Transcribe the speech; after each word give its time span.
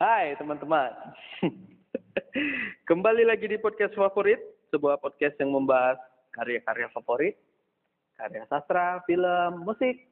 Hai 0.00 0.32
teman-teman. 0.40 0.96
Kembali 2.88 3.20
lagi 3.20 3.44
di 3.44 3.60
podcast 3.60 3.92
favorit, 3.92 4.40
sebuah 4.72 4.96
podcast 4.96 5.36
yang 5.36 5.52
membahas 5.52 6.00
karya-karya 6.32 6.88
favorit, 6.96 7.36
karya 8.16 8.48
sastra, 8.48 9.04
film, 9.04 9.60
musik, 9.60 10.08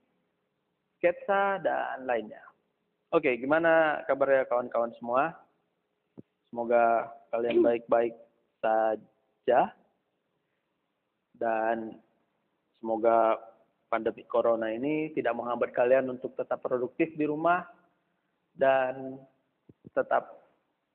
sketsa, 1.01 1.65
dan 1.65 2.05
lainnya. 2.05 2.45
Oke, 3.17 3.33
gimana 3.41 4.05
kabarnya 4.05 4.45
kawan-kawan 4.53 4.93
semua? 5.01 5.33
Semoga 6.53 7.09
kalian 7.33 7.65
baik-baik 7.65 8.13
saja. 8.61 9.73
Dan 11.33 11.97
semoga 12.77 13.41
pandemi 13.89 14.29
corona 14.29 14.69
ini 14.69 15.17
tidak 15.17 15.33
menghambat 15.33 15.73
kalian 15.73 16.13
untuk 16.13 16.37
tetap 16.37 16.61
produktif 16.61 17.09
di 17.17 17.25
rumah 17.25 17.65
dan 18.53 19.17
tetap 19.99 20.39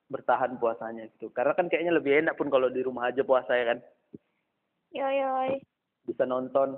bertahan 0.07 0.55
puasanya 0.55 1.11
gitu. 1.17 1.27
Karena 1.35 1.51
kan 1.57 1.67
kayaknya 1.67 1.99
lebih 1.99 2.23
enak 2.23 2.39
pun 2.39 2.47
kalau 2.47 2.71
di 2.71 2.79
rumah 2.85 3.11
aja 3.11 3.25
puasa 3.25 3.51
ya 3.55 3.75
kan. 3.75 3.79
Yoi, 4.93 5.15
yoi. 5.19 5.51
Bisa 6.07 6.23
nonton. 6.23 6.77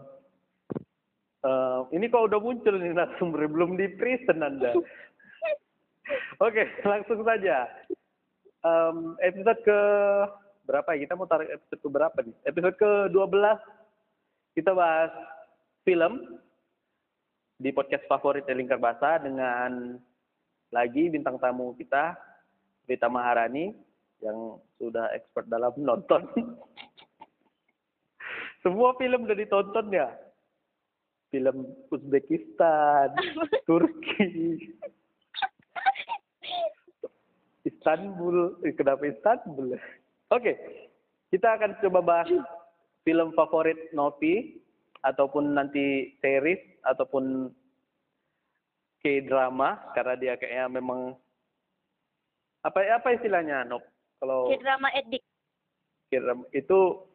Eh, 1.46 1.80
ini 1.94 2.10
kok 2.10 2.26
udah 2.26 2.40
muncul 2.42 2.74
nih 2.82 2.96
narasumber 2.96 3.46
belum 3.46 3.78
di 3.78 3.86
prison 4.00 4.42
Anda. 4.42 4.74
Oke, 6.46 6.64
langsung 6.82 7.22
saja. 7.22 7.70
Em, 8.66 8.98
episode 9.22 9.62
ke 9.62 9.80
berapa 10.66 10.98
ya? 10.98 11.06
Kita 11.06 11.14
mau 11.14 11.30
tarik 11.30 11.54
episode 11.54 11.82
ke 11.86 11.90
berapa 11.90 12.18
nih? 12.26 12.36
Episode 12.50 12.76
ke 12.82 12.92
12 13.14 14.58
kita 14.58 14.72
bahas 14.74 15.14
film 15.86 16.42
di 17.62 17.70
podcast 17.70 18.08
favorit 18.10 18.48
Lingkar 18.50 18.82
Basah 18.82 19.22
dengan 19.22 20.02
lagi 20.74 21.10
bintang 21.10 21.38
tamu 21.38 21.74
kita 21.78 22.16
Rita 22.86 23.10
Maharani 23.10 23.74
yang 24.22 24.62
sudah 24.78 25.12
expert 25.14 25.46
dalam 25.50 25.74
nonton. 25.88 26.26
Semua 28.66 28.98
film 28.98 29.30
udah 29.30 29.38
ditonton 29.38 29.94
ya. 29.94 30.10
Film 31.30 31.68
Uzbekistan, 31.92 33.12
Turki, 33.68 34.58
Istanbul. 37.66 38.62
Eh, 38.64 38.74
kenapa 38.74 39.04
Istanbul? 39.10 39.76
Oke, 40.32 40.54
kita 41.30 41.60
akan 41.60 41.78
coba 41.82 42.00
bahas 42.02 42.30
film 43.06 43.30
favorit 43.38 43.78
Novi 43.94 44.58
ataupun 45.06 45.54
nanti 45.54 46.18
series 46.24 46.62
ataupun 46.88 47.54
K-drama 49.06 49.94
karena 49.94 50.14
dia 50.18 50.34
kayaknya 50.34 50.82
memang 50.82 51.14
apa 52.66 52.82
apa 52.90 53.14
istilahnya 53.14 53.62
Nop 53.70 53.86
kalau 54.18 54.50
K-drama 54.50 54.90
edik. 54.98 55.22
K-drama 56.10 56.50
itu 56.50 57.06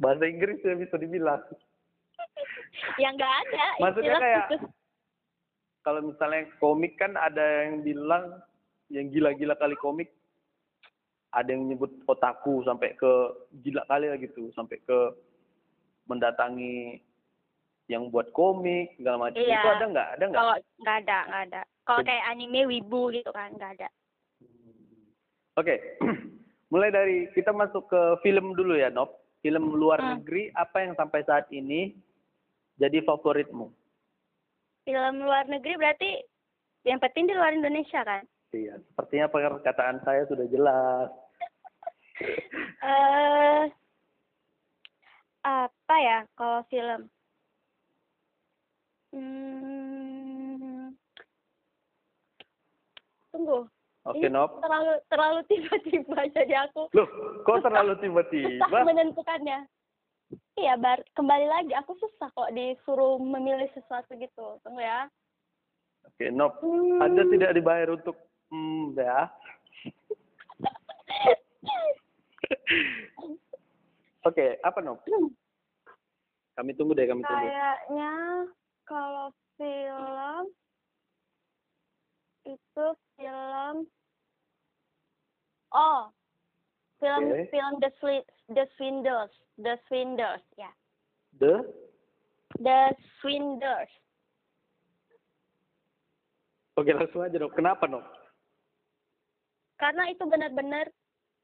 bahasa 0.00 0.24
Inggris 0.24 0.64
ya 0.64 0.72
bisa 0.80 0.96
dibilang 0.96 1.44
Yang 3.02 3.12
nggak 3.20 3.34
ada. 3.44 3.64
Maksudnya 3.84 4.16
kayak- 4.16 4.48
kalau 5.80 6.00
misalnya 6.04 6.48
komik 6.60 6.96
kan 6.96 7.16
ada 7.16 7.68
yang 7.68 7.80
bilang 7.80 8.40
yang 8.88 9.08
gila-gila 9.08 9.56
kali 9.56 9.76
komik 9.76 10.12
ada 11.32 11.52
yang 11.52 11.68
nyebut 11.68 11.88
otaku 12.04 12.60
sampai 12.64 12.96
ke 12.96 13.12
gila 13.64 13.84
kali 13.88 14.12
lah 14.12 14.18
gitu 14.20 14.52
sampai 14.52 14.76
ke 14.82 14.98
mendatangi 16.04 17.00
yang 17.90 18.06
buat 18.06 18.30
komik 18.30 18.94
segala 18.94 19.26
macam 19.26 19.42
Iya. 19.42 19.58
itu 19.58 19.68
ada 19.68 19.84
nggak 19.90 20.08
ada 20.14 20.24
nggak 20.30 20.38
Kalau 20.38 20.54
nggak 20.78 20.96
ada, 21.02 21.18
nggak 21.26 21.42
ada. 21.50 21.60
Kalau 21.82 22.00
kayak 22.06 22.24
anime 22.30 22.60
wibu 22.70 23.10
gitu 23.10 23.30
kan 23.34 23.50
nggak 23.50 23.72
ada. 23.74 23.88
Oke, 25.58 25.74
mulai 26.72 26.94
dari 26.94 27.26
kita 27.34 27.50
masuk 27.50 27.90
ke 27.90 28.00
film 28.22 28.54
dulu 28.54 28.78
ya, 28.78 28.94
Nop. 28.94 29.18
Film 29.42 29.74
luar 29.74 29.98
Hmm. 29.98 30.22
negeri 30.22 30.54
apa 30.54 30.86
yang 30.86 30.94
sampai 30.94 31.26
saat 31.26 31.50
ini 31.50 31.96
jadi 32.78 33.02
favoritmu? 33.02 33.66
Film 34.86 35.14
luar 35.20 35.50
negeri 35.50 35.74
berarti 35.74 36.10
yang 36.84 37.02
penting 37.02 37.26
di 37.26 37.34
luar 37.34 37.50
Indonesia 37.50 38.06
kan? 38.06 38.22
Iya, 38.52 38.78
sepertinya 38.86 39.26
perkataan 39.26 39.98
saya 40.06 40.30
sudah 40.30 40.46
jelas. 40.46 41.10
Eh 42.80 43.64
apa 45.40 45.96
ya 45.96 46.24
kalau 46.32 46.64
film? 46.68 47.08
Hmm, 49.10 50.94
tunggu. 53.34 53.66
Oke, 54.08 54.16
Ini 54.22 54.32
Nop. 54.32 54.64
Terlalu 54.64 54.92
terlalu 55.12 55.40
tiba-tiba 55.50 56.18
jadi 56.36 56.54
aku 56.64 56.88
Loh, 56.96 57.08
kok 57.44 57.60
terlalu 57.60 57.92
susah 57.98 58.02
tiba-tiba? 58.06 58.78
menentukannya. 58.86 59.58
Iya, 60.56 60.78
bar 60.78 61.02
kembali 61.18 61.46
lagi 61.50 61.74
aku 61.74 61.98
susah 61.98 62.30
kok 62.32 62.54
disuruh 62.54 63.18
memilih 63.18 63.66
sesuatu 63.74 64.14
gitu. 64.16 64.56
Tunggu 64.62 64.80
ya. 64.80 65.10
Oke, 66.06 66.30
Nop. 66.32 66.62
Hmm. 66.64 67.02
Anda 67.02 67.26
tidak 67.28 67.52
dibayar 67.58 67.90
untuk 67.92 68.16
hmm, 68.48 68.96
ya. 68.96 69.28
Oke, 74.28 74.56
apa 74.64 74.78
Nop? 74.80 75.04
Kami 76.56 76.72
tunggu 76.78 76.96
deh, 76.96 77.04
kami 77.04 77.20
tunggu. 77.20 77.46
Kayaknya 77.46 78.12
kalau 78.90 79.30
film 79.54 80.50
itu 82.42 82.86
film 83.14 83.86
Oh, 85.70 86.10
film 86.98 87.30
Oke. 87.30 87.46
film 87.46 87.72
The 87.78 87.90
Swi- 87.96 88.26
The 88.50 88.66
Swindlers, 88.74 89.30
The 89.54 89.78
Swindlers 89.86 90.42
ya. 90.58 90.66
The 91.38 91.62
The 92.58 92.90
Swindlers. 93.22 93.92
Oke, 96.74 96.90
langsung 96.90 97.22
aja, 97.22 97.38
Nop. 97.38 97.54
Kenapa, 97.54 97.86
Nop? 97.86 98.02
Karena 99.78 100.10
itu 100.10 100.26
benar-benar 100.26 100.90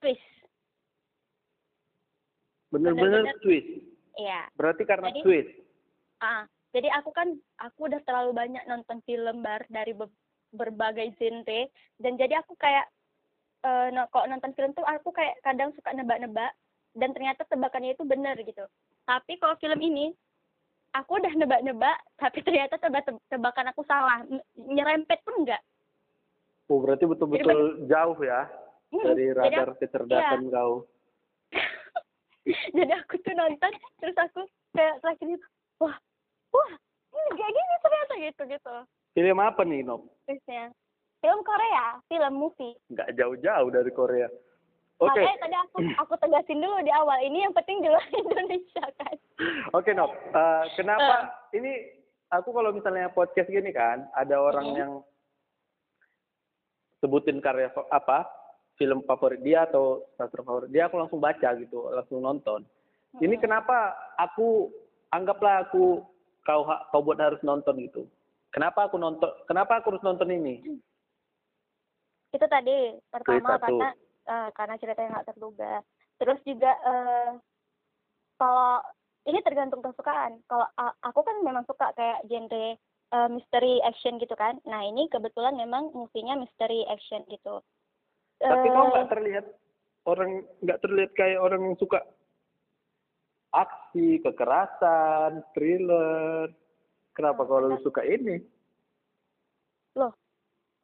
twist. 0.03 0.27
Bener-bener- 2.75 3.31
twist. 3.41 3.71
Iya. 4.19 4.51
Berarti 4.59 4.83
karena 4.83 5.15
Jadi- 5.15 5.23
twist. 5.23 5.53
Ah, 6.19 6.51
jadi 6.71 6.89
aku 6.95 7.11
kan 7.11 7.29
aku 7.59 7.87
udah 7.87 8.01
terlalu 8.03 8.33
banyak 8.33 8.65
nonton 8.67 8.99
film 9.03 9.41
bar 9.41 9.63
dari 9.69 9.93
be- 9.93 10.13
berbagai 10.51 11.15
genre 11.17 11.61
dan 11.99 12.13
jadi 12.15 12.41
aku 12.41 12.55
kayak 12.57 12.87
eh 13.63 13.89
no, 13.91 14.07
kok 14.09 14.27
nonton 14.27 14.53
film 14.53 14.71
tuh 14.73 14.85
aku 14.85 15.11
kayak 15.11 15.39
kadang 15.43 15.75
suka 15.75 15.91
nebak-nebak 15.91 16.55
dan 16.95 17.11
ternyata 17.13 17.45
tebakannya 17.45 17.93
itu 17.93 18.05
benar 18.05 18.39
gitu. 18.39 18.63
Tapi 19.05 19.37
kalau 19.37 19.59
film 19.59 19.81
ini 19.81 20.15
aku 20.93 21.19
udah 21.19 21.33
nebak-nebak 21.35 21.99
tapi 22.17 22.41
ternyata 22.41 22.79
tebak 22.79 23.05
tebakan 23.27 23.69
aku 23.71 23.83
salah. 23.85 24.23
Nyerempet 24.55 25.21
pun 25.23 25.45
enggak. 25.45 25.61
Oh, 26.67 26.83
berarti 26.83 27.07
betul-betul 27.07 27.87
jauh 27.87 28.19
ya 28.23 28.49
Hmm, 28.87 29.03
dari 29.03 29.35
radar 29.35 29.75
aku- 29.75 29.83
kecerdasan 29.83 30.47
iya. 30.47 30.51
kau. 30.55 30.87
jadi 32.77 32.93
aku 33.03 33.19
tuh 33.19 33.35
nonton 33.35 33.73
terus 33.99 34.15
aku 34.15 34.47
kayak 34.71 35.03
terakhir 35.03 35.27
itu 35.35 35.47
wah 36.51 36.71
ini 37.13 37.31
kayak 37.33 37.53
gini 37.53 37.75
ternyata 37.81 38.13
gitu 38.21 38.43
gitu 38.49 38.77
Film 39.13 39.39
apa 39.41 39.65
nih, 39.65 39.81
Nop? 39.81 40.05
terusnya 40.25 40.69
film 41.19 41.41
Korea 41.41 41.87
film 42.05 42.35
movie 42.37 42.77
Nggak 42.89 43.17
jauh-jauh 43.17 43.69
dari 43.71 43.91
Korea. 43.91 44.29
Oke, 44.97 45.13
makanya 45.13 45.37
tadi 45.41 45.57
aku 45.57 45.77
aku 46.03 46.13
tegasin 46.19 46.61
dulu 46.61 46.77
di 46.81 46.93
awal 46.93 47.19
ini 47.21 47.41
yang 47.41 47.53
penting 47.53 47.81
di 47.81 47.89
luar 47.89 48.05
Indonesia 48.17 48.85
kan 48.97 49.17
oke, 49.73 49.91
Nop. 49.93 50.13
Eh, 50.13 50.65
kenapa 50.75 51.15
ini 51.53 51.73
aku 52.29 52.49
kalau 52.51 52.71
misalnya 52.71 53.09
podcast 53.09 53.49
gini 53.49 53.71
kan, 53.71 54.05
ada 54.13 54.37
orang 54.37 54.67
Mhm. 54.67 54.77
yang 54.77 54.93
sebutin 56.99 57.39
karya 57.39 57.69
apa 57.91 58.25
film 58.77 59.01
favorit 59.05 59.41
dia 59.41 59.65
atau 59.65 60.05
sastra 60.17 60.41
favorit 60.41 60.69
dia, 60.69 60.89
aku 60.89 60.97
langsung 60.97 61.17
baca 61.19 61.49
gitu, 61.57 61.89
langsung 61.89 62.21
nonton. 62.21 62.61
Ini 63.17 63.33
Mhm. 63.33 63.43
kenapa 63.43 63.77
aku 64.17 64.69
anggaplah 65.09 65.65
aku 65.65 66.05
kau 66.47 66.63
kau 66.65 67.03
buat 67.03 67.19
harus 67.19 67.43
nonton 67.43 67.77
gitu. 67.83 68.07
Kenapa 68.55 68.87
aku 68.87 68.97
nonton? 68.97 69.29
Kenapa 69.51 69.83
aku 69.83 69.93
harus 69.93 70.07
nonton 70.07 70.31
ini? 70.31 70.81
itu 72.37 72.47
tadi 72.51 72.77
pertama 73.09 73.57
karena 73.57 73.89
eh, 74.29 74.49
karena 74.53 74.75
ceritanya 74.77 75.09
nggak 75.19 75.29
terduga 75.33 75.73
terus 76.21 76.41
juga 76.45 76.73
eh 76.85 77.31
kalau 78.37 78.85
ini 79.27 79.41
tergantung 79.43 79.81
kesukaan 79.81 80.45
kalau 80.47 80.69
aku 81.03 81.21
kan 81.25 81.37
memang 81.41 81.65
suka 81.65 81.93
kayak 81.97 82.25
genre 82.29 82.77
eh, 83.13 83.29
mystery 83.33 83.81
action 83.87 84.21
gitu 84.21 84.37
kan 84.37 84.61
nah 84.69 84.85
ini 84.85 85.09
kebetulan 85.09 85.57
memang 85.57 85.95
movie-nya 85.97 86.37
mystery 86.37 86.85
action 86.93 87.25
gitu 87.33 87.65
Tapi 88.37 88.69
Eh, 88.69 88.73
kau 88.77 88.85
nggak 88.93 89.09
terlihat 89.17 89.47
orang 90.05 90.45
nggak 90.61 90.81
terlihat 90.85 91.11
kayak 91.17 91.41
orang 91.41 91.73
yang 91.73 91.77
suka 91.81 92.05
aksi, 93.57 94.21
kekerasan, 94.21 95.41
thriller. 95.57 96.53
Kenapa 97.17 97.49
kalau 97.49 97.73
lu 97.73 97.81
suka 97.81 98.05
ini? 98.05 98.45
loh 99.97 100.13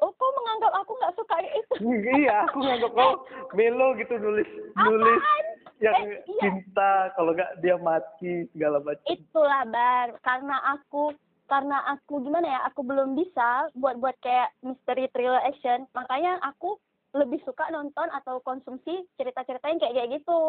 oh 0.00 0.10
kok 0.10 0.32
menganggap 0.34 0.72
aku 0.82 0.92
nggak 0.98 1.14
suka 1.14 1.36
itu 1.44 1.74
iya, 2.24 2.48
aku 2.48 2.58
nganggap 2.64 2.92
kau 2.96 3.12
melo 3.54 3.94
gitu 4.00 4.14
nulis 4.18 4.48
nulis 4.74 5.20
Apaan? 5.20 5.46
yang 5.82 5.94
Eh, 5.98 6.22
iya. 6.30 6.42
cinta 6.46 6.92
kalau 7.18 7.34
nggak 7.34 7.58
dia 7.58 7.76
mati 7.76 8.46
segala 8.54 8.78
macam. 8.80 9.06
itulah 9.10 9.62
bar 9.68 10.08
karena 10.24 10.56
aku 10.74 11.12
karena 11.50 11.78
aku 11.92 12.22
gimana 12.24 12.46
ya 12.48 12.60
aku 12.70 12.80
belum 12.86 13.18
bisa 13.18 13.68
buat 13.76 13.98
buat 14.00 14.16
kayak 14.24 14.54
misteri 14.64 15.10
thriller 15.12 15.42
action 15.44 15.84
makanya 15.92 16.40
aku 16.40 16.78
lebih 17.12 17.44
suka 17.44 17.68
nonton 17.68 18.08
atau 18.08 18.40
konsumsi 18.40 19.04
cerita-cerita 19.20 19.68
yang 19.68 19.80
kayak 19.82 19.94
kayak 20.00 20.10
gitu 20.22 20.40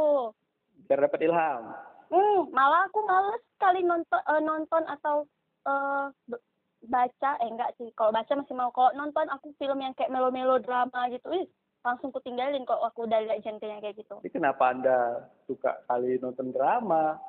Biar 0.87 0.99
dapat 1.07 1.21
ilham. 1.23 1.63
Hmm 2.13 2.53
malah 2.53 2.85
aku 2.85 3.01
males 3.03 3.41
sekali 3.57 3.81
nonton 3.81 4.21
eh, 4.21 4.41
nonton 4.41 4.83
atau 4.85 5.25
eh, 5.65 6.05
b- 6.29 6.43
baca 6.85 7.29
eh 7.41 7.49
enggak 7.49 7.73
sih 7.79 7.89
kalau 7.97 8.13
baca 8.13 8.29
masih 8.37 8.53
mau 8.53 8.69
kalau 8.69 8.93
nonton 8.93 9.25
aku 9.33 9.49
film 9.57 9.81
yang 9.81 9.97
kayak 9.97 10.13
melo-melo 10.13 10.61
drama 10.61 11.09
gitu 11.09 11.25
ih 11.33 11.49
langsung 11.81 12.13
kutinggalin 12.13 12.63
kalau 12.63 12.85
aku 12.85 13.09
udah 13.09 13.19
lihat 13.23 13.41
genrenya 13.41 13.81
kayak 13.81 13.97
gitu 13.97 14.15
Jadi 14.21 14.31
kenapa 14.31 14.71
anda 14.71 15.27
suka 15.49 15.83
kali 15.83 16.15
nonton 16.21 16.55
drama? 16.55 17.19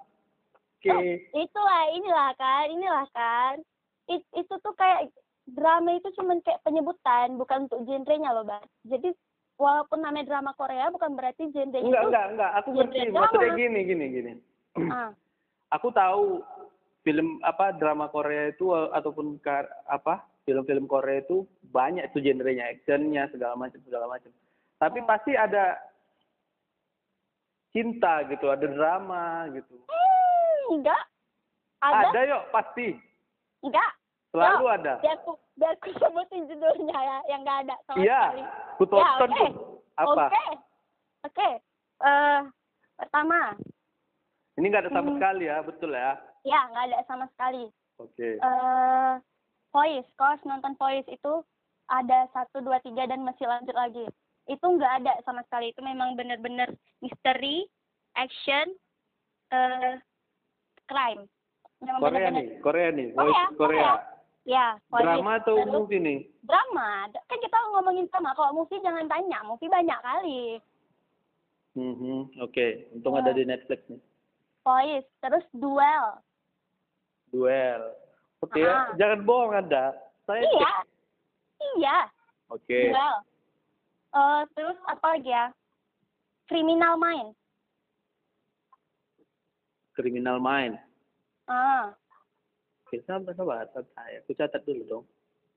Oke. 0.78 0.90
Oh, 0.92 1.02
itulah 1.34 1.82
inilah 1.90 2.30
kan 2.36 2.64
inilah 2.68 3.06
kan 3.10 3.54
It, 4.04 4.20
itu 4.36 4.54
tuh 4.60 4.74
kayak 4.76 5.08
drama 5.48 5.96
itu 5.96 6.12
cuman 6.12 6.44
kayak 6.44 6.60
penyebutan 6.60 7.40
bukan 7.40 7.66
untuk 7.66 7.88
genrenya 7.88 8.36
loh 8.36 8.44
bang 8.44 8.62
jadi 8.84 9.16
walaupun 9.56 10.02
namanya 10.02 10.28
drama 10.28 10.52
Korea 10.54 10.92
bukan 10.92 11.16
berarti 11.16 11.48
genrenya 11.50 11.88
Enggak, 11.88 12.02
itu 12.02 12.08
enggak, 12.10 12.26
enggak. 12.34 12.50
Aku 12.60 12.68
ngerti. 12.74 13.00
Maksudnya 13.10 13.50
gini, 13.54 13.80
gini, 13.86 14.04
gini. 14.10 14.32
Ah 14.90 15.10
Aku 15.72 15.90
tahu 15.90 16.38
film 17.02 17.42
apa 17.42 17.74
drama 17.74 18.06
Korea 18.06 18.48
itu 18.48 18.70
eh, 18.70 18.88
ataupun 18.92 19.36
kar, 19.38 19.66
apa 19.84 20.22
film-film 20.42 20.86
Korea 20.86 21.18
itu 21.18 21.42
banyak 21.66 22.06
tuh 22.10 22.20
genrenya, 22.20 22.70
actionnya 22.70 23.26
segala 23.28 23.56
macam 23.56 23.82
segala 23.82 24.06
macam. 24.06 24.30
Tapi 24.76 24.98
Hmm. 24.98 25.08
pasti 25.08 25.32
ada 25.32 25.74
cinta 27.70 28.22
gitu, 28.28 28.46
ada 28.46 28.64
drama 28.64 29.50
gitu. 29.50 29.74
hmm, 29.82 30.78
enggak 30.78 31.02
ada, 31.80 32.06
Ada 32.06 32.20
yuk 32.24 32.42
pasti, 32.48 32.88
enggak 33.60 33.90
selalu 34.30 34.62
Yo, 34.62 34.70
ada. 34.72 34.94
biar 35.00 35.16
aku 35.16 35.32
biar 35.54 35.74
sebutin 36.00 36.42
judulnya 36.46 36.94
ya 36.96 37.16
yang 37.28 37.40
enggak 37.42 37.58
ada 37.66 37.74
sama 37.84 37.98
Iya, 37.98 38.20
sekali 38.30 38.42
ku 38.74 38.84
tonton 38.86 39.28
oke. 39.28 39.34
tuh. 39.36 39.50
Apa? 39.96 40.24
oke 40.24 40.44
oke 41.24 41.48
eh 42.00 42.40
pertama 42.94 43.54
Ini 44.54 44.66
nggak 44.66 44.82
ada 44.82 44.92
sama 44.92 45.08
Hmm. 45.08 45.16
sekali 45.18 45.44
ya, 45.44 45.58
betul 45.60 45.90
ya? 45.90 46.14
ya 46.44 46.60
nggak 46.68 46.84
ada 46.86 46.98
sama 47.04 47.24
sekali 47.32 47.64
Oke. 47.96 48.36
eh 48.36 49.12
voice 49.70 50.04
kau 50.14 50.28
harus 50.28 50.44
nonton 50.44 50.76
voice 50.76 51.08
itu 51.08 51.32
ada 51.86 52.28
satu 52.30 52.60
dua 52.60 52.78
tiga 52.78 53.04
dan 53.04 53.20
masih 53.20 53.44
lanjut 53.44 53.72
lagi 53.72 54.04
itu 54.44 54.60
nggak 54.62 54.92
ada 55.00 55.12
sama 55.24 55.40
sekali 55.42 55.72
itu 55.72 55.80
memang 55.80 56.12
benar-benar 56.14 56.68
misteri 57.00 57.64
action 58.12 58.76
eh 59.48 59.96
crime 60.84 61.24
memang 61.80 61.98
Korea 61.98 62.12
benar-benar 62.28 62.34
nih, 62.36 62.48
Korea 62.60 62.88
nih, 62.90 63.06
Korea, 63.10 63.24
voice 63.24 63.56
Korea. 63.56 63.92
ya 64.44 64.66
voice. 64.86 65.00
Drama 65.02 65.32
atau 65.40 65.56
Terus 65.58 65.72
movie 65.72 65.98
nih? 65.98 66.18
drama 66.44 66.88
kan 67.08 67.38
kita 67.40 67.56
ngomongin 67.72 68.04
drama 68.06 68.30
kalau 68.32 68.52
movie 68.54 68.84
jangan 68.84 69.08
tanya 69.08 69.40
movie 69.42 69.66
banyak 69.66 69.96
kali 69.98 70.60
Mhm, 71.72 72.38
Oke, 72.38 72.86
untung 72.92 73.16
Ya. 73.16 73.24
ada 73.24 73.32
di 73.32 73.42
Netflix 73.42 73.80
nih. 73.88 73.98
Voice 74.64 75.06
terus 75.18 75.44
duel 75.52 76.18
Duel. 77.28 77.82
Oke, 78.40 78.60
Ah. 78.60 78.94
jangan 78.94 79.20
bohong 79.22 79.52
Anda. 79.54 79.90
Saya 80.22 80.40
iya 80.40 80.70
cek. 80.72 80.86
iya 81.74 81.98
Oke. 82.48 82.78
duel 82.88 83.16
Eh 84.12 84.40
terus 84.54 84.78
apa 84.84 85.06
lagi 85.12 85.28
ya 85.28 85.50
criminal 86.46 86.96
mind 86.96 87.34
Criminal 89.92 90.38
Mind. 90.38 90.74
ah 91.46 91.94
Oke, 92.84 92.98
sabar, 93.02 93.30
sabar. 93.32 93.62
Santai. 93.70 94.18
Aku 94.18 94.34
catat 94.34 94.62
dulu 94.62 94.82
dong. 94.84 95.04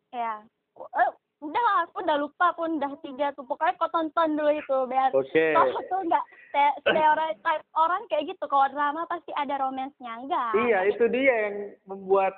ya 0.09 0.41
eh, 0.77 1.11
udah 1.37 1.61
lah 1.61 1.77
aku 1.85 2.01
udah 2.01 2.17
lupa 2.17 2.47
pun 2.51 2.75
udah 2.75 2.89
tiga 2.99 3.29
tuh 3.31 3.45
pokoknya 3.45 3.77
kau 3.77 3.85
tonton 3.87 4.33
dulu 4.33 4.49
itu 4.49 4.77
biar 4.85 5.09
Oke. 5.11 5.53
kau 5.53 5.69
tuh 5.85 6.01
nggak 6.03 6.25
ste- 6.49 6.77
stereotype 6.81 7.45
orang 7.73 8.01
kayak 8.07 8.25
gitu 8.27 8.43
kalau 8.43 8.65
drama 8.67 9.05
pasti 9.05 9.29
ada 9.31 9.53
romansnya 9.59 10.17
enggak 10.17 10.51
Iya, 10.57 10.79
itu 10.87 11.05
dia 11.07 11.35
yang 11.45 11.55
membuat 11.85 12.33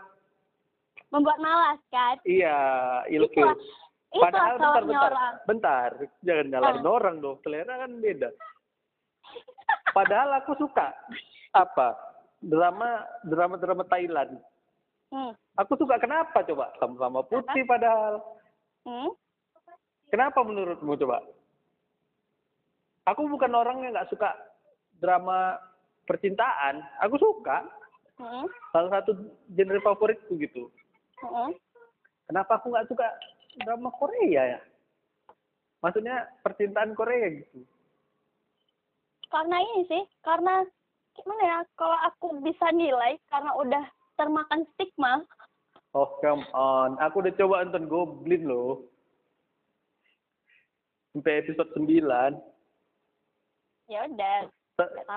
membuat 1.10 1.40
malas 1.40 1.80
kan 1.88 2.19
iya 2.22 2.60
ilfil. 3.07 3.25
itulah 3.25 3.56
itulah 3.56 4.24
Padahal 4.25 4.56
bentar, 4.57 4.81
bentar, 4.84 5.07
orang 5.07 5.34
bentar. 5.45 5.90
Jangan 6.19 6.45
nyalahin 6.50 6.81
Ah. 6.81 6.92
orang 6.92 7.16
dong. 7.19 7.38
Selera 7.40 7.74
kan 7.78 7.92
beda. 7.95 8.30
Padahal 9.90 10.30
aku 10.36 10.54
suka 10.56 10.88
apa 11.52 11.94
drama 12.40 12.90
drama 13.24 13.56
drama 13.56 13.84
Thailand. 13.86 14.38
hmm. 15.10 15.31
Aku 15.57 15.74
suka 15.75 15.98
kenapa 15.98 16.42
coba 16.42 16.74
sama-sama 16.78 17.22
putih 17.24 17.63
padahal. 17.63 18.22
Hmm? 18.88 19.12
Kenapa 20.10 20.42
menurutmu 20.42 20.98
coba? 21.00 21.22
Aku 23.10 23.26
bukan 23.30 23.54
orang 23.54 23.84
yang 23.84 23.92
nggak 23.94 24.10
suka 24.10 24.34
drama 25.02 25.58
percintaan. 26.06 26.81
Aku 27.06 27.18
suka. 27.18 27.66
Hmm? 28.20 28.46
Salah 28.74 29.00
satu 29.00 29.16
genre 29.54 29.80
favoritku 29.81 30.36
gitu. 30.38 30.70
Hmm? 31.24 31.54
Kenapa 32.30 32.62
aku 32.62 32.70
nggak 32.74 32.90
suka 32.90 33.08
drama 33.64 33.90
Korea 33.96 34.58
ya? 34.58 34.60
Maksudnya 35.80 36.28
percintaan 36.44 36.94
Korea 36.94 37.28
gitu. 37.31 37.64
karena 39.30 39.62
ini 39.62 39.86
sih 39.86 40.04
karena 40.26 40.66
gimana 41.14 41.44
ya 41.46 41.60
kalau 41.78 41.98
aku 42.10 42.28
bisa 42.42 42.66
nilai 42.74 43.22
karena 43.30 43.54
udah 43.54 43.84
termakan 44.18 44.66
stigma 44.74 45.22
Oh 45.89 46.21
come 46.21 46.45
on, 46.53 47.01
aku 47.01 47.25
udah 47.25 47.33
coba 47.33 47.65
nonton 47.65 47.89
Goblin 47.89 48.45
loh. 48.45 48.86
Sampai 51.09 51.41
episode 51.41 51.74
9. 51.74 52.38
ya 53.89 54.06
udah 54.06 54.45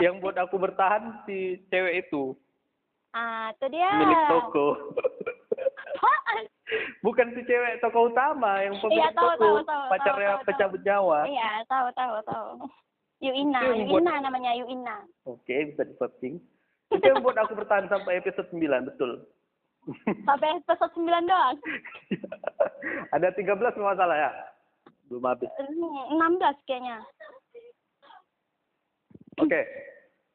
Yang 0.00 0.14
buat 0.18 0.36
aku 0.40 0.56
bertahan 0.56 1.22
si 1.22 1.60
cewek 1.68 2.08
itu, 2.08 2.32
ah 3.12 3.52
itu 3.52 3.68
dia 3.68 3.92
milik 3.92 4.22
toko. 4.26 4.66
Apaan? 5.92 6.44
Bukan 7.04 7.36
si 7.36 7.44
cewek 7.44 7.78
toko 7.78 8.08
utama 8.08 8.64
yang 8.64 8.80
pemilik 8.80 9.04
Iya, 9.04 9.08
tahu, 9.12 9.28
toko, 9.36 9.44
tahu, 9.44 9.56
tahu, 9.62 9.84
pacarnya 9.92 10.26
tahu, 10.26 10.40
tahu, 10.40 10.46
pecah 10.48 10.68
nyawa. 10.82 11.18
iya 11.28 11.50
tahu 11.68 11.86
tahu 11.92 12.14
tahu 12.24 12.48
Yuina 13.20 13.60
yang 13.60 13.86
buat- 13.86 14.02
Yuina 14.02 14.14
namanya 14.18 14.50
Yuina 14.56 14.96
Oke, 15.28 15.54
bisa 15.68 15.84
di 15.84 15.94
searching. 15.94 16.34
Itu 16.90 17.04
yang 17.04 17.20
buat 17.20 17.36
aku 17.36 17.52
bertahan 17.54 17.86
sampai 17.86 18.18
episode 18.18 18.48
9, 18.50 18.88
betul. 18.88 19.28
sampai 20.28 20.48
episode 20.62 20.94
9 20.94 21.30
doang 21.30 21.56
Ada 23.14 23.34
13 23.34 23.46
kalau 23.58 23.86
nggak 23.90 23.98
salah 23.98 24.16
ya? 24.18 24.30
Belum 25.06 25.26
habis. 25.26 25.50
Hmm, 25.58 26.38
16 26.38 26.66
kayaknya 26.66 26.98
Oke. 29.40 29.60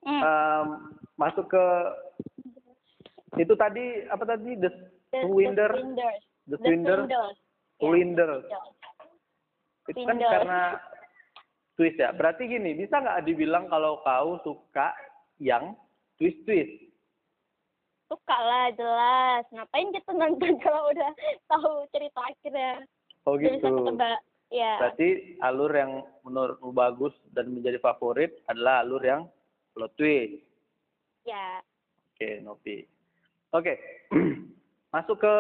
hmm. 0.04 0.22
em, 0.22 0.68
masuk 1.16 1.46
ke 1.48 1.66
itu 3.38 3.54
tadi 3.60 4.08
apa 4.10 4.24
tadi 4.26 4.58
the 4.58 4.72
The- 5.14 5.24
Swinder 5.28 5.72
The 6.48 6.58
Swinder 6.64 7.00
Swinders. 7.78 8.46
Ya, 8.50 8.62
itu 9.88 10.02
kan 10.04 10.18
karena 10.18 10.62
twist 11.78 11.98
ya 12.02 12.10
berarti 12.12 12.50
gini 12.50 12.74
bisa 12.74 12.98
nggak 12.98 13.24
dibilang 13.24 13.70
kalau 13.70 14.02
kau 14.02 14.42
suka 14.42 14.92
yang 15.38 15.78
twist 16.18 16.42
twist 16.44 16.87
Suka 18.08 18.38
lah 18.40 18.72
jelas. 18.72 19.44
Ngapain 19.52 19.92
kita 19.92 20.12
nonton 20.16 20.56
kalau 20.66 20.90
udah 20.90 21.12
tahu 21.48 21.72
cerita 21.92 22.20
akhirnya. 22.24 22.84
oh 23.28 23.36
Jadi 23.36 23.60
gitu. 23.60 23.70
Ya. 24.48 24.80
berarti 24.80 25.36
alur 25.44 25.68
yang 25.76 26.08
menurutmu 26.24 26.72
bagus 26.72 27.12
dan 27.36 27.52
menjadi 27.52 27.84
favorit 27.84 28.32
adalah 28.48 28.80
alur 28.80 29.04
yang 29.04 29.28
plot 29.76 29.92
twist 30.00 30.40
Ya. 31.28 31.60
oke 32.16 32.48
Novi 32.48 32.88
oke 33.52 33.76
masuk 34.96 35.20
ke 35.20 35.34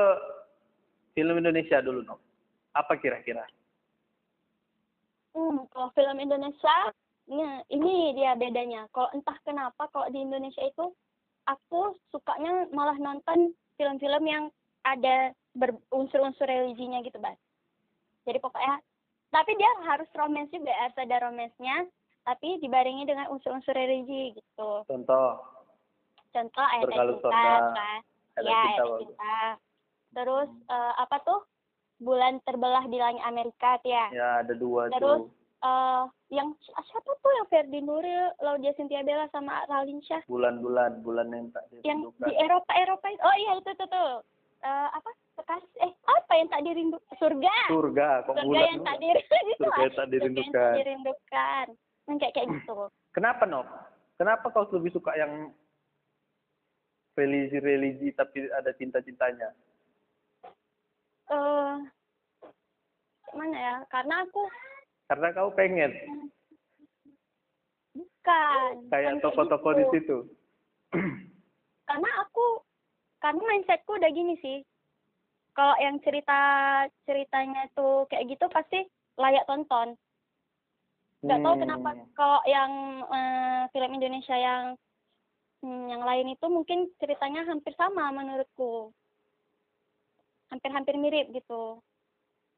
film 1.16 1.40
Indonesia 1.40 1.80
dulu 1.80 2.04
Nov 2.04 2.20
apa 2.76 3.00
kira-kira 3.00 3.48
Hmm, 5.32 5.70
kalau 5.70 5.94
film 5.94 6.18
Indonesia, 6.18 6.90
ini 7.70 8.18
dia 8.18 8.34
bedanya. 8.34 8.90
Kalau 8.90 9.06
entah 9.14 9.38
kenapa 9.46 9.86
kalau 9.94 10.10
di 10.10 10.26
Indonesia 10.26 10.66
itu 10.66 10.90
aku 11.48 11.96
sukanya 12.12 12.68
malah 12.76 12.96
nonton 13.00 13.56
film-film 13.80 14.24
yang 14.28 14.44
ada 14.84 15.32
berunsur-unsur 15.58 16.46
religinya 16.46 17.02
gitu, 17.02 17.18
Bas. 17.18 17.40
Jadi 18.28 18.38
pokoknya 18.44 18.84
tapi 19.32 19.52
dia 19.60 19.72
harus 19.84 20.08
romance 20.16 20.52
juga, 20.56 20.72
harus 20.72 20.98
ada 21.00 21.28
romansnya, 21.28 21.88
tapi 22.24 22.60
dibarengi 22.64 23.04
dengan 23.04 23.28
unsur-unsur 23.32 23.76
religi 23.76 24.36
gitu. 24.36 24.70
contoh 24.88 25.42
Contoh 26.32 26.66
ayat 26.70 26.86
cinta, 26.92 27.32
kan? 27.34 28.00
Ayat 28.38 28.46
Ya, 28.46 28.60
ayat 28.78 28.92
cinta. 29.02 29.40
Terus 30.14 30.50
eh, 30.70 30.94
apa 31.02 31.18
tuh? 31.26 31.42
bulan 31.98 32.38
terbelah 32.46 32.86
di 32.86 32.98
langit 32.98 33.24
Amerika 33.26 33.82
ya. 33.82 34.06
Ya 34.14 34.30
ada 34.46 34.54
dua 34.54 34.90
Terus? 34.94 35.26
tuh. 35.26 35.34
Eh 35.58 36.04
yang 36.30 36.54
siapa 36.62 37.12
tuh 37.18 37.32
yang 37.34 37.48
Ferdi 37.48 37.80
Nuril, 37.80 38.30
Laudia 38.40 38.76
Cynthia 38.76 39.02
Bella 39.02 39.26
sama 39.32 39.66
Raline 39.66 40.04
Shah 40.04 40.22
Bulan-bulan 40.28 41.02
bulan 41.02 41.32
yang 41.32 41.50
tak 41.50 41.66
yang 41.82 42.04
dirindukan. 42.06 42.28
di 42.28 42.34
Eropa 42.38 42.72
Eropa 42.76 43.06
itu. 43.10 43.22
Oh 43.22 43.36
iya 43.36 43.52
itu 43.58 43.72
tuh 43.74 43.88
tuh. 43.88 44.12
Eh, 44.60 44.88
apa? 44.92 45.10
Kekasih 45.38 45.70
eh 45.82 45.92
apa 46.04 46.32
yang 46.34 46.48
tak 46.50 46.62
dirindu 46.62 46.98
surga. 47.16 47.56
Surga 47.70 48.10
kok 48.26 48.36
Surga 48.38 48.60
yang 48.60 48.82
tak 48.82 48.98
dirindukan. 48.98 49.44
Surga 49.58 49.58
yang 49.58 49.58
tak 49.58 49.58
Surga 49.58 49.82
yang 49.82 49.94
tak 49.94 50.08
dirindukan. 50.10 50.72
dirindukan. 50.76 51.66
Yang 52.08 52.18
kayak 52.22 52.34
kayak 52.34 52.48
gitu. 52.54 52.76
Kenapa 53.14 53.44
Nop? 53.46 53.68
Kenapa 54.18 54.46
kau 54.50 54.66
lebih 54.72 54.92
suka 54.92 55.14
yang 55.14 55.54
religi-religi 57.14 58.14
tapi 58.14 58.46
ada 58.52 58.70
cinta-cintanya? 58.74 59.50
Eh 61.28 61.76
mana 63.34 63.58
ya? 63.58 63.76
Karena 63.88 64.22
aku 64.22 64.42
Karena 65.08 65.28
kau 65.32 65.50
pengen 65.56 65.92
bukan. 67.96 68.72
kayak 68.92 69.24
toko-toko 69.24 69.70
di 69.76 69.86
situ. 69.96 70.18
karena 71.88 72.10
aku 72.28 72.62
karena 73.24 73.42
mindsetku 73.42 73.96
udah 73.96 74.12
gini 74.12 74.36
sih 74.44 74.60
kalau 75.56 75.74
yang 75.80 75.98
cerita 76.04 76.40
ceritanya 77.08 77.66
tuh 77.74 78.06
kayak 78.12 78.28
gitu 78.30 78.46
pasti 78.52 78.84
layak 79.18 79.48
tonton 79.48 79.96
nggak 81.26 81.40
tahu 81.42 81.56
Hmm. 81.58 81.64
kenapa 81.66 81.90
kalau 82.14 82.40
yang 82.46 82.72
eh, 83.10 83.62
film 83.74 83.92
Indonesia 83.98 84.38
yang 84.38 84.64
hmm, 85.66 85.84
yang 85.90 86.04
lain 86.06 86.38
itu 86.38 86.46
mungkin 86.46 86.92
ceritanya 87.02 87.48
hampir 87.48 87.74
sama 87.74 88.14
menurutku 88.14 88.94
hampir-hampir 90.54 90.96
mirip 91.00 91.32
gitu 91.34 91.82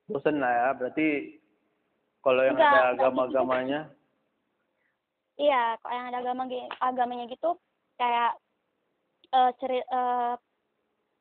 Bosen 0.10 0.42
lah 0.42 0.50
ya, 0.50 0.68
berarti 0.74 1.38
kalau 2.20 2.42
yang 2.44 2.58
Enggak, 2.58 2.72
ada 2.72 2.82
gitu. 2.82 2.94
agama-agamanya, 3.00 3.82
iya 5.40 5.80
kalau 5.80 5.94
yang 5.96 6.08
ada 6.12 6.20
agama 6.20 6.44
agamanya 6.84 7.26
gitu 7.32 7.56
kayak 7.96 8.32
eh 9.30 9.52
ceri 9.62 9.80
eh, 9.80 10.34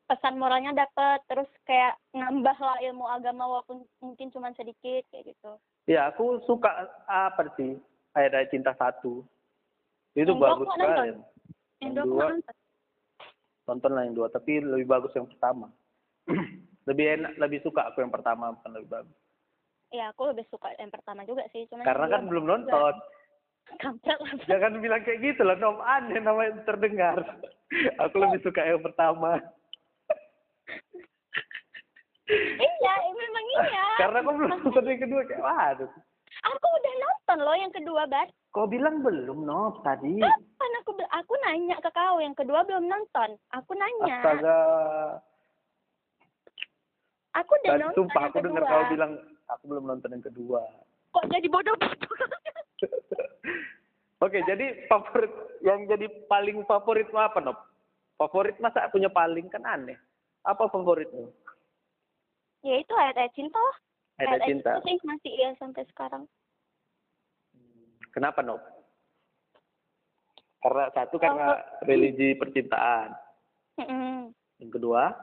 pesan 0.09 0.41
moralnya 0.41 0.73
dapet 0.73 1.21
terus 1.29 1.51
kayak 1.69 2.01
nambah 2.17 2.57
lah 2.57 2.81
ilmu 2.81 3.05
agama 3.05 3.45
walaupun 3.45 3.85
mungkin 4.01 4.33
cuma 4.33 4.51
sedikit 4.57 5.05
kayak 5.13 5.37
gitu 5.37 5.53
ya 5.85 6.09
aku 6.09 6.41
suka 6.49 6.89
apa 7.05 7.53
sih 7.61 7.77
ada 8.27 8.43
cinta 8.49 8.73
satu. 8.75 9.23
Itu 10.17 10.35
Yang 10.35 10.41
bagus 10.43 10.67
sekali. 10.75 10.83
nonton? 10.83 11.07
yang 11.07 11.21
Yang 11.79 12.07
dua 12.07 12.25
nonton. 12.33 12.55
Tontonlah 13.69 14.03
yang 14.09 14.15
dua, 14.17 14.27
tapi 14.33 14.65
lebih 14.65 14.89
bagus 14.89 15.13
yang 15.13 15.29
pertama. 15.29 15.69
lebih 16.89 17.21
enak, 17.21 17.33
lebih 17.37 17.61
suka 17.61 17.85
aku 17.93 18.01
yang 18.01 18.09
pertama 18.13 18.57
bukan 18.57 18.71
lebih 18.81 18.89
bagus. 18.89 19.19
Iya, 19.89 20.13
aku 20.13 20.29
lebih 20.29 20.45
suka 20.53 20.69
yang 20.77 20.93
pertama 20.93 21.25
juga 21.25 21.49
sih, 21.49 21.65
cuman 21.73 21.85
Karena 21.89 22.05
yang 22.05 22.13
kan 22.13 22.23
belum 22.29 22.45
nonton. 22.45 22.95
Kampret 23.81 24.19
lah. 24.21 24.33
Jangan 24.49 24.81
bilang 24.81 25.05
kayak 25.05 25.21
gitu 25.21 25.43
lah, 25.45 25.57
nom 25.61 25.81
aneh 25.81 26.21
namanya 26.21 26.61
terdengar. 26.65 27.21
Aku 28.01 28.17
lebih 28.21 28.41
suka 28.41 28.65
yang 28.65 28.81
pertama. 28.81 29.37
iya, 32.61 32.93
eh, 33.01 33.13
memang 33.13 33.45
iya. 33.61 33.85
Karena 34.01 34.19
aku 34.25 34.31
belum 34.37 34.51
nonton 34.61 34.85
yang 34.89 35.01
kedua 35.05 35.21
kayak 35.25 35.45
waduh. 35.45 35.91
Aku 36.39 36.67
udah 36.69 36.95
nonton 37.01 37.39
loh 37.45 37.57
yang 37.57 37.73
kedua, 37.73 38.03
Bar. 38.09 38.29
Kau 38.53 38.69
bilang 38.69 39.05
belum, 39.05 39.45
Nop, 39.45 39.85
tadi. 39.85 40.21
Kapan 40.21 40.73
aku 40.81 40.91
aku 41.13 41.33
nanya 41.45 41.77
ke 41.81 41.91
kau 41.93 42.17
yang 42.21 42.37
kedua 42.37 42.65
belum 42.65 42.89
nonton. 42.89 43.37
Aku 43.53 43.73
nanya. 43.77 44.17
Astaga. 44.21 44.61
Aku 47.37 47.53
udah 47.65 47.73
Tadi 47.73 47.83
nonton 47.85 47.97
sumpah 47.97 48.23
yang 48.25 48.33
aku 48.33 48.39
dengar 48.41 48.65
kau 48.65 48.85
bilang 48.89 49.13
aku 49.49 49.65
belum 49.69 49.85
nonton 49.89 50.13
yang 50.13 50.25
kedua. 50.25 50.61
Kok 51.13 51.25
jadi 51.33 51.49
bodoh-bodoh? 51.49 52.13
Oke, 54.25 54.43
jadi 54.45 54.87
favorit 54.91 55.31
yang 55.63 55.87
jadi 55.87 56.11
paling 56.27 56.67
favoritmu 56.67 57.19
apa, 57.19 57.39
Nop? 57.39 57.59
Favorit 58.19 58.59
masa 58.59 58.91
punya 58.91 59.07
paling 59.07 59.47
kan 59.47 59.63
aneh. 59.63 59.99
Apa 60.43 60.67
favoritmu? 60.71 61.31
ya 62.59 62.75
itu 62.75 62.91
ayat-ayat 62.91 63.31
cinta 63.39 63.55
lah. 63.55 63.77
Ada 64.19 64.51
cinta. 64.51 64.71
Itu 64.75 64.83
sih 64.83 64.99
masih 65.07 65.31
iya 65.31 65.55
sampai 65.63 65.87
sekarang. 65.95 66.27
Kenapa, 68.11 68.43
Nop? 68.43 68.59
Karena 70.59 70.91
satu 70.91 71.23
karena 71.23 71.63
religi 71.87 72.35
percintaan. 72.35 73.15
Mm-mm. 73.79 74.35
Yang 74.59 74.71
kedua, 74.75 75.15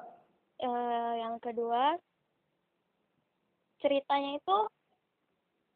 eh, 0.63 1.11
yang 1.19 1.35
kedua 1.43 1.99
ceritanya 3.85 4.41
itu 4.41 4.57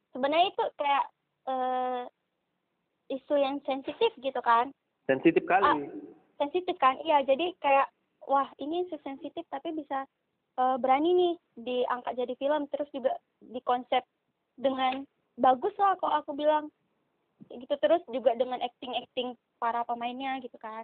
sebenarnya 0.10 0.50
itu 0.50 0.63
kayak 0.75 1.06
eh, 1.46 2.04
isu 3.13 3.36
yang 3.38 3.62
sensitif 3.63 4.10
gitu 4.18 4.42
kan 4.42 4.74
sensitif 5.06 5.46
Ah. 5.46 5.62
kali. 5.62 5.86
sensitif 6.42 6.74
kan 6.78 6.98
iya 7.06 7.22
jadi 7.22 7.54
kayak 7.62 7.86
wah 8.25 8.50
ini 8.58 8.89
isu 8.89 8.98
sensitif 9.06 9.46
tapi 9.50 9.70
bisa 9.72 10.10
eh, 10.58 10.75
berani 10.82 11.10
nih 11.13 11.34
diangkat 11.56 12.18
jadi 12.18 12.34
film 12.36 12.66
terus 12.68 12.89
juga 12.89 13.13
dikonsep 13.39 14.01
dengan 14.58 15.06
bagus 15.38 15.72
lah 15.78 15.94
kok 15.96 16.25
aku 16.25 16.34
bilang 16.34 16.68
gitu 17.48 17.72
terus 17.80 18.04
juga 18.10 18.36
dengan 18.36 18.60
acting 18.60 18.92
acting 18.98 19.30
para 19.58 19.86
pemainnya 19.86 20.42
gitu 20.42 20.58
kan 20.58 20.84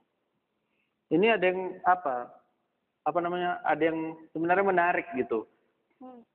Ini 1.06 1.38
ada 1.38 1.46
yang 1.46 1.78
apa? 1.86 2.34
Apa 3.06 3.22
namanya? 3.22 3.62
Ada 3.62 3.94
yang 3.94 4.00
sebenarnya 4.34 4.66
menarik 4.66 5.06
gitu. 5.14 5.46
hmm. 6.02 6.26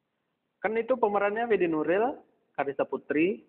Kan 0.61 0.77
itu 0.77 0.93
pemerannya 0.95 1.49
Fedi 1.49 1.65
Nuril, 1.65 2.21
Karisa 2.53 2.85
Putri, 2.85 3.41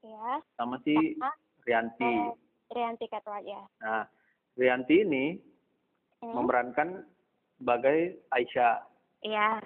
ya 0.00 0.38
sama 0.54 0.78
si 0.80 1.18
Ah, 1.18 1.34
Rianti. 1.60 2.06
eh, 2.06 2.34
Rianti 2.70 3.06
Katwa 3.06 3.38
ya 3.38 3.62
Nah, 3.80 4.06
Rianti 4.54 5.02
ini 5.02 5.24
Hmm. 6.18 6.38
memerankan 6.38 7.02
sebagai 7.58 8.22
Aisyah 8.30 8.78
iya 9.20 9.58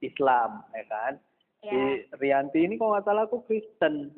Islam, 0.00 0.64
ya 0.72 0.84
kan? 0.86 1.12
iya 1.60 1.68
Si 1.70 1.80
Rianti 2.16 2.64
ini 2.64 2.74
kalau 2.74 2.96
nggak 2.96 3.04
salah 3.04 3.24
aku 3.24 3.44
Kristen. 3.44 4.08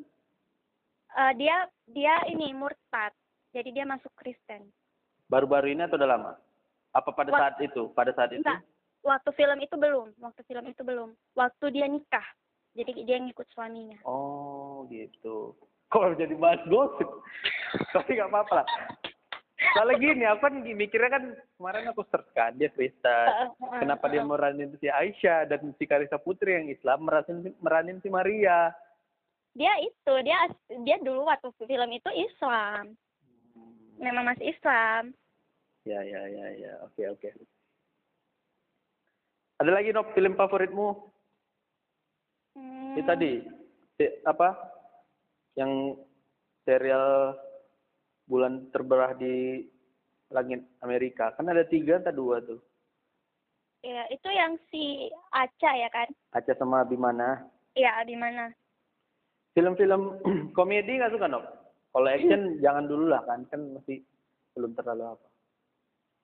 Eh, 1.11 1.31
dia 1.35 1.67
dia 1.85 2.15
ini 2.25 2.55
murtad 2.55 3.11
jadi 3.51 3.69
dia 3.73 3.83
masuk 3.83 4.11
Kristen 4.15 4.71
Baru-baru 5.27 5.67
ini 5.69 5.83
atau 5.83 5.95
udah 5.95 6.09
lama? 6.09 6.31
Apa 6.91 7.11
pada 7.11 7.31
Wak- 7.31 7.39
saat 7.41 7.55
itu? 7.61 7.91
Pada 7.91 8.11
saat 8.11 8.31
itu? 8.31 8.39
enggak 8.39 8.63
waktu 9.01 9.29
film 9.33 9.57
itu 9.61 9.75
belum 9.77 10.07
waktu 10.21 10.41
film 10.45 10.65
itu 10.69 10.81
belum 10.85 11.09
waktu 11.33 11.65
dia 11.73 11.85
nikah 11.89 12.25
jadi 12.71 12.91
dia 13.03 13.17
ngikut 13.19 13.45
suaminya 13.51 13.99
Oh, 14.07 14.87
gitu. 14.89 15.53
Kok 15.91 16.15
jadi 16.15 16.31
bahas 16.39 16.63
gosip? 16.71 17.05
Tapi 17.93 18.15
nggak 18.15 18.31
apa-apa 18.31 18.63
lah. 18.63 18.67
Soalnya 19.77 20.01
gini, 20.01 20.23
aku 20.25 20.41
kan 20.49 20.55
mikirnya 20.63 21.09
kan 21.11 21.23
kemarin 21.59 21.91
aku 21.91 22.01
search 22.09 22.31
kan 22.33 22.55
dia 22.57 22.71
Kristen. 22.73 23.27
Kenapa 23.77 24.09
dia 24.09 24.23
meranin 24.25 24.73
si 24.81 24.87
Aisyah 24.89 25.45
dan 25.51 25.75
si 25.77 25.83
Karisa 25.85 26.17
Putri 26.17 26.57
yang 26.57 26.71
Islam 26.71 27.05
meranin 27.05 27.53
meranin 27.61 27.99
si 28.01 28.09
Maria? 28.09 28.71
dia 29.51 29.73
itu 29.83 30.13
dia 30.23 30.47
dia 30.87 30.97
dulu 31.03 31.27
waktu 31.27 31.51
film 31.59 31.91
itu 31.91 32.07
Islam 32.15 32.95
memang 33.99 34.31
masih 34.31 34.47
Islam 34.55 35.11
Ya 35.83 35.97
ya 36.05 36.21
ya 36.29 36.47
ya. 36.61 36.73
Oke 36.85 37.09
oke. 37.09 37.33
Ada 39.61 39.77
lagi 39.77 39.93
Nop 39.93 40.09
film 40.17 40.33
favoritmu? 40.33 40.87
hmm, 42.57 42.97
Itu 42.97 43.05
tadi 43.05 43.31
si- 43.93 44.15
apa? 44.25 44.57
Yang 45.53 46.01
serial 46.65 47.37
bulan 48.25 48.73
terbelah 48.73 49.13
di 49.13 49.61
langit 50.33 50.65
Amerika. 50.81 51.29
Kan 51.37 51.45
ada 51.45 51.61
tiga 51.61 52.01
atau 52.01 52.09
dua 52.09 52.41
tuh. 52.41 52.57
ya 53.81 54.05
itu 54.13 54.29
yang 54.29 54.61
si 54.69 55.09
Aca 55.33 55.73
ya 55.73 55.89
kan 55.89 56.05
Aceh 56.31 56.53
sama 56.53 56.85
Bimana. 56.85 57.49
ya 57.73 57.97
di 58.05 58.13
mana 58.13 58.53
Film-film 59.53 60.21
komedi 60.57 61.01
nggak 61.01 61.13
suka 61.13 61.25
Nop? 61.25 61.45
Kalau 61.89 62.05
action 62.05 62.41
jangan 62.65 62.85
dulu 62.85 63.09
lah 63.09 63.25
kan, 63.25 63.41
kan 63.49 63.61
masih 63.73 64.05
belum 64.53 64.73
terlalu 64.73 65.05
apa. 65.05 65.27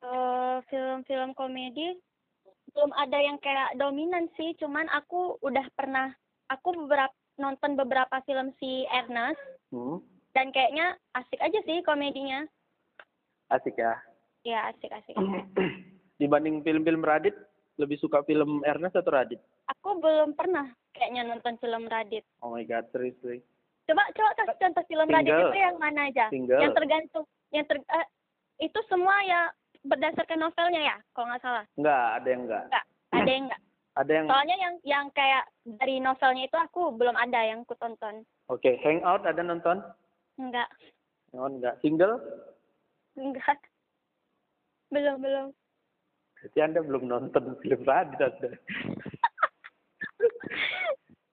Eh, 0.06 0.56
film-film 0.70 1.34
komedi 1.34 1.98
belum 2.78 2.94
ada 2.94 3.18
yang 3.18 3.38
kayak 3.38 3.74
dominan 3.76 4.30
sih 4.32 4.54
cuman 4.56 4.86
aku 4.88 5.42
udah 5.42 5.66
pernah 5.74 6.14
aku 6.48 6.78
beberapa 6.78 7.10
nonton 7.36 7.74
beberapa 7.74 8.22
film 8.24 8.54
si 8.56 8.86
Ernest 8.88 9.42
Hmm, 9.68 10.00
dan 10.32 10.48
kayaknya 10.50 10.96
asik 11.12 11.42
aja 11.42 11.60
sih 11.62 11.82
komedinya 11.82 12.46
asik 13.50 13.76
ya. 13.76 13.98
ya 14.44 14.70
asik 14.70 14.88
asik 14.90 15.18
Dibanding 16.18 16.62
film-film 16.62 17.02
Radit, 17.02 17.36
lebih 17.76 17.98
suka 17.98 18.22
film 18.24 18.62
Ernest 18.64 18.96
atau 18.96 19.12
Radit? 19.12 19.42
aku 19.68 19.98
belum 19.98 20.34
pernah 20.34 20.66
kayaknya 20.92 21.26
nonton 21.26 21.58
film 21.58 21.86
Radit 21.86 22.22
Oh 22.40 22.54
my 22.54 22.64
god, 22.64 22.86
seriously. 22.90 23.42
coba 23.84 24.06
coba 24.14 24.30
kasih 24.38 24.56
contoh 24.62 24.84
film 24.86 25.08
Radit 25.08 25.28
Single. 25.28 25.50
itu 25.50 25.60
yang 25.60 25.78
mana 25.78 26.02
aja 26.08 26.26
Single. 26.30 26.62
yang 26.62 26.74
tergantung 26.74 27.26
yang 27.50 27.66
ter 27.66 27.78
eh, 27.82 28.08
itu 28.60 28.80
semua 28.86 29.18
ya 29.24 29.42
berdasarkan 29.88 30.40
novelnya 30.40 30.82
ya 30.86 30.96
kalau 31.12 31.28
nggak 31.28 31.42
salah 31.42 31.64
Enggak, 31.74 32.08
ada 32.14 32.28
yang 32.28 32.42
enggak. 32.44 32.64
enggak 32.64 32.86
ada 33.14 33.32
yang 33.32 33.44
enggak 33.48 33.62
Ada 33.98 34.14
yang 34.14 34.26
Soalnya 34.30 34.56
yang 34.56 34.76
yang 34.86 35.06
kayak 35.10 35.44
dari 35.66 35.98
novelnya 35.98 36.46
itu 36.46 36.54
aku 36.54 36.94
belum 36.94 37.18
ada 37.18 37.42
yang 37.42 37.66
ku 37.66 37.74
tonton. 37.74 38.22
Oke, 38.46 38.78
Hangout 38.78 39.26
ada 39.26 39.42
nonton? 39.42 39.82
Enggak, 40.38 40.70
Oh, 41.34 41.50
enggak. 41.50 41.82
Single? 41.82 42.22
enggak. 43.16 43.58
Belum, 44.94 45.18
belum. 45.18 45.48
Berarti 46.38 46.60
Anda 46.62 46.86
belum 46.86 47.10
nonton 47.10 47.58
film 47.58 47.82
Radit 47.82 48.22
Anda. 48.22 48.50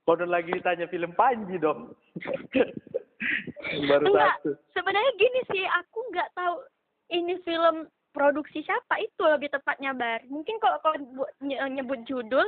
Kode 0.04 0.24
lagi 0.24 0.52
ditanya 0.52 0.88
film 0.88 1.12
Panji 1.12 1.56
dong. 1.56 1.92
Baru 3.88 4.04
Enggak. 4.04 4.40
satu. 4.40 4.50
Sebenarnya 4.72 5.12
gini 5.16 5.40
sih, 5.48 5.64
aku 5.64 5.98
nggak 6.08 6.32
tahu 6.32 6.54
ini 7.10 7.36
film 7.40 7.88
produksi 8.14 8.62
siapa 8.62 9.02
itu 9.02 9.20
lebih 9.20 9.50
tepatnya 9.50 9.90
bar. 9.90 10.22
Mungkin 10.30 10.62
kalau 10.62 10.78
kau 10.78 10.94
bu- 10.94 11.34
nye- 11.42 11.58
nyebut 11.68 12.06
judul, 12.06 12.46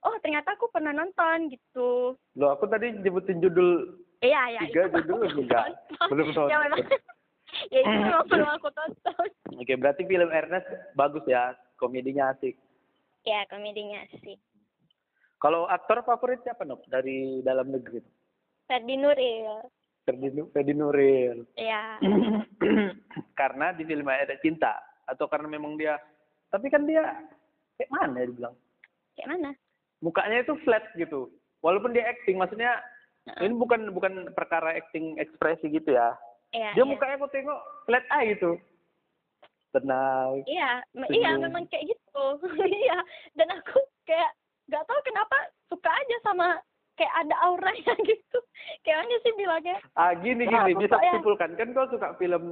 oh 0.00 0.16
ternyata 0.22 0.54
aku 0.54 0.70
pernah 0.70 0.94
nonton 0.94 1.50
gitu. 1.50 2.14
Loh, 2.38 2.50
aku 2.54 2.70
tadi 2.70 2.94
nyebutin 2.94 3.42
judul 3.42 3.98
Iya, 4.24 4.42
iya. 4.48 4.60
Tiga 4.64 4.88
itu 4.88 4.98
judul 5.04 5.28
enggak? 5.28 5.76
Belum 6.08 6.32
nonton. 6.32 6.48
Ya, 6.48 6.56
memang. 6.64 6.78
ya 7.74 7.78
itu 7.84 8.16
belum 8.32 8.48
aku 8.56 8.68
tonton. 8.72 9.26
Oke, 9.60 9.74
berarti 9.76 10.02
film 10.08 10.30
Ernest 10.32 10.64
bagus 10.94 11.26
ya, 11.28 11.52
komedinya 11.76 12.32
asik. 12.32 12.56
Ya, 13.26 13.44
komedinya 13.50 14.00
sih. 14.22 14.38
Kalau 15.36 15.68
aktor 15.68 16.00
favorit 16.00 16.40
siapa, 16.40 16.64
Nob? 16.64 16.80
Dari 16.88 17.44
dalam 17.44 17.68
negeri? 17.68 18.00
Ferdi 18.64 18.96
Nuril. 18.96 19.68
Ferdi 20.06 20.74
Nuril. 20.74 21.42
Ya. 21.58 21.98
karena 23.40 23.74
di 23.74 23.82
film 23.82 24.06
ada 24.06 24.38
cinta 24.38 24.78
atau 25.10 25.26
karena 25.26 25.50
memang 25.50 25.74
dia 25.74 25.98
tapi 26.50 26.70
kan 26.70 26.86
dia 26.86 27.02
kayak 27.74 27.90
mana 27.90 28.22
ya 28.22 28.26
dibilang 28.30 28.54
Kayak 29.18 29.28
mana? 29.34 29.50
mukanya 29.98 30.38
itu 30.46 30.54
flat 30.62 30.84
gitu 30.94 31.30
walaupun 31.62 31.90
dia 31.90 32.06
acting 32.06 32.38
maksudnya 32.38 32.78
Heeh. 33.26 33.50
ini 33.50 33.54
bukan 33.58 33.90
bukan 33.90 34.30
perkara 34.34 34.78
acting 34.78 35.18
ekspresi 35.18 35.66
gitu 35.70 35.94
ya 35.94 36.14
Iya. 36.54 36.78
dia 36.78 36.84
iya. 36.86 36.90
mukanya 36.90 37.14
aku 37.18 37.28
tengok 37.34 37.60
flat 37.84 38.06
aja 38.08 38.24
gitu 38.30 38.50
tenang 39.74 40.40
Iya, 40.46 40.70
Senyum. 40.94 41.10
iya 41.12 41.30
memang 41.36 41.64
kayak 41.68 41.84
gitu. 41.90 42.24
Iya, 42.86 42.98
dan 43.36 43.48
aku 43.52 43.82
kayak 44.08 44.30
nggak 44.70 44.84
tahu 44.86 45.00
kenapa 45.04 45.36
suka 45.68 45.90
aja 45.90 46.16
sama 46.24 46.48
kayak 46.96 47.14
ada 47.14 47.36
auranya 47.42 47.92
gitu. 48.08 48.38
Kayak 48.80 48.98
mana 49.00 49.16
sih 49.20 49.32
bilangnya? 49.34 49.78
ah 49.94 50.12
gini 50.14 50.42
Nah, 50.42 50.52
gini 50.64 50.72
bisa 50.76 50.92
pokoknya- 50.92 51.14
simpulkan 51.14 51.50
kan 51.54 51.68
kau 51.70 51.88
suka 51.88 52.08
film 52.16 52.44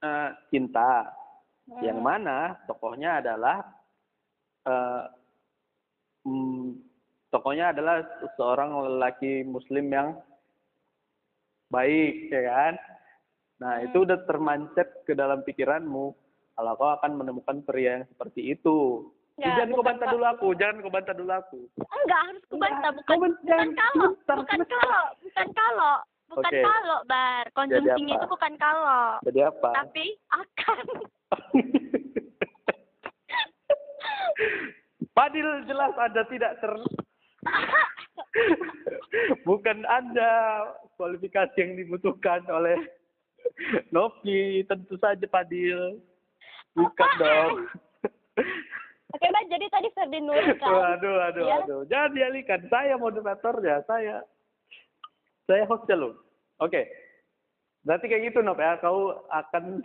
eh, 0.00 0.28
cinta 0.48 1.10
yang 1.80 1.98
Hmm. 1.98 2.06
mana 2.06 2.38
tokohnya 2.64 3.18
adalah 3.18 3.64
eh 4.62 5.04
mm, 6.22 6.66
tokohnya 7.28 7.70
adalah 7.70 8.04
seorang 8.34 8.70
lelaki 8.86 9.42
muslim 9.42 9.88
yang 9.88 10.08
baik 11.68 12.28
ya 12.28 12.42
kan 12.44 12.74
nah 13.56 13.72
Hmm. 13.76 13.86
itu 13.86 13.96
udah 13.98 14.18
termancet 14.24 15.02
ke 15.02 15.12
dalam 15.12 15.40
pikiranmu 15.40 16.12
kalau 16.54 16.72
kau 16.76 16.90
akan 16.92 17.16
menemukan 17.16 17.62
pria 17.62 17.98
yang 17.98 18.06
seperti 18.06 18.52
itu 18.52 19.08
Ya, 19.34 19.50
jangan 19.58 19.74
kau 19.74 19.82
bukan 19.82 19.98
bantah 19.98 20.14
dulu 20.14 20.24
aku 20.30 20.54
jangan 20.54 20.78
kau 20.78 20.94
bantah 20.94 21.14
dulu 21.18 21.34
aku. 21.34 21.66
Enggak 21.74 22.22
harus 22.22 22.46
kubantah, 22.46 22.78
Enggak, 22.78 22.94
bukan 22.94 23.02
kau 23.02 23.18
bukan 23.18 23.34
jangan 23.42 23.74
kalau, 23.74 24.14
bukan 24.14 24.62
kalau, 24.62 25.10
bukan 25.18 25.50
kalau, 25.50 25.98
bukan 26.30 26.54
kalau, 26.62 27.02
bar. 27.10 27.42
Konsumsinya 27.50 28.14
itu 28.14 28.30
bukan 28.30 28.54
kalau, 28.62 29.18
jadi 29.26 29.50
apa? 29.50 29.74
Tapi 29.74 30.14
akan. 30.30 30.86
Padil 35.18 35.66
jelas 35.66 35.94
Anda 35.98 36.22
tidak 36.30 36.54
ter 36.58 36.74
bukan 39.48 39.86
Anda 39.86 40.30
kualifikasi 40.94 41.58
yang 41.58 41.74
dibutuhkan 41.74 42.46
oleh 42.50 42.78
Novi 43.90 44.62
tentu 44.70 44.94
saja 45.02 45.26
Padil. 45.26 45.98
Bukan 46.74 47.10
dong 47.18 47.66
Oke, 49.14 49.24
Mbak, 49.24 49.46
jadi 49.46 49.66
tadi 49.68 49.88
Ferdi 49.90 50.18
Nuril 50.18 50.58
kan? 50.58 50.68
waduh 50.68 51.16
aduh 51.24 51.44
Dia- 51.44 51.62
aduh 51.62 51.80
jangan 51.86 52.10
dialihkan 52.12 52.60
saya 52.66 52.94
moderatornya 52.94 53.76
saya 53.84 54.16
saya 55.44 55.62
hostnya 55.64 55.94
loh 55.96 56.12
oke 56.58 56.82
berarti 57.82 58.06
kayak 58.06 58.24
gitu 58.28 58.40
Nov 58.40 58.56
ya 58.56 58.74
kau 58.78 59.22
akan 59.28 59.84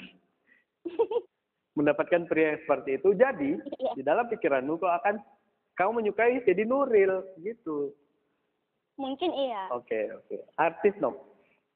mendapatkan 1.78 2.26
pria 2.26 2.54
yang 2.54 2.60
seperti 2.60 2.98
itu 2.98 3.10
jadi 3.14 3.52
Iya. 3.78 3.92
di 3.94 4.02
dalam 4.02 4.26
pikiranmu 4.26 4.76
kau 4.76 4.90
akan 4.90 5.22
kau 5.74 5.92
menyukai 5.92 6.42
jadi 6.42 6.64
Nuril 6.64 7.22
gitu 7.40 7.94
Mungkin 8.96 9.32
iya. 9.32 9.72
Oke, 9.72 10.12
oke. 10.12 10.44
Artis 10.60 10.92
dong. 11.00 11.16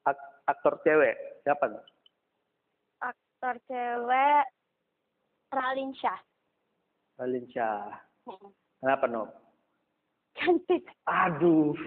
Ak- 0.04 0.20
aktor 0.44 0.76
cewek. 0.84 1.16
Siapa 1.40 1.72
nih? 1.72 1.80
Aktor 3.00 3.56
cewek 3.64 4.44
Ralin. 5.48 5.88
Raline 5.88 5.94
Shah. 5.96 6.20
Hmm. 7.16 8.50
Kenapa, 8.80 9.06
Nom? 9.06 9.28
Cantik. 10.34 10.82
Aduh, 11.06 11.78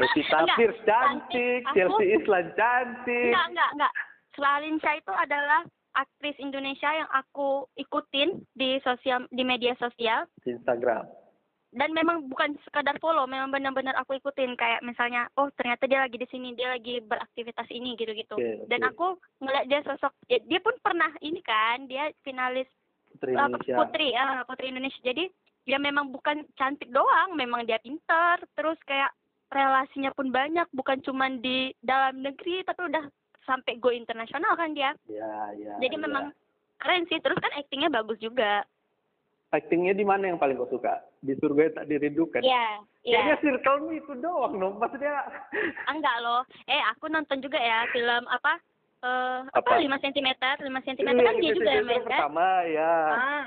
Enggak, 0.00 0.56
Pierce 0.56 0.80
cantik, 0.88 1.62
cantik. 1.68 1.74
Chelsea 1.76 2.06
Islan 2.16 2.46
cantik. 2.56 3.28
Enggak, 3.28 3.46
enggak, 3.52 3.70
enggak. 3.76 3.92
Shah 4.40 4.94
itu 4.96 5.12
adalah 5.12 5.60
aktris 5.92 6.38
Indonesia 6.40 6.88
yang 6.94 7.10
aku 7.12 7.66
ikutin 7.76 8.40
di 8.56 8.78
sosial 8.80 9.26
di 9.34 9.42
media 9.42 9.74
sosial 9.76 10.24
Di 10.40 10.54
Instagram. 10.54 11.04
dan 11.70 11.94
memang 11.94 12.26
bukan 12.26 12.58
sekadar 12.66 12.98
follow, 12.98 13.30
memang 13.30 13.54
benar-benar 13.54 13.94
aku 13.94 14.18
ikutin 14.18 14.58
kayak 14.58 14.82
misalnya 14.82 15.30
oh 15.38 15.46
ternyata 15.54 15.86
dia 15.86 16.02
lagi 16.02 16.18
di 16.18 16.26
sini, 16.26 16.50
dia 16.58 16.74
lagi 16.74 16.98
beraktivitas 16.98 17.70
ini 17.70 17.94
gitu-gitu. 17.94 18.34
Oke, 18.34 18.66
Dan 18.66 18.82
oke. 18.82 18.90
aku 18.90 19.06
ngeliat 19.38 19.70
dia 19.70 19.78
sosok 19.86 20.10
ya, 20.26 20.42
dia 20.50 20.58
pun 20.58 20.74
pernah 20.82 21.14
ini 21.22 21.38
kan, 21.46 21.86
dia 21.86 22.10
finalis 22.26 22.66
Putri 23.20 23.36
apa, 23.36 23.52
Indonesia. 23.52 23.74
putri 23.76 24.08
ah, 24.16 24.40
putri 24.48 24.66
Indonesia. 24.72 25.00
Jadi 25.04 25.24
dia 25.68 25.76
memang 25.76 26.08
bukan 26.08 26.48
cantik 26.56 26.88
doang, 26.88 27.36
memang 27.36 27.68
dia 27.68 27.76
pintar, 27.84 28.40
terus 28.56 28.80
kayak 28.88 29.12
relasinya 29.52 30.08
pun 30.16 30.32
banyak, 30.32 30.64
bukan 30.72 31.04
cuman 31.04 31.44
di 31.44 31.76
dalam 31.84 32.24
negeri 32.24 32.64
tapi 32.64 32.88
udah 32.88 33.04
sampai 33.44 33.76
go 33.76 33.92
internasional 33.92 34.56
kan 34.56 34.72
dia. 34.72 34.96
Ya, 35.04 35.52
ya. 35.52 35.76
Jadi 35.84 35.96
ya. 36.00 36.04
memang 36.08 36.32
keren 36.80 37.04
sih, 37.12 37.20
terus 37.20 37.36
kan 37.36 37.52
aktingnya 37.60 37.92
bagus 37.92 38.16
juga. 38.24 38.64
Actingnya 39.52 39.92
di 39.92 40.06
mana 40.06 40.32
yang 40.32 40.38
paling 40.40 40.56
kau 40.56 40.70
suka? 40.70 41.02
Di 41.20 41.36
surga 41.36 41.82
tak 41.82 41.90
dirindukan. 41.90 42.40
Iya, 42.40 42.86
iya. 43.04 43.18
Kayaknya 43.20 43.36
circle 43.42 43.90
itu 43.92 44.12
doang, 44.22 44.54
Nom. 44.56 44.78
Maksudnya 44.78 45.26
Enggak 45.90 46.16
loh. 46.22 46.46
Eh, 46.70 46.80
aku 46.94 47.10
nonton 47.10 47.42
juga 47.42 47.58
ya 47.58 47.84
film 47.90 48.24
apa? 48.30 48.62
Eh, 49.00 49.38
apa? 49.50 49.64
Apa? 49.64 49.80
5 49.80 49.96
cm, 49.98 50.28
5 50.60 50.86
cm 50.86 51.08
kan 51.08 51.34
dia 51.34 51.52
juga 51.54 51.70
yang 51.70 51.88
main 51.88 51.98
kan? 51.98 52.06
pertama 52.06 52.46
ya. 52.68 52.92
Ah. 53.08 53.44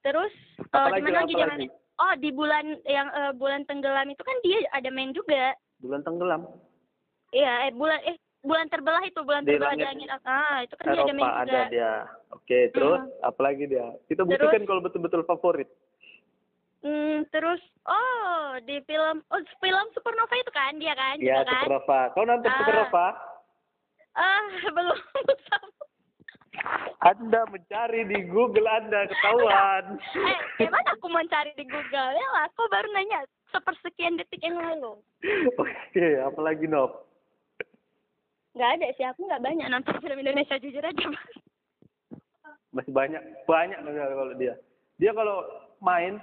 Terus 0.00 0.32
eh, 0.56 0.64
Apalagi, 0.66 0.96
di 0.96 1.04
mana 1.04 1.18
lagi 1.18 1.32
dia 1.34 1.46
main? 1.46 1.68
Oh, 1.94 2.14
di 2.16 2.30
bulan 2.30 2.64
yang 2.84 3.08
eh, 3.08 3.32
bulan 3.34 3.62
tenggelam 3.64 4.08
itu 4.08 4.22
kan 4.22 4.36
dia 4.40 4.58
ada 4.72 4.88
main 4.88 5.12
juga. 5.12 5.52
Bulan 5.78 6.00
tenggelam. 6.02 6.48
Iya, 7.30 7.68
eh 7.68 7.72
bulan 7.72 8.00
eh 8.02 8.16
bulan 8.40 8.66
terbelah 8.66 9.00
itu, 9.02 9.20
bulan 9.20 9.44
Di 9.44 9.52
terbelah 9.52 9.72
di 9.72 9.84
langit 9.84 10.08
langit. 10.08 10.24
Ah, 10.24 10.58
itu 10.60 10.74
kan 10.74 10.84
dia 10.86 10.96
ada 10.98 11.12
main 11.12 11.20
Eropa 11.22 11.36
juga. 11.38 11.52
ada 11.52 11.60
dia. 11.68 11.92
Oke, 12.30 12.58
terus 12.70 12.98
Hmm. 12.98 13.12
apalagi 13.22 13.64
dia? 13.66 13.86
Kita 14.04 14.22
Terus- 14.22 14.30
butuhkan 14.30 14.62
kalau 14.64 14.80
betul-betul 14.80 15.22
favorit. 15.24 15.68
Hmm, 16.80 17.24
terus 17.26 17.60
oh, 17.82 18.60
di 18.60 18.76
film 18.84 19.24
oh 19.26 19.40
film 19.58 19.86
Supernova 19.90 20.34
itu 20.34 20.48
kan 20.50 20.76
dia 20.76 20.92
kan 20.92 21.16
Ya, 21.16 21.40
juga 21.40 21.44
kan? 21.46 21.60
Supernova. 21.62 22.00
Kau 22.10 22.24
nonton 22.24 22.44
Ah. 22.46 22.56
Supernova? 22.58 23.06
Ah, 24.14 24.46
belum. 24.76 24.98
Anda 27.04 27.44
mencari 27.50 28.06
di 28.08 28.18
Google 28.30 28.64
Anda 28.70 29.10
ketahuan. 29.10 29.84
eh, 30.30 30.38
gimana 30.62 30.88
aku 30.96 31.06
mencari 31.10 31.52
di 31.58 31.66
Google? 31.66 32.10
Ya 32.14 32.26
lah, 32.32 32.48
aku 32.48 32.62
baru 32.70 32.88
nanya 32.94 33.26
sepersekian 33.52 34.16
detik 34.16 34.40
yang 34.40 34.56
lalu. 34.56 35.02
Oke, 35.58 36.06
apalagi 36.24 36.64
Nov? 36.70 37.04
Nggak 38.54 38.70
ada 38.78 38.86
sih, 38.94 39.04
aku 39.04 39.26
nggak 39.26 39.42
banyak 39.42 39.66
nonton 39.66 39.98
film 39.98 40.18
Indonesia 40.22 40.56
jujur 40.62 40.80
aja. 40.80 41.04
Mas. 41.10 41.32
Masih 42.70 42.92
banyak, 42.94 43.22
banyak 43.50 43.78
kalau 43.82 44.34
dia. 44.38 44.54
Dia 45.02 45.10
kalau 45.10 45.42
main 45.82 46.22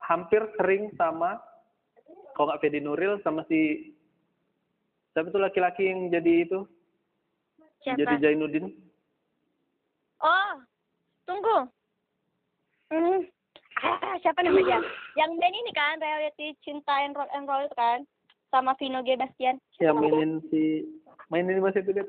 hampir 0.00 0.40
sering 0.56 0.88
sama 0.96 1.38
kalau 2.32 2.50
nggak 2.50 2.60
Fedi 2.64 2.80
Nuril 2.80 3.20
sama 3.20 3.44
si 3.46 3.92
siapa 5.12 5.28
tuh 5.28 5.44
laki-laki 5.44 5.86
yang 5.86 6.08
jadi 6.08 6.48
itu 6.48 6.64
Siapa? 7.82 7.98
jadi 7.98 8.14
Zainuddin 8.20 8.66
Oh, 10.18 10.52
tunggu. 11.24 11.66
Hmm. 12.88 13.26
Ah, 13.76 14.14
siapa 14.18 14.38
namanya? 14.40 14.78
Yang 15.18 15.30
main 15.34 15.50
ini 15.52 15.72
kan 15.72 15.98
reality 15.98 16.54
cinta 16.62 16.94
and 17.00 17.12
rock 17.12 17.26
and 17.32 17.44
roll 17.44 17.58
itu 17.58 17.74
kan 17.74 18.06
sama 18.48 18.76
Vino 18.76 19.00
G 19.00 19.16
Bastian. 19.16 19.58
yang 19.78 19.96
mainin 19.96 20.38
si 20.46 20.86
mainin 21.26 21.58
masih 21.58 21.82
itu 21.82 21.90
juga 21.90 22.06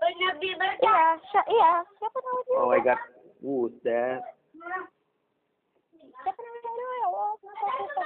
Iya, 0.00 1.02
si- 1.20 1.48
iya. 1.50 1.72
Siapa 1.94 2.16
namanya? 2.16 2.54
oh 2.56 2.66
my 2.66 2.80
god 2.80 3.00
buset 3.38 4.22
Siapa 6.16 6.40
namanya? 6.40 6.70
Aduh, 6.70 6.92
ya 6.94 7.04
Allah. 7.04 7.28
kenapa? 7.36 8.04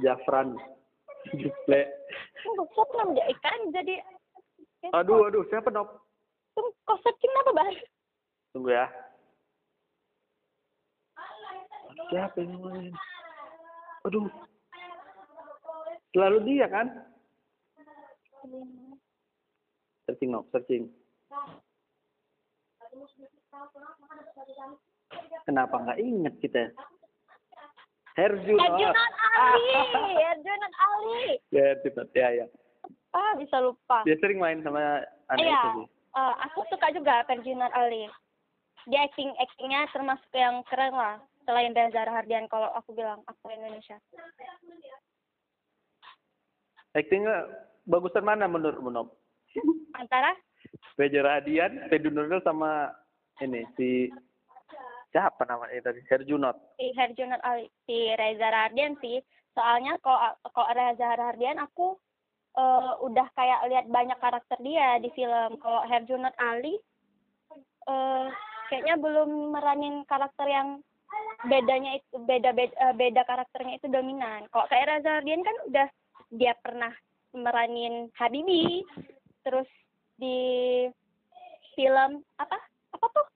Jafran. 0.00 0.48
Juple. 1.36 1.80
Buset 2.48 2.88
nam 2.96 3.08
dia 3.12 3.26
ikan 3.28 3.60
jadi. 3.70 3.94
Aduh, 4.88 5.28
aduh, 5.28 5.44
siapa 5.52 5.68
Nop? 5.68 6.08
Tunggu, 6.56 6.72
kau 6.88 6.96
searching 7.04 7.32
apa 7.36 7.52
bar? 7.52 7.74
Tunggu 8.56 8.72
ya. 8.72 8.86
Siapa 12.08 12.40
yang 12.40 12.56
main? 12.64 12.94
Aduh. 14.08 14.26
Selalu 16.16 16.38
dia 16.48 16.66
kan? 16.72 16.88
Searching 20.08 20.32
Nop, 20.32 20.48
searching. 20.48 20.88
Kenapa 25.44 25.76
nggak 25.76 26.00
inget 26.00 26.34
kita? 26.40 26.72
Herjunot. 28.16 28.64
Herjunot 28.64 29.14
Ali, 29.38 29.76
Herjunot 30.18 30.74
Ali. 30.74 31.22
Ya, 31.52 31.62
Herjunot. 31.76 32.08
Ya, 32.16 32.28
ya. 32.42 32.46
Ah 33.10 33.34
bisa 33.34 33.58
lupa. 33.58 34.06
Dia 34.06 34.14
sering 34.22 34.38
main 34.38 34.62
sama 34.62 35.02
anak 35.28 35.42
Iya, 35.42 35.58
itu 35.58 35.68
sih. 35.82 35.86
eh, 36.14 36.34
aku 36.46 36.60
suka 36.70 36.86
juga 36.94 37.26
Herjunot 37.26 37.72
Ali. 37.74 38.06
Dia 38.86 39.04
acting 39.04 39.34
actingnya 39.36 39.90
termasuk 39.90 40.30
yang 40.32 40.62
keren 40.70 40.94
lah. 40.94 41.18
Selain 41.44 41.74
Reza 41.74 42.06
Rahardian 42.06 42.46
kalau 42.46 42.70
aku 42.72 42.94
bilang 42.94 43.20
aktor 43.26 43.50
Indonesia. 43.50 43.98
Actingnya 46.94 47.46
bagusan 47.86 48.22
mana 48.22 48.46
menurutmu, 48.46 48.90
Nop? 48.90 49.14
Antara 50.00 50.34
Reza 50.98 51.20
Radian, 51.22 51.90
Pedro 51.90 52.10
Nuril 52.14 52.42
sama 52.42 52.92
ini 53.40 53.64
si 53.74 54.10
siapa 55.10 55.42
namanya 55.48 55.90
tadi? 55.90 55.98
Herjunot. 56.06 56.54
si 56.78 56.94
Herjunot 56.94 57.42
Ali, 57.42 57.66
si 57.88 58.14
Reza 58.14 58.46
Rahardian 58.46 58.94
sih. 59.02 59.18
Soalnya 59.50 59.98
kalau 59.98 60.30
kalau 60.54 60.70
Reza 60.70 61.10
Rahardian 61.18 61.58
aku 61.58 61.98
eh, 62.60 62.92
udah 63.00 63.26
kayak 63.32 63.60
lihat 63.72 63.86
banyak 63.88 64.18
karakter 64.20 64.58
dia 64.60 65.00
di 65.00 65.08
film. 65.16 65.56
Kalau 65.64 65.80
Herjunot 65.88 66.36
Ali 66.36 66.76
eh 67.88 68.28
kayaknya 68.68 69.00
belum 69.00 69.56
meranin 69.56 70.04
karakter 70.04 70.46
yang 70.46 70.84
bedanya 71.48 71.98
itu 71.98 72.16
beda 72.22 72.54
beda, 72.54 72.74
eh, 72.76 72.94
beda 72.94 73.22
karakternya 73.26 73.80
itu 73.80 73.86
dominan. 73.90 74.46
Kalau 74.52 74.66
kayak 74.68 74.86
Reza 74.86 75.08
Rahardian 75.18 75.42
kan 75.42 75.56
udah 75.66 75.88
dia 76.30 76.52
pernah 76.62 76.92
meranin 77.34 78.12
Habibi, 78.14 78.84
terus 79.42 79.66
di 80.20 80.86
film 81.74 82.20
apa 82.36 82.58
apa 82.92 83.06
tuh 83.10 83.26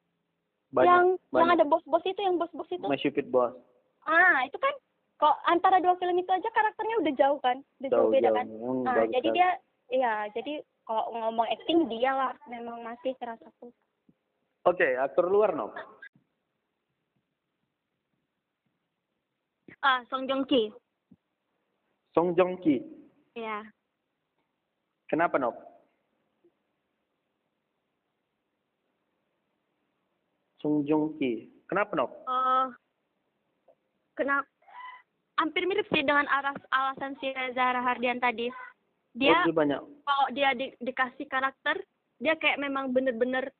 Banyak, 0.74 0.86
yang 0.86 1.06
yang 1.32 1.48
banyak. 1.50 1.54
ada 1.58 1.64
bos-bos 1.64 2.02
itu 2.02 2.18
yang 2.18 2.36
bos-bos 2.36 2.66
itu 2.68 2.82
My 2.84 2.98
Stupid 2.98 3.30
Boss. 3.30 3.54
Ah, 4.04 4.44
itu 4.44 4.58
kan 4.58 4.74
kok 5.14 5.34
antara 5.44 5.78
dua 5.78 5.94
film 5.94 6.16
itu 6.16 6.28
aja 6.28 6.48
karakternya 6.48 6.96
udah 7.00 7.14
jauh 7.14 7.38
kan? 7.38 7.56
Udah 7.78 7.90
jauh, 7.90 8.10
beda 8.10 8.28
Jauh-jauh. 8.28 8.36
kan? 8.36 8.46
Hmm, 8.48 8.84
Ah, 8.84 8.94
bagus 8.96 9.12
jadi 9.12 9.28
dia 9.30 9.48
iya, 9.90 10.12
jadi 10.30 10.52
kalau 10.82 11.04
ngomong 11.12 11.46
acting 11.48 11.80
dia 11.88 12.10
lah 12.10 12.32
memang 12.46 12.82
masih 12.82 13.14
salah 13.16 13.38
satu. 13.38 13.72
Oke, 14.64 14.96
aktor 14.96 15.26
luar, 15.26 15.52
Nop. 15.52 15.72
Ah, 19.78 20.00
Song 20.08 20.24
Joong 20.24 20.44
Ki. 20.44 20.72
Song 22.10 22.32
Joong 22.32 22.56
Ki. 22.58 22.80
Iya. 23.34 23.60
Kenapa, 25.04 25.36
Nop? 25.36 25.52
Song 30.58 30.80
Joong 30.82 31.12
Ki. 31.18 31.52
Kenapa, 31.66 31.92
Nop? 31.92 32.10
Eh 32.24 32.66
kenapa 34.14 34.46
hampir 35.36 35.62
mirip 35.64 35.86
sih 35.88 36.00
dengan 36.00 36.26
aras 36.26 36.56
alasan 36.70 37.18
si 37.18 37.28
Reza 37.28 37.74
Rahardian 37.74 38.18
tadi. 38.18 38.48
Dia 39.12 39.30
Oh, 39.32 39.46
dia 39.46 39.54
banyak. 39.54 39.80
kalau 40.02 40.26
dia 40.30 40.50
di, 40.52 40.74
dikasih 40.78 41.26
karakter, 41.26 41.82
dia 42.18 42.34
kayak 42.34 42.58
memang 42.58 42.90
bener-bener 42.90 43.50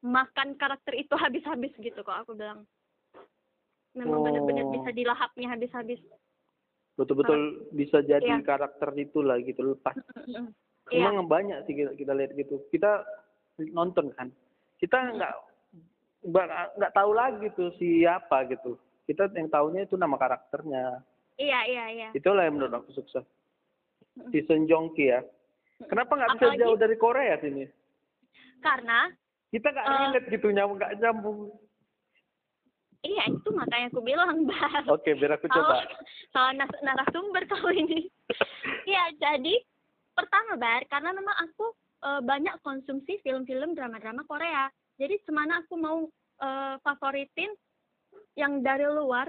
makan 0.00 0.54
karakter 0.54 0.94
itu 0.94 1.14
habis-habis 1.22 1.74
gitu 1.76 2.00
kok 2.00 2.22
aku 2.22 2.34
bilang. 2.34 2.66
Memang 3.92 4.18
Oh. 4.18 4.24
bener-bener 4.24 4.66
bisa 4.72 4.90
dilahapnya 4.90 5.48
habis-habis. 5.48 6.00
Betul-betul 6.94 7.66
bisa 7.72 8.00
jadi 8.00 8.38
Iya. 8.38 8.44
karakter 8.44 8.92
itulah 8.94 9.40
gitu 9.40 9.74
lepas. 9.74 9.96
Iya. 10.26 10.44
Emang 10.92 11.24
banyak 11.24 11.64
sih 11.64 11.74
kita, 11.74 11.94
kita 11.94 12.12
lihat 12.12 12.34
gitu. 12.34 12.60
Kita 12.68 13.00
nonton 13.70 14.12
kan. 14.12 14.28
Kita 14.76 14.98
nggak 15.10 15.34
nggak 16.76 16.92
tahu 16.92 17.10
lagi 17.12 17.46
tuh 17.52 17.72
siapa 17.74 18.46
gitu. 18.46 18.76
Kita 19.02 19.26
yang 19.32 19.48
tahunya 19.48 19.84
itu 19.84 19.96
nama 19.96 20.14
karakternya. 20.14 21.02
Iya, 21.42 21.60
iya, 21.66 21.84
iya. 21.90 22.08
Itulah 22.14 22.46
yang 22.46 22.54
menurut 22.54 22.70
aku 22.72 22.94
sukses. 22.94 23.26
Si 24.30 24.38
Song 24.46 24.64
Joong 24.64 24.94
Ki 24.94 25.10
ya. 25.10 25.20
Kenapa 25.82 26.14
nggak 26.14 26.30
bisa 26.32 26.44
Apalagi- 26.46 26.60
jauh 26.62 26.78
dari 26.78 26.96
Korea 26.96 27.34
sini? 27.36 27.64
Karena 28.60 29.10
Kita 29.50 29.68
nggak 29.68 29.84
Eh. 29.84 29.98
relate 30.00 30.28
gitu 30.30 30.46
nyambung 30.48 30.78
nggak 30.78 30.92
nyambung. 30.96 31.38
iya 33.02 33.26
itu 33.26 33.50
makanya 33.50 33.90
aku 33.90 34.00
bilang, 34.00 34.32
Bas. 34.48 34.86
Oke, 34.88 35.12
biar 35.12 35.34
aku 35.34 35.44
coba. 35.46 35.82
Salah 36.30 36.54
nas- 36.54 36.80
narasumber 36.80 37.42
kau 37.44 37.68
ini. 37.68 38.06
Iya, 38.88 39.12
jadi 39.14 39.54
pertama, 40.12 40.56
Bar, 40.56 40.86
karena 40.86 41.10
memang 41.10 41.36
aku 41.36 41.68
eh, 42.00 42.20
banyak 42.20 42.54
konsumsi 42.62 43.20
film-film 43.20 43.74
drama-drama 43.74 44.22
Korea. 44.24 44.66
Jadi 44.96 45.20
semana 45.22 45.60
aku 45.60 45.74
mau 45.76 46.06
eh, 46.38 46.74
favoritin 46.80 47.52
yang 48.34 48.58
dari 48.58 48.86
luar, 48.86 49.28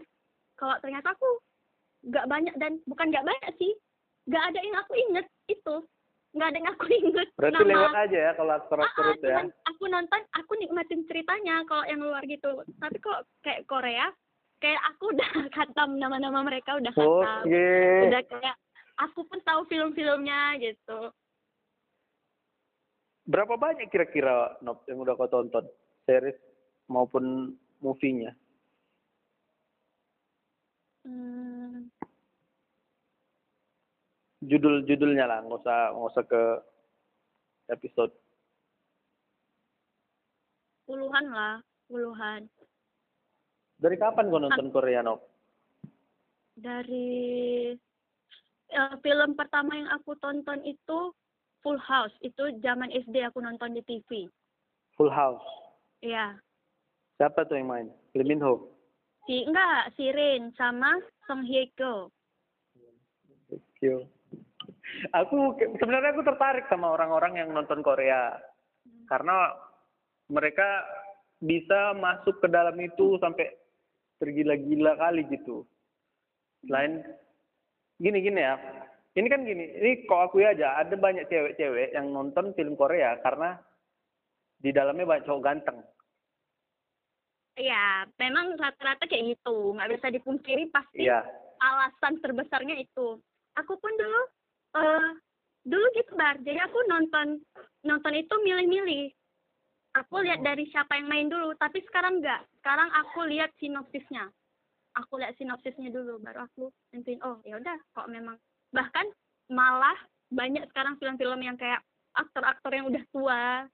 kalau 0.53 0.79
ternyata 0.79 1.11
aku 1.11 1.27
nggak 2.03 2.25
banyak 2.27 2.55
dan 2.59 2.83
bukan 2.83 3.07
nggak 3.09 3.23
banyak 3.23 3.51
sih, 3.55 3.71
nggak 4.27 4.43
ada 4.51 4.59
yang 4.59 4.77
aku 4.77 4.93
inget 4.93 5.25
itu, 5.47 5.75
nggak 6.33 6.47
ada 6.51 6.57
yang 6.59 6.69
aku 6.69 6.85
inget. 6.89 7.27
Berarti 7.35 7.55
nama- 7.57 7.71
lewat 7.71 7.95
aja 7.97 8.17
ya 8.19 8.31
kalau 8.35 8.51
aktor-aktor 8.53 9.03
Ah, 9.03 9.13
itu 9.13 9.25
ya. 9.25 9.37
aku 9.65 9.83
nonton, 9.87 10.21
aku 10.31 10.51
nikmatin 10.59 11.01
ceritanya 11.07 11.63
kalau 11.63 11.83
yang 11.85 12.03
luar 12.03 12.23
gitu. 12.23 12.51
Tapi 12.77 12.97
kok 12.99 13.23
kayak 13.39 13.63
Korea, 13.65 14.11
kayak 14.59 14.81
aku 14.91 15.15
udah 15.15 15.29
khatam 15.55 15.95
nama-nama 15.95 16.43
mereka 16.43 16.75
udah 16.75 16.91
khatam. 16.91 17.41
Oke. 17.47 17.67
Udah 18.11 18.21
kayak 18.27 18.55
aku 18.99 19.19
pun 19.23 19.39
tahu 19.41 19.61
film-filmnya 19.65 20.59
gitu. 20.59 21.07
Berapa 23.23 23.55
banyak 23.55 23.87
kira-kira 23.87 24.59
Nop 24.59 24.83
yang 24.83 24.99
udah 24.99 25.15
kau 25.15 25.31
tonton? 25.31 25.63
Series 26.03 26.35
maupun 26.91 27.55
movie-nya? 27.79 28.35
Hmm, 31.03 31.62
Judul-judulnya 34.49 35.25
lah, 35.25 35.39
nggak 35.45 35.61
usah 35.63 35.79
nggak 35.95 36.11
usah 36.11 36.25
ke 36.27 36.43
episode. 37.71 38.13
puluhan 40.83 41.25
lah, 41.31 41.63
puluhan. 41.87 42.43
Dari 43.79 43.95
kapan 43.95 44.27
kau 44.27 44.39
nonton 44.39 44.67
Korea 44.69 44.99
Nop? 44.99 45.23
Dari 46.59 47.71
eh, 48.69 48.93
film 48.99 49.31
pertama 49.33 49.73
yang 49.73 49.89
aku 49.95 50.13
tonton 50.19 50.59
itu 50.67 51.15
Full 51.63 51.79
House. 51.79 52.13
Itu 52.19 52.51
zaman 52.59 52.91
SD 52.91 53.23
aku 53.23 53.39
nonton 53.39 53.73
di 53.73 53.81
TV. 53.87 54.27
Full 54.99 55.09
House. 55.09 55.43
Iya. 56.03 56.35
Siapa 57.17 57.47
tuh 57.47 57.57
yang 57.57 57.71
main? 57.71 57.87
Lee 58.13 58.27
Min 58.27 58.43
Ho. 58.43 58.67
Si 59.23 59.47
enggak, 59.47 59.95
si 59.95 60.11
Rin 60.11 60.51
sama 60.59 60.99
Song 61.23 61.47
Hye 61.47 61.71
Kyo. 61.79 62.11
Yo. 63.79 64.07
Aku 65.13 65.57
sebenarnya 65.79 66.13
aku 66.13 66.23
tertarik 66.23 66.65
sama 66.69 66.93
orang-orang 66.93 67.39
yang 67.41 67.49
nonton 67.51 67.81
Korea 67.81 68.37
karena 69.09 69.51
mereka 70.29 70.85
bisa 71.43 71.91
masuk 71.97 72.39
ke 72.39 72.47
dalam 72.47 72.77
itu 72.79 73.19
sampai 73.19 73.51
tergila-gila 74.21 74.95
kali 74.95 75.27
gitu. 75.27 75.67
Selain 76.63 77.03
gini-gini 77.99 78.39
ya, 78.39 78.55
ini 79.19 79.27
kan 79.27 79.43
gini, 79.43 79.75
ini 79.77 80.07
kok 80.07 80.31
aku 80.31 80.39
aja 80.41 80.79
ada 80.79 80.95
banyak 80.95 81.27
cewek-cewek 81.27 81.91
yang 81.91 82.09
nonton 82.15 82.55
film 82.55 82.79
Korea 82.79 83.19
karena 83.19 83.59
di 84.63 84.71
dalamnya 84.71 85.03
banyak 85.03 85.25
cowok 85.27 85.43
ganteng. 85.43 85.79
Iya, 87.53 88.09
memang 88.17 88.57
rata-rata 88.57 89.05
kayak 89.05 89.37
gitu. 89.37 89.77
Nggak 89.77 89.91
bisa 89.93 90.07
dipungkiri 90.09 90.73
pasti 90.73 91.05
Iya. 91.05 91.21
alasan 91.61 92.17
terbesarnya 92.23 92.81
itu. 92.81 93.21
Aku 93.61 93.77
pun 93.77 93.93
dulu, 93.93 94.21
eh 94.73 95.09
dulu 95.63 95.85
gitu 95.95 96.11
bar. 96.17 96.37
Jadi 96.43 96.59
aku 96.59 96.79
nonton 96.89 97.39
nonton 97.87 98.13
itu 98.15 98.33
milih-milih. 98.43 99.11
Aku 99.93 100.25
lihat 100.25 100.41
dari 100.41 100.65
siapa 100.73 100.97
yang 100.97 101.07
main 101.07 101.27
dulu. 101.29 101.53
Tapi 101.57 101.79
sekarang 101.85 102.19
enggak. 102.21 102.41
Sekarang 102.59 102.89
aku 102.91 103.29
lihat 103.29 103.53
sinopsisnya. 103.61 104.29
Aku 104.93 105.17
lihat 105.17 105.33
sinopsisnya 105.41 105.89
dulu, 105.89 106.21
baru 106.21 106.45
aku 106.45 106.69
nentuin. 106.93 107.17
Oh 107.25 107.41
ya 107.45 107.57
udah, 107.57 107.77
kok 107.97 108.09
memang. 108.09 108.37
Bahkan 108.73 109.05
malah 109.49 109.97
banyak 110.29 110.69
sekarang 110.69 110.97
film-film 111.01 111.41
yang 111.41 111.57
kayak 111.57 111.81
aktor-aktor 112.13 112.69
yang 112.73 112.85
udah 112.89 113.03
tua, 113.09 113.65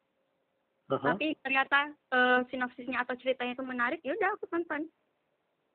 Aha. 0.89 0.95
tapi 1.11 1.35
ternyata 1.43 1.91
eh, 1.91 2.39
sinopsisnya 2.47 3.03
atau 3.03 3.19
ceritanya 3.19 3.51
itu 3.51 3.65
menarik 3.67 3.99
ya 3.99 4.15
udah 4.15 4.29
aku 4.39 4.47
tonton 4.47 4.87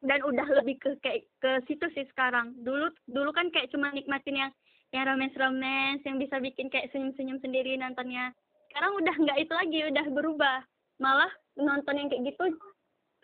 dan 0.05 0.21
udah 0.21 0.47
lebih 0.61 0.77
ke 0.81 0.91
kayak 1.01 1.29
ke 1.41 1.51
situ 1.69 1.87
sih 1.93 2.05
sekarang. 2.13 2.57
Dulu 2.61 2.93
dulu 3.09 3.31
kan 3.33 3.49
kayak 3.53 3.73
cuma 3.73 3.93
nikmatin 3.93 4.49
yang 4.49 4.53
yang 4.95 5.11
romance-romance 5.11 6.07
yang 6.07 6.23
bisa 6.23 6.39
bikin 6.39 6.71
kayak 6.71 6.87
senyum-senyum 6.95 7.43
sendiri 7.43 7.75
nontonnya. 7.75 8.31
Sekarang 8.71 8.95
udah 8.95 9.15
nggak 9.19 9.39
itu 9.43 9.53
lagi, 9.53 9.79
udah 9.91 10.07
berubah. 10.15 10.59
Malah 11.03 11.33
nonton 11.59 11.99
yang 11.99 12.07
kayak 12.07 12.31
gitu 12.31 12.55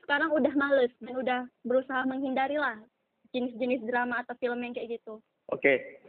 sekarang 0.02 0.34
udah 0.34 0.50
males 0.58 0.90
dan 0.98 1.14
udah 1.14 1.40
berusaha 1.62 2.02
menghindari 2.02 2.58
lah 2.58 2.74
jenis-jenis 3.30 3.86
drama 3.86 4.26
atau 4.26 4.34
film 4.42 4.58
yang 4.58 4.74
kayak 4.74 4.98
gitu. 4.98 5.22
Oke, 5.54 6.02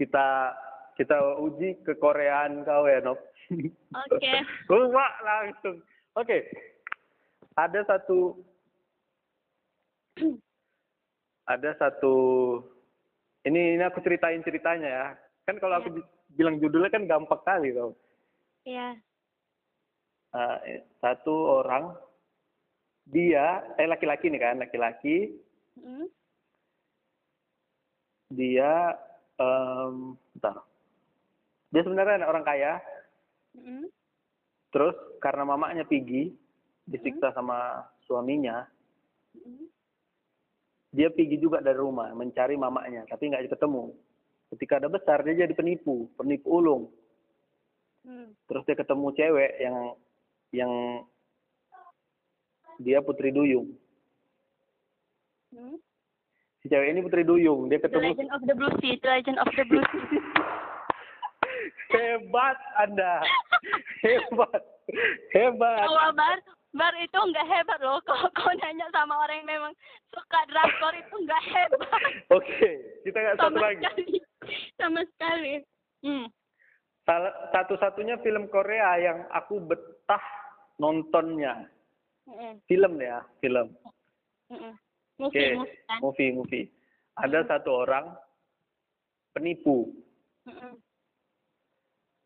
kita 0.00 0.56
kita 0.96 1.36
uji 1.44 1.76
kekoreaan 1.84 2.64
kau 2.64 2.88
ya, 2.88 3.04
Nop. 3.04 3.20
Oke. 4.08 4.32
Wah, 4.96 5.12
langsung. 5.20 5.84
Oke. 6.16 6.48
Ada 7.60 7.84
satu 7.84 8.40
ada 11.44 11.70
satu 11.76 12.14
ini 13.44 13.76
ini 13.76 13.84
aku 13.84 14.00
ceritain 14.00 14.40
ceritanya 14.40 14.88
ya. 14.88 15.06
Kan 15.44 15.60
kalau 15.60 15.76
aku 15.76 15.88
bi- 15.92 16.08
bilang 16.32 16.56
judulnya 16.56 16.88
kan 16.88 17.04
gampang 17.04 17.40
kali 17.44 17.76
tau. 17.76 17.92
Iya. 18.64 18.96
Eh, 20.34 20.82
satu 20.98 21.62
orang 21.62 21.92
dia 23.04 23.60
eh 23.76 23.84
laki-laki 23.84 24.32
nih 24.32 24.40
kan, 24.40 24.56
laki-laki 24.58 25.36
Mm. 25.76 26.08
dia 28.32 28.96
em 29.36 30.16
bentar. 30.34 30.62
Dia 31.68 31.82
sebenarnya 31.82 32.22
anak 32.22 32.30
orang 32.30 32.46
kaya, 32.46 32.72
Mm. 33.54 33.86
terus 34.70 34.94
karena 35.20 35.42
mamanya 35.44 35.84
pergi 35.84 36.32
disiksa 36.86 37.34
sama 37.34 37.82
suaminya, 38.06 38.64
Mm. 39.36 39.68
Dia 40.94 41.10
pergi 41.10 41.36
juga 41.42 41.58
dari 41.58 41.74
rumah 41.74 42.14
mencari 42.14 42.54
mamanya, 42.54 43.02
tapi 43.10 43.34
nggak 43.34 43.50
ketemu. 43.50 43.90
Ketika 44.54 44.78
ada 44.78 44.86
besar 44.86 45.26
dia 45.26 45.42
jadi 45.42 45.50
penipu, 45.50 46.06
penipu 46.14 46.46
ulung. 46.54 46.86
Mm. 48.06 48.30
Terus 48.46 48.62
dia 48.62 48.78
ketemu 48.78 49.06
cewek 49.18 49.52
yang 49.58 49.76
yang 50.54 50.72
dia 52.78 53.02
putri 53.02 53.34
duyung. 53.34 53.74
Mm. 55.50 55.82
Si 56.62 56.70
cewek 56.70 56.94
ini 56.94 57.02
putri 57.02 57.26
duyung, 57.26 57.66
dia 57.66 57.82
The 57.82 57.90
ketemu 57.90 58.14
Legend 58.14 58.30
of 58.30 58.42
the 58.46 58.54
Blue 58.54 58.74
Sea, 58.78 58.94
The 59.02 59.10
Legend 59.18 59.38
of 59.42 59.50
the 59.50 59.64
Blue 59.66 59.84
Sea. 59.90 60.22
hebat 61.94 62.58
Anda. 62.78 63.14
hebat. 64.02 64.62
Hebat. 65.32 65.86
Wah, 65.88 66.12
Bar, 66.12 66.38
Bar 66.74 66.94
itu 66.98 67.14
nggak 67.14 67.46
hebat 67.46 67.78
loh. 67.80 68.02
Kalau 68.08 68.28
kau 68.34 68.50
nanya 68.58 68.90
sama 68.90 69.14
orang 69.22 69.42
yang 69.42 69.48
memang 69.48 69.72
suka 70.10 70.40
drakor 70.50 70.92
itu 70.98 71.14
nggak 71.22 71.44
hebat. 71.46 72.02
Oke, 72.34 72.70
kita 73.06 73.14
nggak 73.16 73.36
satu 73.38 73.46
Sama 73.46 73.58
lagi. 73.62 73.78
sekali. 73.78 74.06
Sama 74.76 75.00
sekali. 75.14 75.52
Hmm. 76.02 76.26
Salah 77.04 77.32
satu-satunya 77.52 78.16
film 78.24 78.50
Korea 78.50 78.96
yang 78.98 79.18
aku 79.30 79.62
betah 79.62 80.24
nontonnya. 80.80 81.68
Mm-mm. 82.24 82.56
Film 82.64 82.96
ya, 82.98 83.20
film. 83.38 83.68
Oke, 84.48 84.80
Movie, 85.20 85.52
movie 85.54 85.78
kan. 85.84 85.98
movie, 86.00 86.30
movie. 86.32 86.66
Ada 87.20 87.44
satu 87.46 87.84
orang 87.84 88.08
penipu. 89.30 89.92
Mm-mm. 90.48 90.74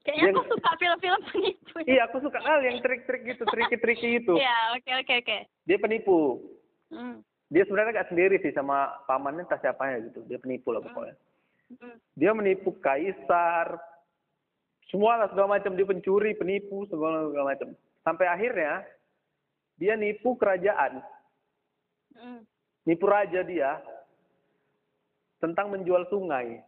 Kayaknya 0.08 0.24
Dia- 0.24 0.32
aku 0.32 0.42
suka 0.48 0.70
film-film 0.80 1.20
penipu. 1.28 1.76
Iya, 1.84 2.00
aku 2.08 2.16
suka 2.24 2.38
kali 2.40 2.64
yang 2.64 2.80
trik-trik 2.80 3.22
gitu, 3.28 3.44
triki-triki 3.44 4.08
itu. 4.24 4.32
Iya, 4.40 4.56
oke 4.80 4.90
oke 5.04 5.14
oke. 5.20 5.38
Dia 5.68 5.76
penipu. 5.76 6.18
Hmm. 6.88 7.20
Dia 7.52 7.68
sebenarnya 7.68 8.00
nggak 8.00 8.08
sendiri 8.08 8.36
sih 8.40 8.56
sama 8.56 8.88
pamannya 9.04 9.44
entah 9.44 9.60
siapanya 9.60 10.00
gitu. 10.08 10.24
Dia 10.24 10.40
penipu 10.40 10.72
lah 10.72 10.80
pokoknya. 10.80 11.12
Mm-mm. 11.68 11.94
Dia 12.16 12.32
menipu 12.32 12.72
kaisar, 12.80 13.76
semua 14.88 15.20
lah 15.20 15.28
segala 15.28 15.60
macam. 15.60 15.76
Dia 15.76 15.84
pencuri, 15.84 16.32
penipu, 16.32 16.88
segala, 16.88 17.28
segala 17.28 17.46
macam. 17.52 17.68
Sampai 18.00 18.26
akhirnya 18.32 18.88
dia 19.76 19.92
nipu 19.92 20.40
kerajaan, 20.40 21.04
Mm. 22.16 22.40
nipu 22.88 23.04
raja 23.04 23.44
dia 23.44 23.76
tentang 25.38 25.68
menjual 25.68 26.08
sungai. 26.08 26.64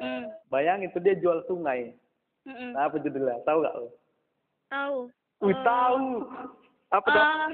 Mm. 0.00 0.24
Bayangin 0.48 0.88
itu 0.88 0.98
dia 1.04 1.14
jual 1.20 1.44
sungai. 1.44 1.92
Mm-mm. 2.42 2.74
Apa 2.74 2.96
judulnya? 2.98 3.38
Tahu 3.42 3.58
nggak 3.60 3.76
lo? 3.76 3.88
Tahu. 4.68 4.96
Wih, 5.42 5.50
Eh, 5.50 5.60
tahu. 5.62 6.06
Apa 6.90 7.08
dah? 7.08 7.22
eh, 7.22 7.48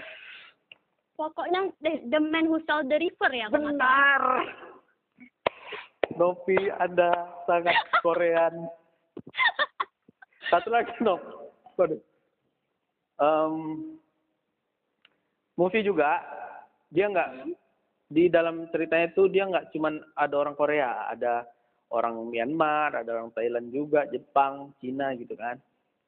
pokoknya 1.14 1.61
the, 1.79 1.92
the 2.09 2.20
Man 2.20 2.46
Who 2.46 2.59
Sold 2.64 2.88
the 2.88 2.96
River 2.96 3.31
ya. 3.31 3.46
Benar. 3.48 4.22
Novi, 6.16 6.59
Anda 6.74 7.12
sangat 7.44 7.77
Korean. 8.01 8.66
Satu 10.48 10.72
lagi, 10.72 10.90
Nov. 10.98 11.20
Waduh. 11.77 12.01
Em, 13.18 13.55
movie 15.55 15.85
juga, 15.85 16.22
dia 16.88 17.07
nggak 17.07 17.53
di 18.09 18.33
dalam 18.33 18.64
ceritanya 18.72 19.12
itu 19.12 19.29
dia 19.29 19.44
nggak 19.44 19.68
cuman 19.70 20.01
ada 20.16 20.35
orang 20.35 20.57
Korea, 20.57 21.07
ada 21.07 21.44
orang 21.88 22.20
Myanmar, 22.29 22.92
ada 22.92 23.11
orang 23.16 23.33
Thailand 23.33 23.72
juga, 23.72 24.05
Jepang, 24.12 24.77
Cina 24.81 25.12
gitu 25.16 25.33
kan, 25.37 25.57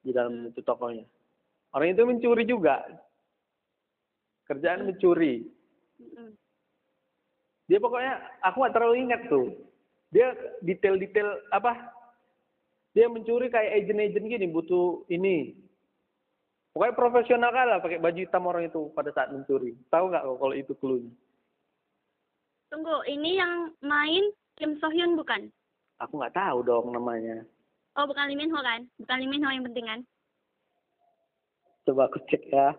di 0.04 0.12
dalam 0.12 0.48
itu 0.48 0.60
tokohnya. 0.60 1.04
Orang 1.72 1.94
itu 1.94 2.02
mencuri 2.04 2.44
juga, 2.44 2.84
kerjaan 4.50 4.88
mencuri. 4.88 5.46
Mm-mm. 6.00 6.32
dia 7.68 7.76
pokoknya 7.76 8.16
aku 8.40 8.56
nggak 8.64 8.72
terlalu 8.72 8.96
ingat 9.04 9.20
tuh 9.28 9.52
dia 10.08 10.32
detail-detail 10.64 11.44
apa 11.52 11.92
dia 12.96 13.04
mencuri 13.06 13.52
kayak 13.52 13.84
agent-agent 13.84 14.26
gini 14.26 14.48
butuh 14.48 15.04
ini 15.12 15.54
pokoknya 16.72 16.96
profesional 16.96 17.52
kalah 17.52 17.84
pakai 17.84 18.00
baju 18.00 18.16
hitam 18.16 18.48
orang 18.48 18.64
itu 18.66 18.88
pada 18.96 19.12
saat 19.12 19.28
mencuri 19.28 19.76
tahu 19.92 20.08
nggak 20.08 20.24
kalau 20.24 20.56
itu 20.56 20.72
clue 20.80 21.04
Tunggu, 22.70 23.02
ini 23.10 23.34
yang 23.34 23.74
main 23.82 24.30
Kim 24.54 24.78
So 24.78 24.94
Hyun 24.94 25.18
bukan? 25.18 25.50
Aku 26.00 26.16
nggak 26.16 26.34
tahu 26.34 26.58
dong 26.62 26.90
namanya 26.90 27.44
Oh, 27.94 28.06
bukan 28.06 28.30
Lee 28.30 28.38
Min 28.38 28.54
Ho 28.54 28.62
kan? 28.62 28.86
Bukan 28.96 29.18
Lee 29.18 29.26
Min 29.28 29.42
Ho 29.42 29.50
yang 29.50 29.66
penting 29.66 29.84
kan? 29.84 30.00
coba 31.82 32.06
aku 32.06 32.20
cek 32.26 32.44
ya 32.46 32.70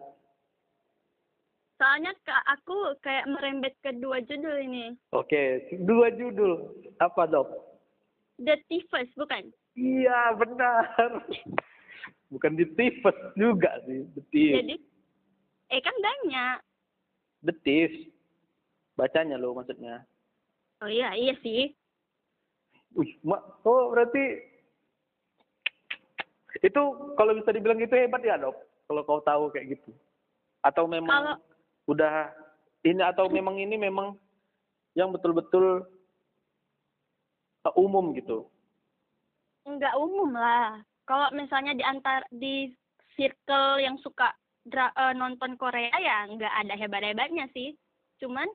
Soalnya 1.75 2.13
aku 2.47 2.93
kayak 3.01 3.25
merembet 3.25 3.73
ke 3.81 3.91
dua 3.97 4.21
judul 4.21 4.61
ini. 4.61 4.93
oke 5.11 5.41
dua 5.83 6.13
judul 6.13 6.69
apa 6.97 7.25
dok 7.25 7.49
The 8.39 8.57
Thiefers, 8.65 9.09
bukan? 9.13 9.49
iya 9.73 10.31
benar 10.33 10.85
bukan 12.27 12.55
di 12.55 12.65
Tifus 12.71 13.13
juga 13.33 13.81
sih 13.83 14.05
The 14.15 14.21
Jadi, 14.31 14.75
eh 15.67 15.81
kan 15.81 15.95
banyak. 15.97 16.57
The 17.43 17.53
Thief 17.59 17.91
bacanya 18.95 19.35
lo 19.35 19.51
maksudnya 19.51 20.05
Oh 20.81 20.89
iya, 20.89 21.13
iya 21.13 21.37
sih. 21.41 21.69
Wih, 22.91 23.15
mak, 23.23 23.39
oh 23.63 23.95
berarti 23.95 24.43
itu 26.61 26.81
kalau 27.15 27.31
bisa 27.33 27.49
dibilang 27.55 27.79
itu 27.79 27.95
hebat 27.95 28.19
ya 28.21 28.35
dok, 28.35 28.53
kalau 28.85 29.01
kau 29.07 29.21
tahu 29.23 29.43
kayak 29.55 29.79
gitu. 29.79 29.95
Atau 30.61 30.85
memang 30.85 31.09
Kalau- 31.09 31.39
udah 31.87 32.29
ini 32.83 33.01
atau 33.01 33.31
memang 33.31 33.57
ini 33.57 33.79
memang 33.79 34.13
yang 34.93 35.09
betul-betul 35.15 35.87
uh, 37.63 37.73
umum 37.79 38.11
gitu. 38.13 38.45
Nggak 39.63 39.95
umum 39.95 40.35
lah. 40.35 40.83
Kalau 41.07 41.31
misalnya 41.31 41.73
di 41.73 41.83
antar 41.85 42.27
di 42.29 42.69
circle 43.15 43.79
yang 43.79 43.95
suka 44.03 44.35
dra- 44.67 44.93
eh, 44.93 45.13
nonton 45.15 45.55
Korea 45.57 45.95
ya 45.95 46.27
nggak 46.27 46.53
ada 46.65 46.73
hebat-hebatnya 46.75 47.47
sih. 47.55 47.73
Cuman 48.19 48.45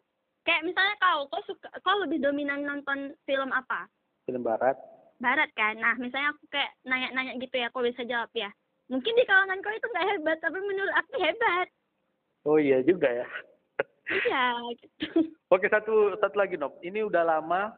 kayak 0.46 0.62
misalnya 0.62 0.94
kau, 1.03 1.27
kau 1.33 1.42
suka, 1.49 1.68
kau 1.83 1.96
lebih 2.07 2.22
dominan 2.22 2.62
nonton 2.62 3.16
film 3.27 3.51
apa? 3.51 3.88
Film 4.26 4.42
barat. 4.42 4.74
Barat 5.22 5.48
kan. 5.54 5.78
Nah, 5.78 5.94
misalnya 5.96 6.34
aku 6.34 6.44
kayak 6.50 6.74
nanya-nanya 6.82 7.38
gitu 7.38 7.56
ya, 7.56 7.70
kau 7.70 7.86
bisa 7.86 8.02
jawab 8.02 8.28
ya. 8.34 8.50
Mungkin 8.90 9.14
di 9.14 9.24
kalangan 9.24 9.62
kau 9.62 9.72
itu 9.72 9.86
nggak 9.86 10.08
hebat, 10.12 10.38
tapi 10.42 10.58
menurut 10.58 10.94
aku 10.98 11.14
hebat. 11.22 11.66
Oh 12.46 12.58
iya 12.58 12.82
juga 12.82 13.10
ya. 13.10 13.26
Iya, 14.06 14.46
gitu. 14.78 15.18
Oke 15.54 15.66
satu 15.66 16.14
satu 16.22 16.36
lagi 16.38 16.54
Nob. 16.54 16.78
Ini 16.82 17.02
udah 17.06 17.26
lama 17.26 17.74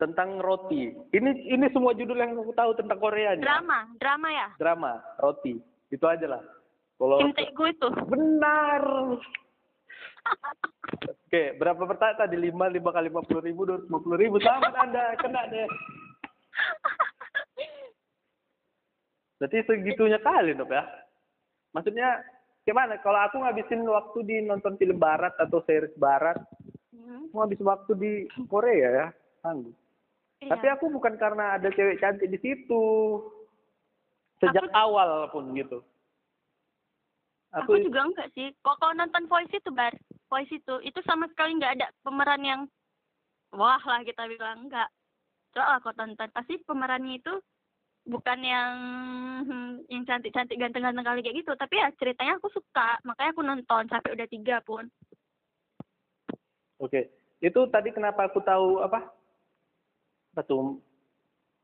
tentang 0.00 0.40
roti. 0.40 0.88
Ini 1.12 1.30
ini 1.52 1.66
semua 1.76 1.92
judul 1.92 2.16
yang 2.16 2.32
aku 2.40 2.56
tahu 2.56 2.72
tentang 2.80 2.96
Korea. 2.96 3.36
Drama, 3.36 3.84
drama 4.00 4.28
ya. 4.32 4.48
Drama, 4.56 4.92
roti. 5.20 5.60
Itu 5.92 6.08
aja 6.08 6.24
lah. 6.24 6.42
Kalau 6.96 7.20
Kim 7.20 7.32
itu. 7.36 7.88
benar. 8.08 8.84
Oke, 11.06 11.54
berapa 11.56 11.78
pertanyaan 11.86 12.26
tadi? 12.26 12.36
Lima, 12.36 12.66
lima 12.66 12.90
kali 12.90 13.06
lima 13.06 13.22
puluh 13.22 13.42
ribu, 13.42 13.62
dua 13.62 13.78
lima 13.78 13.98
puluh 14.02 14.18
ribu. 14.18 14.36
Selamat 14.42 14.74
Anda, 14.74 15.04
kena 15.16 15.42
deh. 15.46 15.68
Berarti 19.38 19.58
segitunya 19.64 20.18
kali, 20.20 20.52
Nob 20.52 20.68
ya? 20.68 20.84
Maksudnya, 21.70 22.18
gimana 22.66 22.98
kalau 23.00 23.20
aku 23.24 23.40
ngabisin 23.40 23.82
waktu 23.88 24.18
di 24.26 24.36
nonton 24.44 24.76
film 24.76 25.00
barat 25.00 25.32
atau 25.40 25.64
series 25.64 25.94
barat 25.96 26.36
Hmm, 26.90 27.30
aku 27.30 27.34
ngabis 27.38 27.62
waktu 27.62 27.92
di 27.96 28.12
Korea 28.50 28.88
ya 28.90 29.06
sanggup 29.40 29.72
iya. 30.42 30.50
tapi 30.52 30.66
aku 30.68 30.90
bukan 30.90 31.14
karena 31.16 31.54
ada 31.56 31.70
cewek 31.70 32.02
cantik 32.02 32.28
di 32.28 32.38
situ 32.42 32.84
sejak 34.42 34.68
Aku- 34.68 34.74
awal 34.74 35.30
pun 35.30 35.54
gitu 35.54 35.80
aku, 37.54 37.78
aku, 37.78 37.86
juga 37.86 38.04
enggak 38.04 38.28
sih 38.34 38.50
kok 38.58 38.76
kalau 38.82 38.92
nonton 38.98 39.24
voice 39.30 39.54
itu 39.54 39.70
bar 39.70 39.94
voice 40.30 40.52
itu. 40.54 40.74
Itu 40.86 41.02
sama 41.02 41.26
sekali 41.26 41.58
nggak 41.58 41.74
ada 41.76 41.86
pemeran 42.06 42.42
yang 42.46 42.60
wah 43.50 43.82
lah 43.82 44.00
kita 44.06 44.30
bilang 44.30 44.70
enggak 44.70 44.86
soal 45.50 45.82
aku 45.82 45.90
tonton. 45.98 46.30
Pasti 46.30 46.62
pemerannya 46.62 47.18
itu 47.18 47.34
bukan 48.06 48.38
yang 48.40 48.74
hmm, 49.44 49.72
yang 49.90 50.06
cantik 50.06 50.32
cantik 50.32 50.56
ganteng 50.56 50.86
ganteng 50.86 51.04
kali 51.04 51.20
kayak 51.20 51.42
gitu. 51.42 51.52
Tapi 51.58 51.74
ya 51.82 51.90
ceritanya 51.98 52.38
aku 52.38 52.48
suka. 52.54 52.96
Makanya 53.02 53.30
aku 53.34 53.42
nonton 53.42 53.84
sampai 53.90 54.14
udah 54.14 54.28
tiga 54.30 54.62
pun. 54.62 54.86
Oke. 56.78 57.10
Itu 57.42 57.66
tadi 57.72 57.90
kenapa 57.90 58.30
aku 58.30 58.40
tahu 58.46 58.86
apa? 58.86 59.10
Apa 60.32 60.42
tuh? 60.46 60.78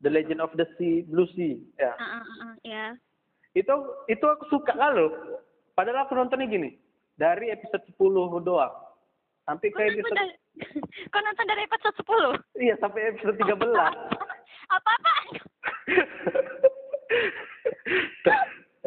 The 0.05 0.13
Legend 0.13 0.45
of 0.45 0.53
the 0.59 0.69
Sea 0.77 1.09
Blue 1.09 1.25
Sea. 1.33 1.57
Ya. 1.81 1.97
Ah, 1.97 2.21
ah, 2.21 2.25
ah, 2.25 2.39
ah, 2.45 2.55
ya. 2.67 2.85
Itu 3.57 3.73
itu 4.11 4.25
aku 4.27 4.45
suka 4.53 4.77
kalau 4.77 5.09
padahal 5.73 6.05
aku 6.05 6.13
nontonnya 6.13 6.49
gini 6.49 6.77
dari 7.17 7.53
episode 7.53 7.85
10 7.97 8.45
doang. 8.45 8.75
Sampai 9.49 9.73
ke 9.73 9.79
episode 9.79 10.17
dari 10.17 10.35
kau 11.13 11.21
nonton 11.21 11.47
dari 11.49 11.63
episode 11.69 11.97
sepuluh? 11.97 12.35
Iya 12.57 12.75
sampai 12.81 13.13
episode 13.13 13.37
13 13.37 13.57
apa 14.67 14.91
apa 14.91 15.13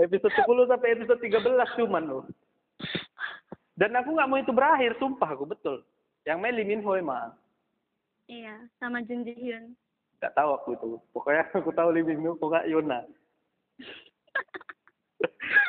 episode 0.03 0.33
10 0.35 0.71
sampai 0.71 0.89
episode 0.97 1.21
13 1.21 1.79
cuman 1.79 2.03
loh. 2.03 2.25
Dan 3.79 3.95
aku 3.95 4.11
nggak 4.11 4.27
mau 4.27 4.39
itu 4.39 4.51
berakhir 4.51 4.99
sumpah 4.99 5.31
aku 5.31 5.47
betul. 5.47 5.79
Yang 6.27 6.37
main 6.43 6.55
Lee 6.55 6.67
Min 6.67 6.83
Ho 6.83 6.99
emang. 6.99 7.31
Iya 8.27 8.67
sama 8.83 8.99
Jun 9.07 9.23
Ji 9.23 9.33
Hyun. 9.39 9.71
Nggak 10.19 10.35
tahu 10.35 10.49
aku 10.51 10.69
itu. 10.75 10.89
Pokoknya 11.15 11.47
aku 11.55 11.71
tahu 11.71 11.95
Lee 11.95 12.03
Min 12.03 12.19
Ho 12.27 12.35
kok 12.35 12.67
Yona 12.67 13.07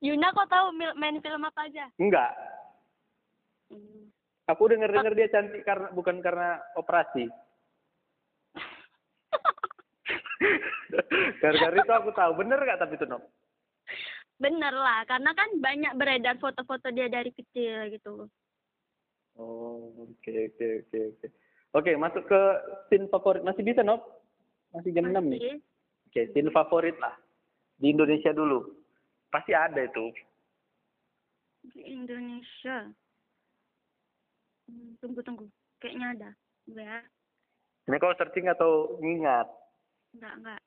Yuna 0.00 0.32
kau 0.32 0.48
tahu 0.48 0.72
main 0.96 1.20
film 1.20 1.44
apa 1.44 1.68
aja 1.68 1.88
enggak 1.96 2.32
Hmm. 3.70 4.10
aku 4.50 4.66
denger 4.66 4.90
dengar 4.90 5.14
dia 5.14 5.30
cantik 5.30 5.62
karena 5.62 5.94
bukan 5.94 6.18
karena 6.18 6.58
operasi 6.74 7.30
gara-gara 11.38 11.78
itu 11.78 11.92
aku 11.94 12.10
tahu 12.10 12.34
bener 12.34 12.58
nggak 12.58 12.82
tapi 12.82 12.98
itu 12.98 13.06
Nom? 13.06 13.22
Bener 14.40 14.72
lah, 14.72 15.04
karena 15.06 15.30
kan 15.36 15.52
banyak 15.60 15.92
beredar 15.94 16.34
foto-foto 16.42 16.90
dia 16.90 17.06
dari 17.06 17.30
kecil 17.30 17.94
gitu. 17.94 18.26
oh 19.38 19.94
oke 20.02 20.34
oke 20.50 20.66
oke 20.82 20.98
oke 21.14 21.26
oke 21.78 21.90
masuk 21.94 22.26
ke 22.26 22.40
scene 22.90 23.06
favorit 23.06 23.46
masih 23.46 23.62
bisa 23.62 23.86
Nop 23.86 24.02
masih 24.74 24.90
jam 24.90 25.06
6 25.06 25.14
nih 25.14 25.38
Masih. 25.38 25.56
Oke, 26.10 26.26
scene 26.34 26.50
favorit 26.50 26.98
lah. 26.98 27.14
Di 27.78 27.94
Indonesia 27.94 28.34
dulu. 28.34 28.79
Pasti 29.30 29.54
ada 29.54 29.78
itu. 29.78 30.10
Di 31.70 31.80
Indonesia. 31.86 32.90
Hmm, 34.66 34.94
tunggu 34.98 35.22
tunggu, 35.22 35.46
kayaknya 35.78 36.06
ada. 36.14 36.30
Ya, 36.70 37.02
Ini 37.90 37.98
kau 37.98 38.14
searching 38.14 38.46
atau 38.46 38.94
ngingat? 39.02 39.46
enggak 40.14 40.34
enggak. 40.38 40.60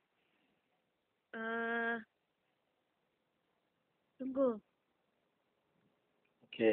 Eh, 1.34 1.96
tunggu. 4.20 4.60
Oke. 6.48 6.72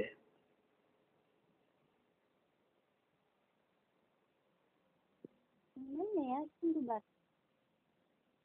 Mana 5.78 6.22
ya? 6.22 6.40
Tunggu. 6.58 6.82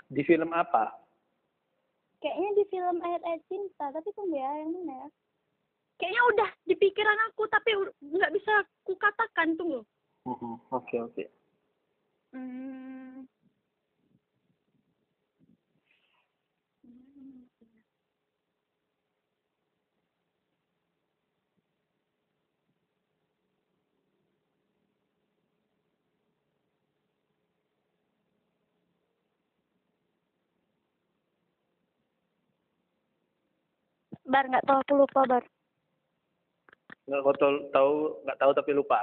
Di 0.09 0.21
film 0.21 0.53
apa? 0.53 1.04
Kayaknya 2.25 2.49
di 2.57 2.63
film 2.73 2.97
Ayat-Ayat 3.05 3.41
Cinta, 3.45 3.85
tapi 3.93 4.09
tunggu 4.17 4.33
ya, 4.33 4.49
yang 4.57 4.73
mana 4.73 5.05
ya? 5.05 5.07
Kayaknya 6.01 6.21
udah 6.33 6.49
di 6.65 6.73
pikiran 6.73 7.19
aku, 7.29 7.45
tapi 7.53 7.69
nggak 8.01 8.33
bisa 8.33 8.65
ku 8.81 8.97
katakan, 8.97 9.53
tunggu. 9.53 9.85
Oke, 10.73 10.97
oke. 11.05 11.23
Hmm. 12.33 13.29
Bar 34.35 34.51
nggak 34.51 34.67
tahu 34.67 34.77
aku 34.83 34.93
lupa 34.99 35.19
bar. 35.31 35.43
Nggak 37.07 37.21
kau 37.23 37.35
tahu, 37.39 37.53
tahu 37.71 37.91
nggak 38.27 38.39
tahu 38.43 38.51
tapi 38.51 38.71
lupa. 38.75 38.99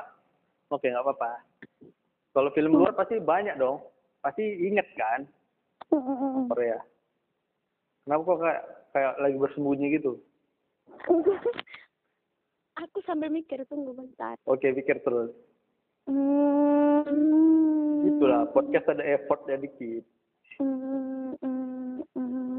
Oke, 0.69 0.93
nggak 0.93 1.01
apa-apa. 1.09 1.41
Kalau 2.37 2.53
film 2.53 2.77
luar 2.77 2.93
pasti 2.93 3.17
banyak 3.17 3.57
dong. 3.57 3.81
Pasti 4.21 4.45
inget 4.45 4.85
kan 4.93 5.25
Korea. 6.53 6.77
Kenapa 8.05 8.29
kok 8.29 8.41
kayak 8.45 8.63
kayak 8.93 9.13
lagi 9.25 9.37
bersembunyi 9.41 9.97
gitu? 9.97 10.21
aku 12.85 13.01
sambil 13.09 13.33
mikir 13.33 13.65
tunggu 13.73 13.97
bentar. 13.97 14.37
Oke, 14.45 14.69
pikir 14.69 15.01
terus. 15.01 15.33
Hmm. 16.13 18.05
Itulah 18.05 18.53
podcast 18.53 18.85
ada 18.93 19.01
effortnya 19.01 19.57
dikit. 19.57 20.05
Hmm, 20.61 21.33
hmm, 21.41 22.05
hmm. 22.21 22.53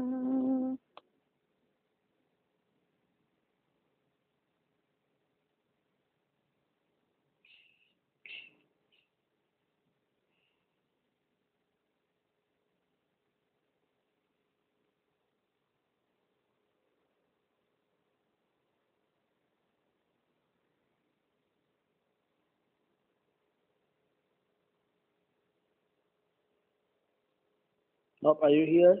Nope, 28.24 28.40
are 28.40 28.48
you 28.56 28.64
here? 28.64 28.96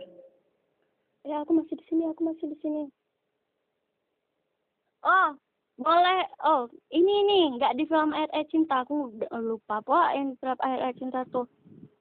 Ya, 1.24 1.40
aku 1.40 1.56
masih 1.56 1.80
di 1.80 1.84
sini, 1.88 2.04
aku 2.12 2.28
masih 2.28 2.44
di 2.44 2.60
sini. 2.60 2.92
Oh, 5.00 5.32
boleh. 5.80 6.28
Oh, 6.44 6.68
ini 6.92 7.24
nih, 7.24 7.56
nggak 7.56 7.72
di 7.80 7.88
film 7.88 8.12
Ayat 8.12 8.28
Ayat 8.36 8.52
Cinta. 8.52 8.84
Aku 8.84 9.16
udah 9.16 9.32
lupa 9.40 9.80
apa 9.80 10.12
yang 10.12 10.36
film 10.36 10.60
Ayat 10.60 10.80
Ayat 10.84 10.96
Cinta 11.00 11.24
tuh. 11.32 11.48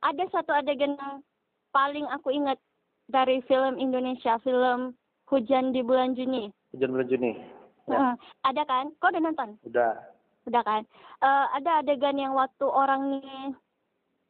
Ada 0.04 0.28
satu 0.36 0.52
adegan 0.52 1.00
yang 1.00 1.24
paling 1.72 2.04
aku 2.12 2.36
ingat 2.36 2.60
dari 3.08 3.40
film 3.48 3.80
Indonesia, 3.80 4.36
film 4.44 4.92
Hujan 5.32 5.72
di 5.72 5.80
Bulan 5.80 6.20
Juni. 6.20 6.52
Hujan 6.76 6.92
bulan 6.92 7.08
Juni. 7.08 7.40
Ya, 7.88 8.04
Heeh. 8.04 8.14
ada 8.52 8.62
kan? 8.68 8.92
Kau 9.00 9.08
udah 9.08 9.24
nonton? 9.24 9.56
udah. 9.64 9.96
Udah 10.44 10.64
kan? 10.68 10.84
Eh, 11.24 11.46
ada 11.56 11.80
adegan 11.80 12.20
yang 12.20 12.36
waktu 12.36 12.68
orang 12.68 13.24
nih, 13.24 13.56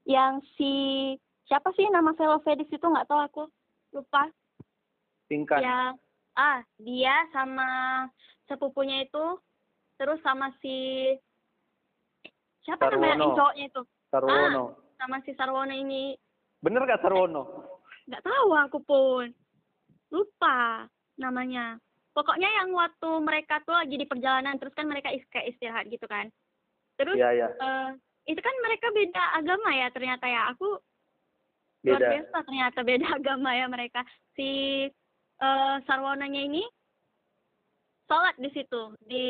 yang 0.06 0.46
si 0.54 0.74
siapa 1.54 1.70
sih 1.78 1.86
nama 1.86 2.18
Velofedis 2.18 2.66
itu 2.66 2.82
nggak 2.82 3.06
tahu 3.06 3.22
aku 3.22 3.44
lupa. 3.94 4.26
Tingkat. 5.30 5.62
Ya, 5.62 5.94
ah 6.34 6.66
dia 6.82 7.14
sama 7.30 7.70
sepupunya 8.50 9.06
itu, 9.06 9.38
terus 10.02 10.18
sama 10.26 10.50
si 10.66 11.14
siapa 12.66 12.90
namanya 12.90 12.98
Sarwono. 12.98 13.22
yang 13.22 13.38
cowoknya 13.38 13.66
itu, 13.70 13.82
Sarwono. 14.10 14.64
sama 14.98 15.18
si 15.22 15.32
Sarwono 15.38 15.74
ini 15.78 16.18
Bener 16.58 16.82
gak 16.90 17.06
Sarwono? 17.06 17.44
nggak 18.10 18.24
tahu 18.26 18.50
aku 18.58 18.78
pun 18.82 19.30
lupa 20.10 20.90
namanya. 21.22 21.78
Pokoknya 22.14 22.50
yang 22.50 22.74
waktu 22.74 23.10
mereka 23.22 23.62
tuh 23.62 23.78
lagi 23.78 23.94
di 23.94 24.10
perjalanan, 24.10 24.58
terus 24.58 24.74
kan 24.74 24.90
mereka 24.90 25.14
is- 25.14 25.26
kayak 25.30 25.54
istirahat 25.54 25.86
gitu 25.86 26.06
kan. 26.10 26.34
Terus 26.98 27.14
Iya, 27.14 27.30
iya. 27.30 27.48
eh, 27.50 27.90
itu 28.26 28.42
kan 28.42 28.54
mereka 28.66 28.90
beda 28.90 29.24
agama 29.38 29.70
ya 29.74 29.88
ternyata 29.90 30.26
ya. 30.26 30.50
Aku 30.54 30.82
luar 31.84 32.00
Beda. 32.00 32.10
biasa 32.10 32.38
ternyata 32.42 32.80
beda 32.82 33.08
agama 33.18 33.50
ya 33.52 33.66
mereka. 33.68 34.02
Si 34.34 34.50
eh 35.36 35.76
Sarwonanya 35.84 36.42
ini 36.42 36.64
sholat 38.06 38.36
di 38.38 38.50
situ 38.50 38.82
di 39.02 39.26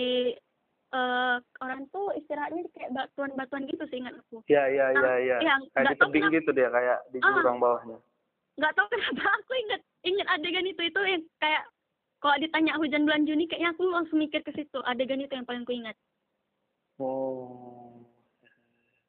eh 0.90 1.36
orang 1.60 1.90
tuh 1.90 2.14
istirahatnya 2.14 2.70
kayak 2.72 2.94
batuan-batuan 2.94 3.66
gitu 3.66 3.82
sih 3.88 3.98
ingat 3.98 4.14
aku. 4.16 4.46
Iya, 4.46 4.64
iya, 4.68 4.86
iya, 4.92 5.02
Ah, 5.04 5.18
iya. 5.18 5.38
iya, 5.40 5.56
Kayak 5.74 5.90
di 5.90 5.96
tebing 5.98 6.28
gitu 6.32 6.50
dia, 6.52 6.70
kayak 6.70 7.00
di 7.10 7.18
Ah. 7.18 7.34
jurang 7.34 7.58
bawahnya. 7.58 7.98
Nggak 8.54 8.74
tahu 8.74 8.88
kenapa 8.88 9.02
aku 9.40 9.52
inget 9.58 9.82
inget 10.04 10.28
adegan 10.30 10.68
itu 10.68 10.82
itu 10.84 11.00
yang 11.02 11.24
kayak 11.38 11.66
kalau 12.20 12.38
ditanya 12.38 12.78
hujan 12.78 13.04
bulan 13.04 13.26
Juni 13.26 13.48
kayaknya 13.48 13.74
aku 13.74 13.84
langsung 13.86 14.16
mikir 14.18 14.40
ke 14.40 14.54
situ 14.54 14.78
adegan 14.84 15.18
itu 15.18 15.34
yang 15.34 15.44
paling 15.44 15.66
ku 15.66 15.74
ingat 15.74 15.98
Oh. 17.02 18.06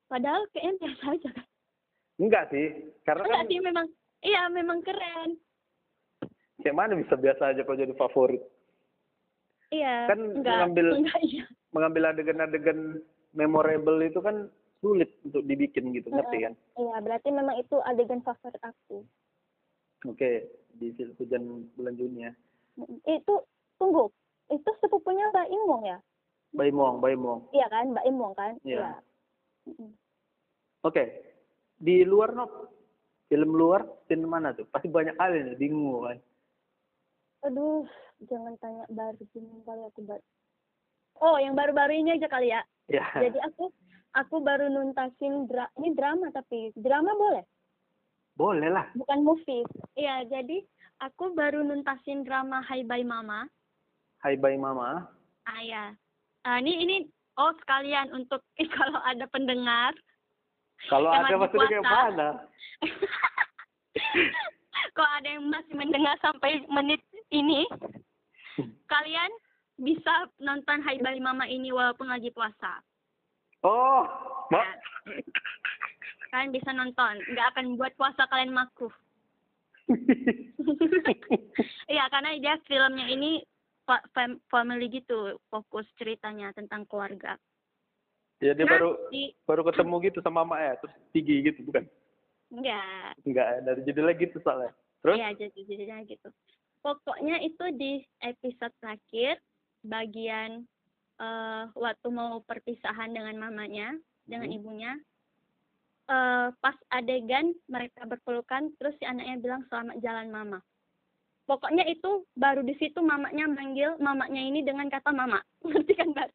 padahal 0.06 0.48
kayaknya 0.50 0.80
biasa 0.80 1.04
aja 1.12 1.30
kan 1.30 1.46
Enggak 2.14 2.46
sih, 2.48 2.66
karena 3.02 3.26
enggak 3.26 3.40
kan 3.40 3.50
sih 3.50 3.60
memang 3.60 3.86
iya 4.22 4.42
memang 4.46 4.78
keren 4.80 5.34
kayak 6.62 6.78
mana 6.78 6.94
bisa 6.94 7.14
biasa 7.14 7.50
aja 7.50 7.60
kok 7.60 7.74
jadi 7.74 7.90
favorit. 7.92 8.40
iya 9.68 10.06
Kan 10.06 10.20
enggak 10.32 10.54
mengambil- 10.70 10.94
enggak 10.96 11.20
iya 11.22 11.44
Mengambil 11.74 12.02
adegan-adegan 12.06 13.02
memorable 13.34 13.98
itu 14.00 14.22
kan 14.22 14.46
sulit 14.78 15.10
untuk 15.26 15.42
dibikin 15.42 15.90
gitu, 15.90 16.06
ngerti 16.08 16.46
kan? 16.46 16.54
iya 16.76 16.96
berarti 17.00 17.28
memang 17.28 17.58
itu 17.58 17.74
adegan 17.82 18.22
favorit 18.22 18.62
aku 18.62 19.02
Oke, 20.04 20.46
di 20.76 20.92
hujan 21.16 21.64
bulan 21.74 21.96
Juni 21.96 22.28
ya. 22.28 22.32
Itu 23.08 23.40
tunggu 23.74 24.12
itu 24.46 24.70
sepupunya 24.78 25.32
Mbak 25.32 25.48
Imwong 25.48 25.82
ya 25.82 25.98
Baimong, 26.52 27.00
Baimong. 27.00 27.48
iya 27.50 27.66
kan 27.66 27.90
Mbak 27.90 28.06
Imwong 28.06 28.34
kan 28.36 28.54
Iya. 28.62 29.00
Mm-mm. 29.64 29.90
Oke, 30.84 31.02
di 31.84 32.00
luar 32.02 32.32
no, 32.32 32.48
film 33.26 33.52
luar, 33.52 33.84
film 34.06 34.24
mana 34.26 34.50
tuh? 34.50 34.64
Pasti 34.66 34.88
banyak 34.88 35.14
kali 35.14 35.44
nih, 35.44 35.56
bingung 35.56 36.00
kan? 36.02 36.16
aduh 37.42 37.84
jangan 38.24 38.56
tanya 38.56 38.88
baru 38.88 39.20
gini 39.28 39.60
kali 39.62 39.84
aku 39.84 40.00
baru 40.00 40.24
oh 41.20 41.36
yang 41.36 41.52
baru-baru 41.52 41.92
ini 41.94 42.16
aja 42.16 42.24
kali 42.24 42.48
ya 42.48 42.64
Ya, 42.84 43.04
jadi 43.18 43.36
aku 43.44 43.68
aku 44.12 44.40
baru 44.40 44.68
nuntasin 44.68 45.44
dra 45.44 45.68
ini 45.76 45.92
drama 45.92 46.28
tapi 46.30 46.72
drama 46.74 47.12
boleh 47.12 47.44
boleh 48.34 48.68
lah. 48.68 48.88
bukan 48.92 49.20
movie 49.20 49.60
iya 49.92 50.24
jadi 50.24 50.64
aku 51.00 51.32
baru 51.32 51.60
nuntasin 51.60 52.24
drama 52.24 52.60
Hai 52.60 52.80
Bye 52.80 53.04
Mama 53.04 53.44
Hai 54.20 54.36
Bye 54.36 54.56
Mama. 54.56 55.04
ah 55.44 55.60
ya 55.60 55.92
Ah, 56.44 56.60
ini 56.60 56.80
ini 56.80 56.96
oh 57.36 57.52
sekalian 57.60 58.08
untuk 58.10 58.40
kalau 58.76 59.00
ada 59.00 59.28
pendengar 59.28 59.92
Kalau 60.86 61.08
ada 61.08 61.34
maksudnya 61.34 61.68
kayak 61.70 61.84
mana? 61.84 62.28
kalau 64.96 65.10
ada 65.16 65.28
yang 65.28 65.44
masih 65.48 65.74
mendengar 65.74 66.16
sampai 66.20 66.62
menit 66.68 67.00
ini 67.30 67.66
kalian 68.86 69.30
bisa 69.76 70.30
nonton 70.38 70.82
Hai 70.82 70.98
Bye 71.00 71.18
Mama 71.18 71.46
ini 71.46 71.74
walaupun 71.74 72.06
lagi 72.06 72.30
puasa 72.30 72.82
Oh, 73.64 74.04
Ya. 74.52 74.60
mak. 74.60 74.66
kalian 76.30 76.52
bisa 76.52 76.70
nonton 76.70 77.14
nggak 77.32 77.48
akan 77.54 77.64
membuat 77.74 77.96
puasa 77.96 78.28
kalian 78.28 78.52
makruh 78.52 78.92
Iya, 81.86 82.04
karena 82.08 82.36
dia 82.36 82.56
filmnya 82.64 83.04
ini 83.04 83.44
fa- 83.84 84.04
fam- 84.12 84.40
family 84.48 84.88
gitu, 84.88 85.36
fokus 85.52 85.84
ceritanya 85.94 86.50
tentang 86.56 86.88
keluarga. 86.88 87.36
Ya 88.38 88.52
dia 88.52 88.66
Nah, 88.66 88.72
baru 88.74 88.90
baru 89.44 89.62
ketemu 89.68 89.94
gitu 90.04 90.18
sama 90.20 90.42
Mak 90.42 90.60
ya, 90.60 90.72
terus 90.82 90.94
tinggi 91.10 91.34
gitu 91.42 91.60
bukan? 91.64 91.84
enggak, 92.50 93.12
Enggak, 93.26 93.46
dari 93.62 93.80
judulnya 93.82 94.14
gitu 94.16 94.36
soalnya. 94.40 94.70
Terus? 95.02 95.16
iya 95.18 95.28
jadi 95.34 95.60
jadinya 95.66 95.98
gitu. 96.06 96.28
Pokoknya 96.80 97.36
itu 97.40 97.64
di 97.74 97.92
episode 98.20 98.74
terakhir 98.78 99.40
bagian 99.82 100.64
eh 101.14 101.64
waktu 101.72 102.08
mau 102.10 102.42
perpisahan 102.42 103.10
dengan 103.10 103.38
mamanya, 103.38 103.94
dengan 104.24 104.50
Hmm. 104.50 104.58
ibunya. 104.58 104.92
eh 106.04 106.48
pas 106.60 106.76
adegan 106.90 107.56
mereka 107.64 108.04
berpelukan, 108.04 108.68
terus 108.76 108.92
si 109.00 109.08
anaknya 109.08 109.40
bilang 109.40 109.62
selamat 109.66 109.96
jalan 109.98 110.28
mama. 110.28 110.58
Pokoknya 111.44 111.84
itu 111.84 112.28
baru 112.34 112.60
di 112.60 112.76
situ 112.76 113.00
mamanya 113.00 113.48
manggil 113.48 113.96
mamanya 113.96 114.36
ini 114.36 114.60
dengan 114.60 114.88
kata 114.88 115.08
mama, 115.08 115.40
ngerti 115.64 115.96
kan 115.96 116.12
mbak? 116.12 116.28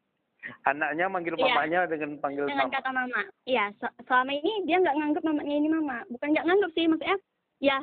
Anaknya 0.64 1.06
manggil 1.06 1.34
Iya. 1.36 1.44
mamanya 1.46 1.80
dengan 1.84 2.10
panggil 2.18 2.44
dengan 2.48 2.68
mama. 2.68 2.76
kata 2.76 2.90
mama. 2.90 3.20
Iya, 3.44 3.64
se- 3.76 3.96
selama 4.08 4.32
ini 4.32 4.52
dia 4.64 4.76
nggak 4.80 4.96
nganggap 4.96 5.22
mamanya 5.24 5.54
ini 5.54 5.68
mama. 5.68 5.96
Bukan 6.08 6.28
nggak 6.32 6.46
nganggap 6.48 6.70
sih, 6.72 6.84
maksudnya 6.88 7.18
ya 7.60 7.78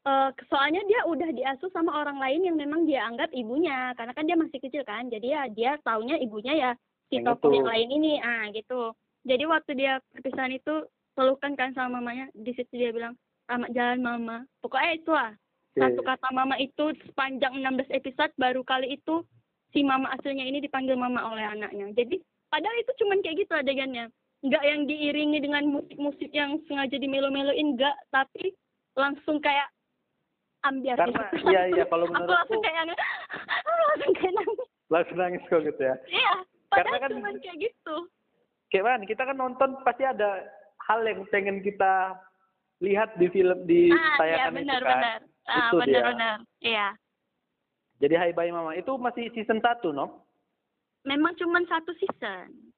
eh 0.00 0.30
soalnya 0.48 0.80
dia 0.88 1.04
udah 1.04 1.28
diasuh 1.28 1.68
sama 1.76 1.92
orang 1.92 2.16
lain 2.16 2.40
yang 2.48 2.56
memang 2.56 2.88
dia 2.88 3.04
anggap 3.04 3.28
ibunya, 3.36 3.92
karena 4.00 4.12
kan 4.16 4.24
dia 4.24 4.36
masih 4.38 4.56
kecil 4.56 4.80
kan. 4.82 5.12
Jadi 5.12 5.26
ya 5.28 5.44
dia 5.50 5.76
taunya 5.84 6.16
ibunya 6.16 6.54
ya 6.56 6.70
si 7.12 7.20
Yang 7.20 7.36
tokoh 7.36 7.52
yang 7.52 7.68
lain 7.68 7.88
ini, 7.90 8.12
ah 8.22 8.48
gitu. 8.48 8.96
Jadi 9.28 9.44
waktu 9.44 9.70
dia 9.76 9.92
perpisahan 10.14 10.56
itu 10.56 10.88
pelukan 11.12 11.52
kan 11.52 11.76
sama 11.76 12.00
mamanya, 12.00 12.32
di 12.32 12.54
situ 12.56 12.72
dia 12.72 12.94
bilang 12.94 13.12
selamat 13.44 13.70
jalan 13.76 14.00
mama. 14.00 14.36
Pokoknya 14.62 14.92
itu 14.94 15.10
lah 15.12 15.30
satu 15.70 16.00
kata 16.02 16.28
mama 16.32 16.56
itu 16.56 16.90
sepanjang 17.06 17.60
16 17.60 17.92
episode 17.92 18.32
baru 18.34 18.64
kali 18.64 18.96
itu 18.96 19.22
si 19.70 19.80
mama 19.80 20.10
aslinya 20.10 20.42
ini 20.42 20.58
dipanggil 20.58 20.94
mama 20.94 21.22
oleh 21.24 21.44
anaknya. 21.44 21.90
Jadi 21.94 22.18
padahal 22.46 22.76
itu 22.76 22.92
cuman 22.98 23.18
kayak 23.20 23.36
gitu 23.38 23.52
adegannya. 23.52 24.10
Enggak 24.40 24.64
yang 24.64 24.80
diiringi 24.84 25.38
dengan 25.38 25.64
musik-musik 25.70 26.30
yang 26.30 26.56
sengaja 26.64 26.96
dimelo-meloin 26.96 27.76
enggak, 27.76 27.92
tapi 28.08 28.56
langsung 28.94 29.36
kayak 29.38 29.68
ambiar 30.62 30.96
Karena, 30.96 31.24
gitu. 31.30 31.44
iya, 31.46 31.62
iya, 31.68 31.84
kalau 31.84 32.04
aku 32.04 32.12
menurutku- 32.14 32.36
langsung 32.36 32.60
kayak 32.60 32.82
aku 33.56 33.70
langsung 33.86 34.12
kayak 34.14 34.32
nangis. 34.34 34.68
Langsung 34.88 35.16
nangis 35.18 35.42
kok 35.44 35.60
gitu 35.62 35.82
ya. 35.82 35.94
Iya, 36.06 36.32
Karena 36.68 36.88
padahal 36.88 37.00
kan- 37.00 37.12
cuman 37.14 37.34
kayak 37.38 37.58
gitu. 37.60 37.96
Kayak 38.70 38.84
mana? 38.86 39.04
Kita 39.04 39.22
kan 39.24 39.36
nonton 39.36 39.70
pasti 39.82 40.04
ada 40.04 40.30
hal 40.86 41.00
yang 41.02 41.20
pengen 41.28 41.58
kita 41.60 42.16
lihat 42.80 43.12
di 43.16 43.26
film 43.28 43.58
di 43.64 43.88
Ah, 43.88 43.94
iya 43.94 44.16
tayangan 44.16 44.50
itu 44.50 44.58
benar 44.58 44.80
kan. 44.80 44.90
benar. 44.96 45.20
Ah, 45.44 45.56
Itu 45.58 45.76
dia. 45.76 45.80
benar 45.84 46.02
benar. 46.08 46.36
Iya. 46.60 46.88
Jadi 48.00 48.14
Hai 48.16 48.32
Bye 48.32 48.48
Mama 48.48 48.72
itu 48.72 48.96
masih 48.96 49.28
season 49.30 49.60
1, 49.60 49.92
no? 49.92 50.24
Memang 51.04 51.36
cuman 51.36 51.64
satu 51.64 51.92
season. 51.96 52.72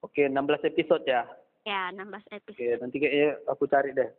Oke, 0.00 0.26
16 0.26 0.38
episode 0.64 1.02
ya. 1.02 1.26
Ya, 1.66 1.90
16 1.90 2.22
episode. 2.30 2.54
Oke, 2.54 2.78
nanti 2.78 2.96
kayaknya 2.96 3.28
aku 3.50 3.66
cari 3.66 3.90
deh. 3.90 4.10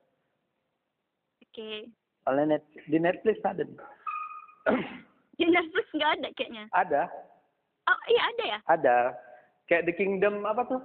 Oke. 1.42 1.88
Soalnya 2.24 2.60
net, 2.60 2.64
di 2.86 3.00
Netflix 3.00 3.40
ada. 3.42 3.64
nih. 3.64 3.80
Di 5.40 5.48
Netflix 5.48 5.86
nggak 5.96 6.12
ada 6.20 6.28
kayaknya. 6.36 6.64
ada, 6.76 7.08
Oh 7.88 8.00
iya 8.06 8.22
ada 8.22 8.44
ya. 8.46 8.60
ada. 8.68 8.98
Kayak 9.66 9.88
The 9.90 9.94
Kingdom 9.96 10.44
apa 10.44 10.62
tuh? 10.68 10.82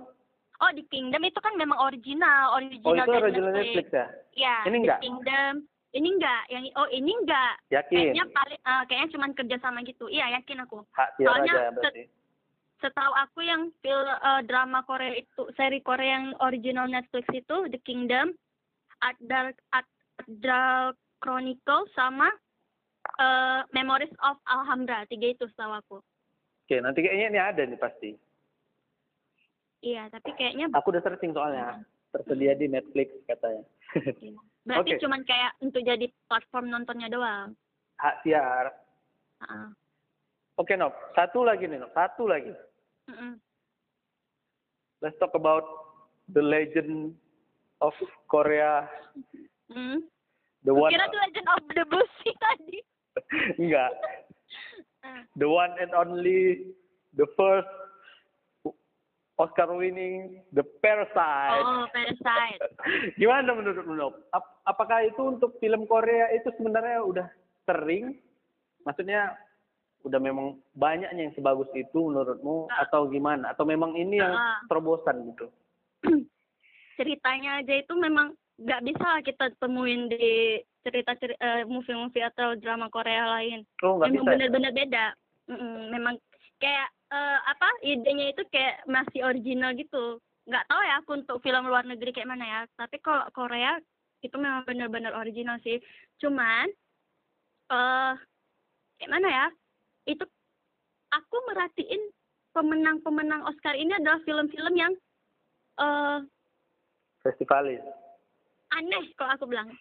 Oh 0.62 0.70
di 0.72 0.86
Kingdom 0.88 1.20
itu 1.20 1.36
kan 1.42 1.52
memang 1.58 1.76
original, 1.82 2.54
Oh, 2.54 2.62
original 2.62 2.94
itu 2.96 3.10
dari 3.10 3.22
original 3.28 3.52
Netflix 3.52 3.86
ya? 3.90 4.06
Ya. 4.32 4.56
Ini 4.64 4.70
The 4.70 4.78
enggak? 4.86 5.00
Kingdom. 5.02 5.52
Ini 5.94 6.08
enggak. 6.10 6.42
Yang 6.50 6.64
oh 6.74 6.88
ini 6.90 7.12
enggak. 7.14 7.54
Yakin? 7.70 7.94
Kayaknya 7.94 8.24
paling 8.34 8.60
eh, 8.60 8.82
kayaknya 8.90 9.08
cuma 9.14 9.26
kerja 9.30 9.56
sama 9.62 9.78
gitu. 9.86 10.10
Iya 10.10 10.26
yakin 10.42 10.66
aku. 10.66 10.82
Hak 10.90 11.08
Soalnya 11.22 11.70
aja. 11.70 11.90
Setahu 12.82 13.12
aku 13.14 13.40
yang 13.46 13.70
film 13.78 14.10
eh, 14.10 14.42
drama 14.50 14.82
Korea 14.82 15.14
itu 15.14 15.42
seri 15.54 15.78
Korea 15.86 16.18
yang 16.18 16.26
original 16.42 16.90
Netflix 16.90 17.30
itu 17.30 17.70
The 17.70 17.78
Kingdom, 17.86 18.34
Art 19.06 19.18
Dark 19.22 19.56
Art 19.70 19.86
Dark 20.42 20.98
Chronicle 21.22 21.86
sama 21.94 22.26
eh, 23.22 23.62
Memories 23.70 24.12
of 24.26 24.42
Alhambra 24.50 25.06
tiga 25.06 25.30
itu 25.30 25.46
setahu 25.54 25.78
aku. 25.78 25.98
Oke, 26.66 26.82
nanti 26.82 27.06
kayaknya 27.06 27.26
ini 27.30 27.40
ada 27.40 27.62
nih 27.62 27.78
pasti. 27.78 28.10
Iya 29.84 30.10
tapi 30.10 30.34
kayaknya 30.34 30.74
Aku 30.74 30.90
udah 30.90 31.04
searching 31.06 31.30
soalnya. 31.30 31.86
Tersedia 32.10 32.58
di 32.58 32.66
Netflix 32.66 33.14
katanya. 33.30 33.62
berarti 34.64 34.96
Oke. 34.96 35.00
cuman 35.04 35.20
kayak 35.28 35.52
untuk 35.60 35.84
jadi 35.84 36.06
platform 36.28 36.72
nontonnya 36.72 37.08
doang. 37.12 37.52
Hak 38.00 38.24
siar. 38.24 38.72
Heeh. 39.44 39.68
Oke, 40.56 40.74
Nop. 40.78 40.94
Satu 41.14 41.44
lagi 41.44 41.68
nih, 41.68 41.78
Nop. 41.82 41.92
Satu 41.92 42.24
lagi. 42.30 42.50
Mm-mm. 43.10 43.36
Let's 45.04 45.18
talk 45.20 45.36
about 45.36 45.66
the 46.32 46.40
legend 46.40 47.12
of 47.84 47.92
Korea. 48.32 48.88
Hmm. 49.68 50.00
The 50.64 50.72
one 50.72 50.88
Kira 50.96 51.12
tuh 51.12 51.20
Legend 51.20 51.48
of 51.52 51.62
the 51.76 51.84
Bussy 51.92 52.30
tadi. 52.40 52.78
enggak. 53.62 53.92
Ah. 55.04 55.20
The 55.36 55.44
one 55.44 55.76
and 55.76 55.92
only 55.92 56.72
the 57.12 57.28
first 57.36 57.68
Oscar 59.34 59.66
winning 59.74 60.46
The 60.54 60.62
Parasite. 60.78 61.66
Oh, 61.66 61.90
Parasite. 61.90 62.62
Gimana 63.20 63.50
menurut 63.50 63.82
Nop? 63.82 64.14
Ap- 64.30 64.62
apakah 64.62 65.02
itu 65.02 65.18
untuk 65.18 65.58
film 65.58 65.90
Korea 65.90 66.30
itu 66.30 66.54
sebenarnya 66.54 67.02
udah 67.02 67.26
sering? 67.66 68.14
Maksudnya 68.86 69.34
udah 70.06 70.20
memang 70.22 70.60
banyaknya 70.78 71.26
yang 71.26 71.34
sebagus 71.34 71.66
itu 71.74 71.98
menurutmu 71.98 72.70
atau 72.70 73.10
gimana? 73.10 73.50
Atau 73.50 73.66
memang 73.66 73.98
ini 73.98 74.22
yang 74.22 74.30
Ah. 74.30 74.62
terobosan 74.70 75.34
gitu? 75.34 75.50
Ceritanya 76.94 77.58
aja 77.58 77.74
itu 77.74 77.90
memang 77.98 78.38
nggak 78.54 78.84
bisa 78.86 79.08
kita 79.26 79.50
temuin 79.58 80.06
di 80.06 80.62
cerita 80.86 81.18
ceri- 81.18 81.40
eh, 81.42 81.66
movie-movie 81.66 82.22
atau 82.22 82.54
drama 82.54 82.86
Korea 82.86 83.26
lain. 83.34 83.66
Oh 83.82 83.98
memang 83.98 84.22
ya? 84.22 84.46
benar-benar 84.46 84.70
beda. 84.70 85.06
Mm-mm, 85.50 85.90
memang 85.90 86.14
kayak 86.62 86.93
eh, 87.14 87.38
apa 87.46 87.68
idenya 87.86 88.34
itu 88.34 88.42
kayak 88.50 88.82
masih 88.90 89.22
original 89.22 89.70
gitu. 89.78 90.18
Nggak 90.50 90.66
tahu 90.66 90.80
ya 90.82 90.94
aku 91.00 91.10
untuk 91.22 91.36
film 91.40 91.70
luar 91.70 91.86
negeri 91.86 92.10
kayak 92.10 92.30
mana 92.30 92.44
ya. 92.44 92.60
Tapi 92.74 92.98
kalau 92.98 93.24
Korea 93.30 93.78
itu 94.26 94.34
memang 94.34 94.66
benar-benar 94.66 95.14
original 95.14 95.62
sih. 95.62 95.78
Cuman 96.18 96.66
eh 97.70 98.12
kayak 98.98 99.12
mana 99.14 99.28
ya? 99.30 99.46
itu 100.04 100.24
aku 101.12 101.36
merhatiin 101.48 102.02
pemenang-pemenang 102.52 103.42
Oscar 103.48 103.74
ini 103.74 103.96
adalah 103.96 104.20
film-film 104.22 104.74
yang 104.76 104.92
eh 105.80 106.20
Festivalis. 107.24 107.80
aneh 108.76 109.04
kalau 109.16 109.32
aku 109.32 109.48
bilang 109.48 109.72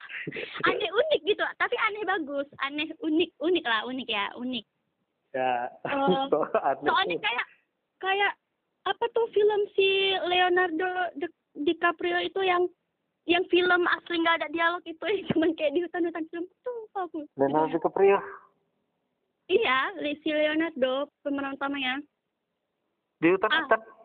aneh 0.68 0.90
unik 0.90 1.20
gitu 1.28 1.44
tapi 1.60 1.76
aneh 1.76 2.02
bagus 2.08 2.48
aneh 2.64 2.88
unik 3.04 3.30
unik 3.36 3.64
lah 3.68 3.84
unik 3.84 4.08
ya 4.08 4.32
unik 4.38 4.64
Ya. 5.36 5.68
So, 6.32 6.40
aneh 6.56 6.88
soalnya 6.88 7.16
kayak 7.20 7.46
kayak 8.00 8.32
apa 8.88 9.04
tuh 9.12 9.26
film 9.36 9.60
si 9.76 10.16
Leonardo 10.24 11.12
Di- 11.20 11.36
DiCaprio 11.60 12.24
itu 12.24 12.40
yang 12.40 12.64
yang 13.26 13.44
film 13.50 13.82
asli 13.84 14.22
nggak 14.22 14.38
ada 14.40 14.48
dialog 14.48 14.80
itu 14.86 15.04
yang 15.04 15.26
cuman 15.36 15.50
kayak 15.60 15.76
di 15.76 15.80
hutan-hutan 15.84 16.24
film. 16.32 16.48
Tuh 16.64 16.80
aku 16.96 17.28
Leonardo 17.36 17.76
DiCaprio. 17.76 18.18
Iya 19.46 19.78
si 20.24 20.30
Leonardo 20.32 21.12
pemeran 21.20 21.60
utamanya. 21.60 22.00
Di 23.20 23.28
hutan-hutan. 23.36 23.80
Ah, 23.80 23.95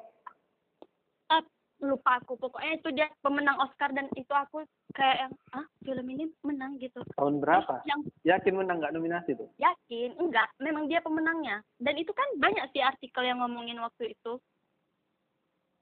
lupa 1.81 2.21
aku. 2.21 2.37
Pokoknya 2.37 2.73
itu 2.77 2.89
dia 2.93 3.07
pemenang 3.25 3.57
Oscar 3.59 3.89
dan 3.91 4.07
itu 4.13 4.29
aku 4.31 4.63
kayak 4.93 5.27
yang 5.27 5.33
ah 5.57 5.65
film 5.81 6.05
ini 6.13 6.29
menang 6.45 6.77
gitu. 6.77 7.01
Tahun 7.17 7.35
berapa? 7.41 7.81
Terus 7.81 7.89
yang 7.89 8.01
Yakin 8.21 8.53
menang 8.55 8.77
nggak 8.79 8.93
nominasi 8.93 9.33
tuh? 9.33 9.49
yakin 9.57 10.13
enggak. 10.21 10.47
Memang 10.61 10.85
dia 10.85 11.01
pemenangnya. 11.01 11.65
Dan 11.81 11.97
itu 11.97 12.13
kan 12.13 12.27
banyak 12.37 12.69
sih 12.71 12.85
artikel 12.85 13.25
yang 13.25 13.41
ngomongin 13.41 13.81
waktu 13.81 14.13
itu. 14.13 14.37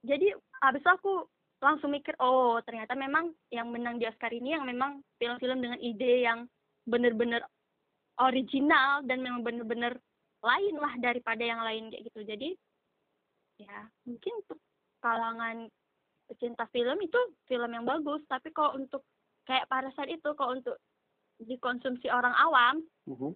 Jadi 0.07 0.31
habis 0.63 0.79
itu 0.79 0.89
aku 0.89 1.13
langsung 1.59 1.91
mikir 1.91 2.15
oh 2.23 2.63
ternyata 2.63 2.95
memang 2.95 3.35
yang 3.51 3.67
menang 3.67 3.99
di 3.99 4.07
Oscar 4.07 4.31
ini 4.31 4.55
yang 4.55 4.63
memang 4.63 5.03
film-film 5.19 5.59
dengan 5.59 5.79
ide 5.83 6.23
yang 6.23 6.47
bener-bener 6.87 7.43
original 8.15 9.03
dan 9.03 9.19
memang 9.19 9.43
bener-bener 9.43 9.99
lain 10.39 10.75
lah 10.79 10.95
daripada 11.03 11.43
yang 11.43 11.59
lain 11.59 11.91
kayak 11.91 12.07
gitu. 12.07 12.19
Jadi 12.23 12.49
ya 13.59 13.91
mungkin 14.07 14.33
untuk 14.39 14.59
kalangan 15.03 15.67
pecinta 16.29 16.69
film 16.69 17.01
itu 17.01 17.17
film 17.43 17.69
yang 17.69 17.83
bagus 17.83 18.21
tapi 18.25 18.53
kalau 18.53 18.77
untuk 18.77 19.01
kayak 19.43 19.65
Parasite 19.65 20.13
itu 20.13 20.29
kalau 20.37 20.53
untuk 20.53 20.77
dikonsumsi 21.39 22.05
orang 22.07 22.35
awam 22.37 22.85
Mhm. 23.09 23.33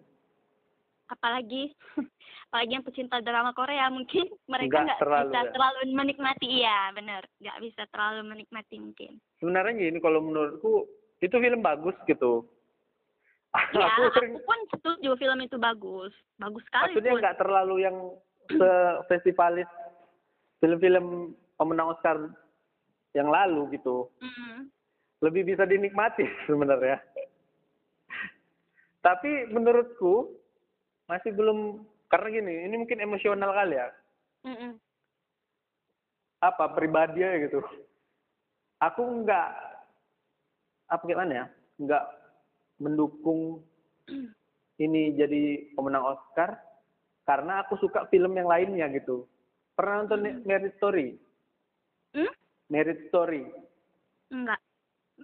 apalagi 1.06 1.74
apalagi 2.48 2.72
yang 2.72 2.86
pecinta 2.86 3.18
drama 3.18 3.50
Korea 3.50 3.90
mungkin 3.90 4.30
mereka 4.52 4.86
Nggak 4.86 5.02
bisa 5.02 5.40
ya? 5.42 5.50
terlalu 5.50 5.80
menikmati 5.90 6.46
iya 6.46 6.94
benar 6.94 7.22
nggak 7.42 7.58
bisa 7.60 7.82
terlalu 7.90 8.20
menikmati 8.24 8.76
mungkin 8.78 9.18
Sebenarnya 9.42 9.74
gini 9.76 9.98
kalau 9.98 10.22
menurutku 10.22 10.86
itu 11.18 11.34
film 11.34 11.60
bagus 11.60 11.96
gitu. 12.06 12.46
ya 13.74 13.86
aku 13.90 14.02
aku, 14.06 14.14
sering 14.14 14.34
pun 14.42 14.58
setuju 14.70 15.10
film 15.16 15.38
itu 15.42 15.56
bagus 15.58 16.12
bagus 16.38 16.62
sekali 16.70 16.94
maksudnya 16.94 17.12
nggak 17.18 17.38
terlalu 17.38 17.74
yang 17.82 17.96
se 18.44 18.70
festivalis 19.08 19.68
film-film 20.58 21.32
pemenang 21.54 21.92
Oscar 21.92 22.18
yang 23.14 23.30
lalu 23.30 23.78
gitu. 23.78 24.10
Mm. 24.18 24.68
Lebih 25.22 25.54
bisa 25.54 25.64
dinikmati 25.64 26.26
sebenarnya. 26.50 27.00
Tapi 29.00 29.48
menurutku 29.48 30.32
masih 31.08 31.32
belum 31.32 31.84
karena 32.08 32.28
gini, 32.30 32.54
ini 32.68 32.74
mungkin 32.78 33.00
emosional 33.00 33.50
kali 33.52 33.76
ya. 33.76 33.88
Mm-mm. 34.44 34.72
Apa 36.40 36.72
pribadi 36.76 37.24
ya 37.24 37.36
gitu. 37.40 37.64
Aku 38.80 39.24
nggak 39.24 39.48
apa 40.88 41.02
gimana 41.08 41.32
ya? 41.32 41.46
Nggak 41.80 42.04
mendukung 42.80 43.64
ini 44.84 45.16
jadi 45.16 45.72
pemenang 45.72 46.16
Oscar 46.16 46.56
karena 47.24 47.64
aku 47.64 47.80
suka 47.80 48.08
film 48.12 48.36
yang 48.36 48.48
lainnya 48.48 48.88
gitu. 48.92 49.24
Pernah 49.74 50.04
nonton 50.04 50.44
Marriage 50.46 50.76
Story? 50.78 51.16
Hmm? 52.14 52.30
Marriage 52.68 53.04
Story. 53.08 53.44
enggak 54.32 54.60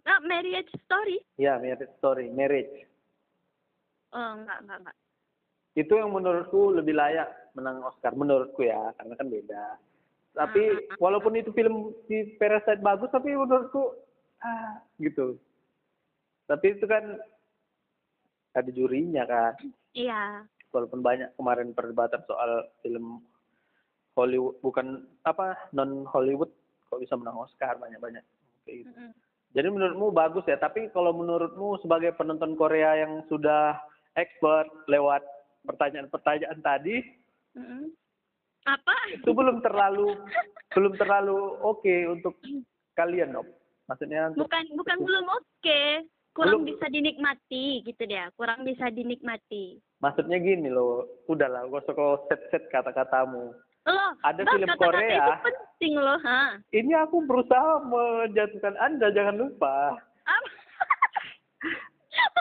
ah, 0.06 0.20
marriage 0.22 0.70
story 0.86 1.18
Ya, 1.34 1.56
Marriage 1.58 1.90
Story, 1.98 2.30
Marriage. 2.30 2.86
oh 4.12 4.30
enggak 4.38 4.58
enggak 4.62 4.78
enggak 4.84 4.96
Itu 5.74 5.92
yang 5.96 6.10
menurutku 6.10 6.74
lebih 6.74 6.94
layak 6.94 7.30
menang 7.54 7.80
Oscar 7.82 8.12
menurutku 8.12 8.62
ya, 8.62 8.90
karena 8.98 9.14
kan 9.14 9.26
beda. 9.26 9.64
Tapi 10.30 10.62
walaupun 10.98 11.34
itu 11.34 11.50
film 11.50 11.94
si 12.06 12.34
Parasite 12.38 12.82
bagus, 12.82 13.10
tapi 13.10 13.34
menurutku 13.34 13.94
ah 14.42 14.78
gitu. 14.98 15.38
Tapi 16.46 16.74
itu 16.74 16.86
kan 16.86 17.18
ada 18.50 18.70
jurinya 18.70 19.22
kan. 19.26 19.54
iya 19.94 20.42
walaupun 20.70 21.02
banyak 21.02 21.34
kemarin 21.34 21.74
perdebatan 21.74 22.22
soal 22.26 22.66
film 22.82 23.22
Hollywood 24.14 24.58
bukan 24.62 25.02
apa 25.22 25.58
non 25.70 26.06
Hollywood 26.06 26.50
kok 26.90 27.00
bisa 27.00 27.14
menang 27.14 27.38
Oscar 27.38 27.78
banyak 27.78 28.02
banyak 28.02 28.24
kayak 28.66 28.84
gitu. 28.84 28.90
Mm-mm. 28.90 29.10
Jadi 29.50 29.66
menurutmu 29.66 30.14
bagus 30.14 30.46
ya, 30.46 30.54
tapi 30.58 30.90
kalau 30.94 31.10
menurutmu 31.10 31.78
sebagai 31.82 32.14
penonton 32.14 32.54
Korea 32.54 32.98
yang 33.02 33.22
sudah 33.26 33.78
expert 34.14 34.66
lewat 34.86 35.22
pertanyaan-pertanyaan 35.66 36.58
tadi 36.60 37.02
Mm-mm. 37.54 37.94
apa 38.66 38.94
itu 39.10 39.30
belum 39.30 39.62
terlalu 39.62 40.18
belum 40.70 40.92
terlalu 40.98 41.38
oke 41.62 41.94
untuk 42.10 42.34
kalian 42.98 43.34
dong. 43.34 43.48
Maksudnya 43.86 44.30
untuk 44.30 44.46
bukan 44.46 44.64
bukan 44.74 44.98
belum 45.02 45.26
oke 45.30 45.82
kurang 46.30 46.62
Belum. 46.62 46.70
bisa 46.70 46.86
dinikmati 46.86 47.82
gitu 47.82 48.02
dia 48.06 48.30
kurang 48.38 48.62
bisa 48.62 48.86
dinikmati 48.86 49.82
maksudnya 50.00 50.38
gini 50.40 50.70
loh, 50.72 51.04
udahlah 51.28 51.68
gak 51.68 51.84
usah 51.84 51.94
kau 51.94 52.24
set-set 52.30 52.70
kata-katamu. 52.72 53.52
loh 53.84 54.10
Ada 54.24 54.46
Bang, 54.48 54.54
film 54.56 54.68
kata-kata 54.72 54.86
Korea. 54.88 55.24
itu 55.36 55.50
loh 55.88 56.20
ha 56.20 56.60
Ini 56.68 56.92
aku 57.00 57.24
berusaha 57.24 57.80
menjatuhkan 57.82 58.76
Anda, 58.76 59.08
jangan 59.10 59.40
lupa. 59.40 59.96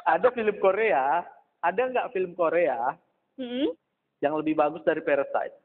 Ada 0.03 0.27
film 0.33 0.59
Korea, 0.59 1.23
ada 1.61 1.81
nggak 1.81 2.11
film 2.11 2.35
Korea 2.35 2.99
Hmm? 3.39 3.71
yang 4.19 4.35
lebih 4.35 4.51
bagus 4.53 4.83
dari 4.83 4.99
Parasite? 4.99 5.55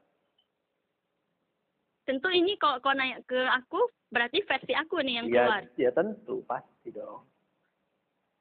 tentu 2.05 2.29
ini 2.29 2.55
kalau 2.55 2.79
kau 2.79 2.93
nanya 2.93 3.19
ke 3.25 3.35
aku 3.35 3.81
berarti 4.13 4.45
versi 4.45 4.77
aku 4.77 5.01
nih 5.01 5.15
yang 5.19 5.27
ya, 5.27 5.35
keluar 5.41 5.63
ya 5.75 5.91
tentu, 5.91 6.45
pasti 6.45 6.93
dong. 6.93 7.25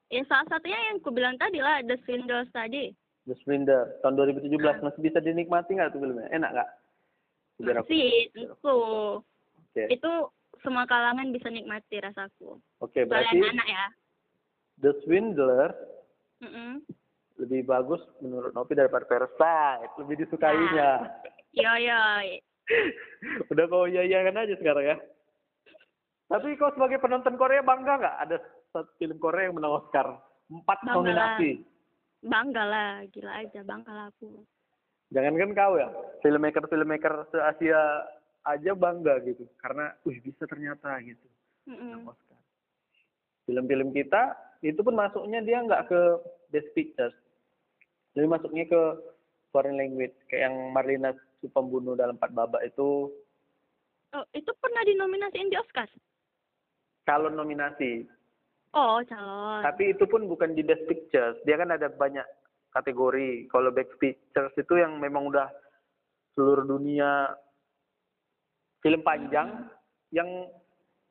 ya 0.06 0.20
salah 0.28 0.44
satunya 0.46 0.76
yang 0.86 1.00
ku 1.00 1.08
bilang 1.08 1.34
tadi 1.34 1.58
lah 1.58 1.80
The 1.80 1.96
Swindles 2.04 2.52
tadi 2.52 2.92
The 3.24 3.32
Splendor, 3.40 4.04
tahun 4.04 4.20
2017 4.36 4.52
masih 4.84 5.00
bisa 5.00 5.16
dinikmati 5.18 5.74
nggak 5.74 5.96
tuh 5.96 6.04
filmnya? 6.04 6.28
Enak 6.28 6.50
nggak? 6.52 6.70
Masih 7.58 8.28
tentu 8.34 8.78
Oke, 9.70 9.82
itu 9.90 10.12
semua 10.62 10.86
kalangan 10.86 11.30
bisa 11.30 11.50
nikmati 11.50 11.98
rasaku 11.98 12.58
oke 12.78 12.98
soalnya 13.04 13.30
berarti 13.30 13.38
anak 13.52 13.68
ya 13.68 13.86
The 14.80 14.90
Swindler 15.02 15.70
Mm-mm. 16.42 16.82
lebih 17.38 17.62
bagus 17.64 18.02
menurut 18.18 18.50
Nopi 18.52 18.74
daripada 18.74 19.06
Parasite, 19.06 19.94
lebih 19.98 20.22
disukainya. 20.22 21.06
yo 21.54 21.72
yo 21.78 21.98
Udah 23.54 23.64
kau 23.66 23.86
iya-iyakan 23.86 24.38
aja 24.38 24.54
sekarang 24.58 24.84
ya. 24.84 24.96
Tapi 26.26 26.56
kau 26.56 26.74
sebagai 26.74 26.98
penonton 26.98 27.38
Korea 27.38 27.62
bangga 27.62 28.00
nggak 28.00 28.16
ada 28.26 28.36
satu 28.70 28.90
film 28.98 29.18
Korea 29.18 29.46
yang 29.46 29.56
menang 29.58 29.78
Oscar? 29.78 30.18
Empat 30.50 30.78
Bangga 30.82 30.94
nominasi. 30.98 31.50
bangga 32.24 32.62
lah 32.64 32.90
gila 33.12 33.32
aja 33.36 33.60
bangga 33.62 33.92
lah 33.92 34.06
aku 34.08 34.42
Jangankan 35.14 35.54
kau 35.54 35.78
ya, 35.78 35.88
filmmaker-filmmaker 36.26 37.30
se-Asia 37.30 37.80
aja 38.44 38.74
bangga 38.74 39.22
gitu. 39.22 39.46
Karena, 39.62 39.94
wih 40.02 40.18
bisa 40.18 40.44
ternyata 40.50 40.98
gitu. 41.00 41.26
Menang 41.70 42.10
Oscar. 42.10 42.38
Film-film 43.46 43.94
kita, 43.94 44.34
itu 44.60 44.80
pun 44.82 44.98
masuknya 44.98 45.38
dia 45.46 45.62
nggak 45.62 45.86
ke 45.86 46.00
Best 46.50 46.68
Pictures. 46.74 47.14
Jadi 48.18 48.26
masuknya 48.26 48.66
ke 48.66 48.82
foreign 49.54 49.78
language. 49.78 50.14
Kayak 50.26 50.50
yang 50.50 50.56
Marlina 50.74 51.14
si 51.38 51.46
pembunuh 51.46 51.94
dalam 51.94 52.18
empat 52.18 52.34
babak 52.34 52.62
itu, 52.66 53.14
oh 54.14 54.24
itu 54.34 54.50
pernah 54.58 54.82
dinominasiin 54.82 55.50
di 55.50 55.58
Oscar 55.58 55.86
calon 57.04 57.36
nominasi. 57.36 58.08
oh 58.72 58.98
calon 59.06 59.60
Tapi 59.62 59.94
itu 59.94 60.04
pun 60.08 60.26
bukan 60.26 60.56
di 60.56 60.64
Best 60.64 60.84
Pictures. 60.88 61.38
Dia 61.44 61.60
kan 61.60 61.70
ada 61.70 61.92
banyak 61.92 62.24
kategori. 62.74 63.46
Kalau 63.48 63.70
Best 63.70 63.94
Pictures 64.02 64.54
itu 64.58 64.74
yang 64.76 64.98
memang 64.98 65.30
udah 65.30 65.46
seluruh 66.34 66.66
dunia 66.66 67.30
film 68.82 69.00
panjang 69.06 69.70
yang 70.10 70.50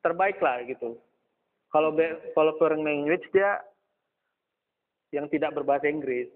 terbaik 0.04 0.38
lah 0.44 0.60
gitu. 0.68 1.00
Kalau 1.72 1.90
kalau 2.36 2.52
foreign 2.60 2.84
language 2.84 3.24
dia 3.34 3.58
yang 5.10 5.26
tidak 5.32 5.56
berbahasa 5.56 5.88
Inggris. 5.90 6.28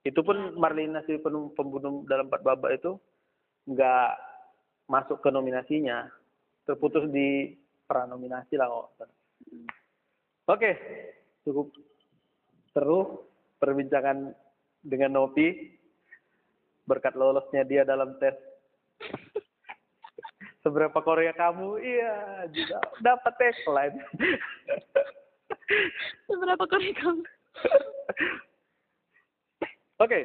Itu 0.00 0.24
pun 0.24 0.56
Marlina 0.56 1.04
si 1.04 1.20
pembunuh 1.20 2.08
dalam 2.08 2.32
empat 2.32 2.40
babak 2.40 2.72
itu 2.72 2.96
nggak 3.68 4.10
masuk 4.88 5.20
ke 5.20 5.28
nominasinya. 5.28 6.08
Terputus 6.64 7.08
di 7.12 7.52
pranominasi 7.84 8.56
lah 8.56 8.70
kok. 8.70 9.10
Oke, 10.48 10.70
cukup 11.44 11.68
seru 12.72 13.28
perbincangan 13.60 14.32
dengan 14.84 15.20
Nopi. 15.20 15.76
berkat 16.88 17.14
lolosnya 17.14 17.62
dia 17.62 17.86
dalam 17.86 18.18
tes 18.18 18.34
seberapa 20.66 20.98
Korea 21.00 21.32
kamu 21.32 21.78
iya 21.78 22.44
juga 22.50 22.82
dapat 23.00 23.32
tagline 23.38 23.96
Seberapa 26.26 26.64
kali 26.66 26.90
kamu? 26.98 27.22
oke 30.02 30.20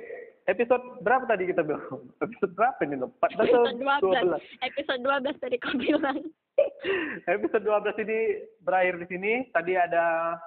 episode 0.46 0.86
berapa 1.02 1.26
tadi 1.30 1.50
kita 1.50 1.62
bilang 1.62 2.10
episode 2.22 2.54
berapa 2.54 2.80
ini 2.86 2.96
Nob? 2.98 3.14
14 3.22 3.46
atau 3.46 3.64
Episode 3.66 4.10
12. 4.10 4.42
12 4.42 4.70
Episode 4.70 5.02
12 5.02 5.44
tadi 5.44 5.56
kau 5.62 5.76
bilang. 5.78 6.20
episode 7.28 7.66
12 7.66 8.04
ini 8.08 8.20
berakhir 8.64 8.96
di 9.04 9.08
sini 9.12 9.32
tadi 9.52 9.76
ada 9.76 10.38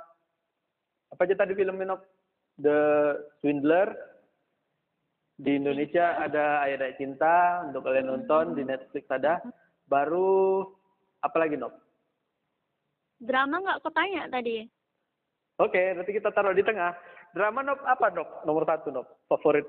apa 1.08 1.24
aja 1.24 1.34
tadi 1.38 1.54
filmnya 1.54 1.94
Nob? 1.94 2.02
The 2.58 2.80
Swindler 3.38 3.94
di 5.38 5.54
Indonesia 5.54 6.18
ada 6.18 6.66
Ayah 6.66 6.90
Cinta 6.98 7.62
untuk 7.70 7.86
kalian 7.86 8.10
nonton 8.10 8.58
di 8.58 8.66
Netflix 8.66 9.06
ada 9.06 9.38
baru 9.86 10.66
apa 11.22 11.36
lagi 11.38 11.54
Nob? 11.54 11.70
Drama 13.22 13.62
nggak 13.62 13.78
kau 13.82 13.94
tanya 13.94 14.26
tadi? 14.26 14.66
Oke, 15.58 15.94
nanti 15.94 16.10
kita 16.14 16.30
taruh 16.34 16.54
di 16.54 16.62
tengah. 16.66 16.94
Drama 17.34 17.62
Nob 17.62 17.78
apa 17.86 18.10
Nob? 18.10 18.28
Nomor 18.42 18.66
satu 18.66 18.90
Nob, 18.90 19.06
favorit. 19.30 19.66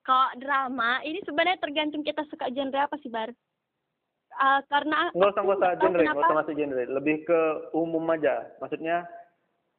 Kalau 0.00 0.28
drama, 0.40 1.04
ini 1.04 1.20
sebenarnya 1.24 1.60
tergantung 1.60 2.00
kita 2.00 2.24
suka 2.28 2.48
genre 2.52 2.84
apa 2.84 2.96
sih, 3.00 3.12
Bar? 3.12 3.32
Ah, 4.40 4.64
karena 4.68 5.12
Nggak 5.12 5.36
usah, 5.36 5.42
nggak 5.44 5.58
usah 5.60 5.72
genre, 5.76 6.00
nggak 6.00 6.24
usah 6.24 6.38
masuk 6.40 6.54
genre. 6.56 6.82
Lebih 6.88 7.16
ke 7.28 7.40
umum 7.76 8.04
aja. 8.08 8.48
Maksudnya 8.64 9.04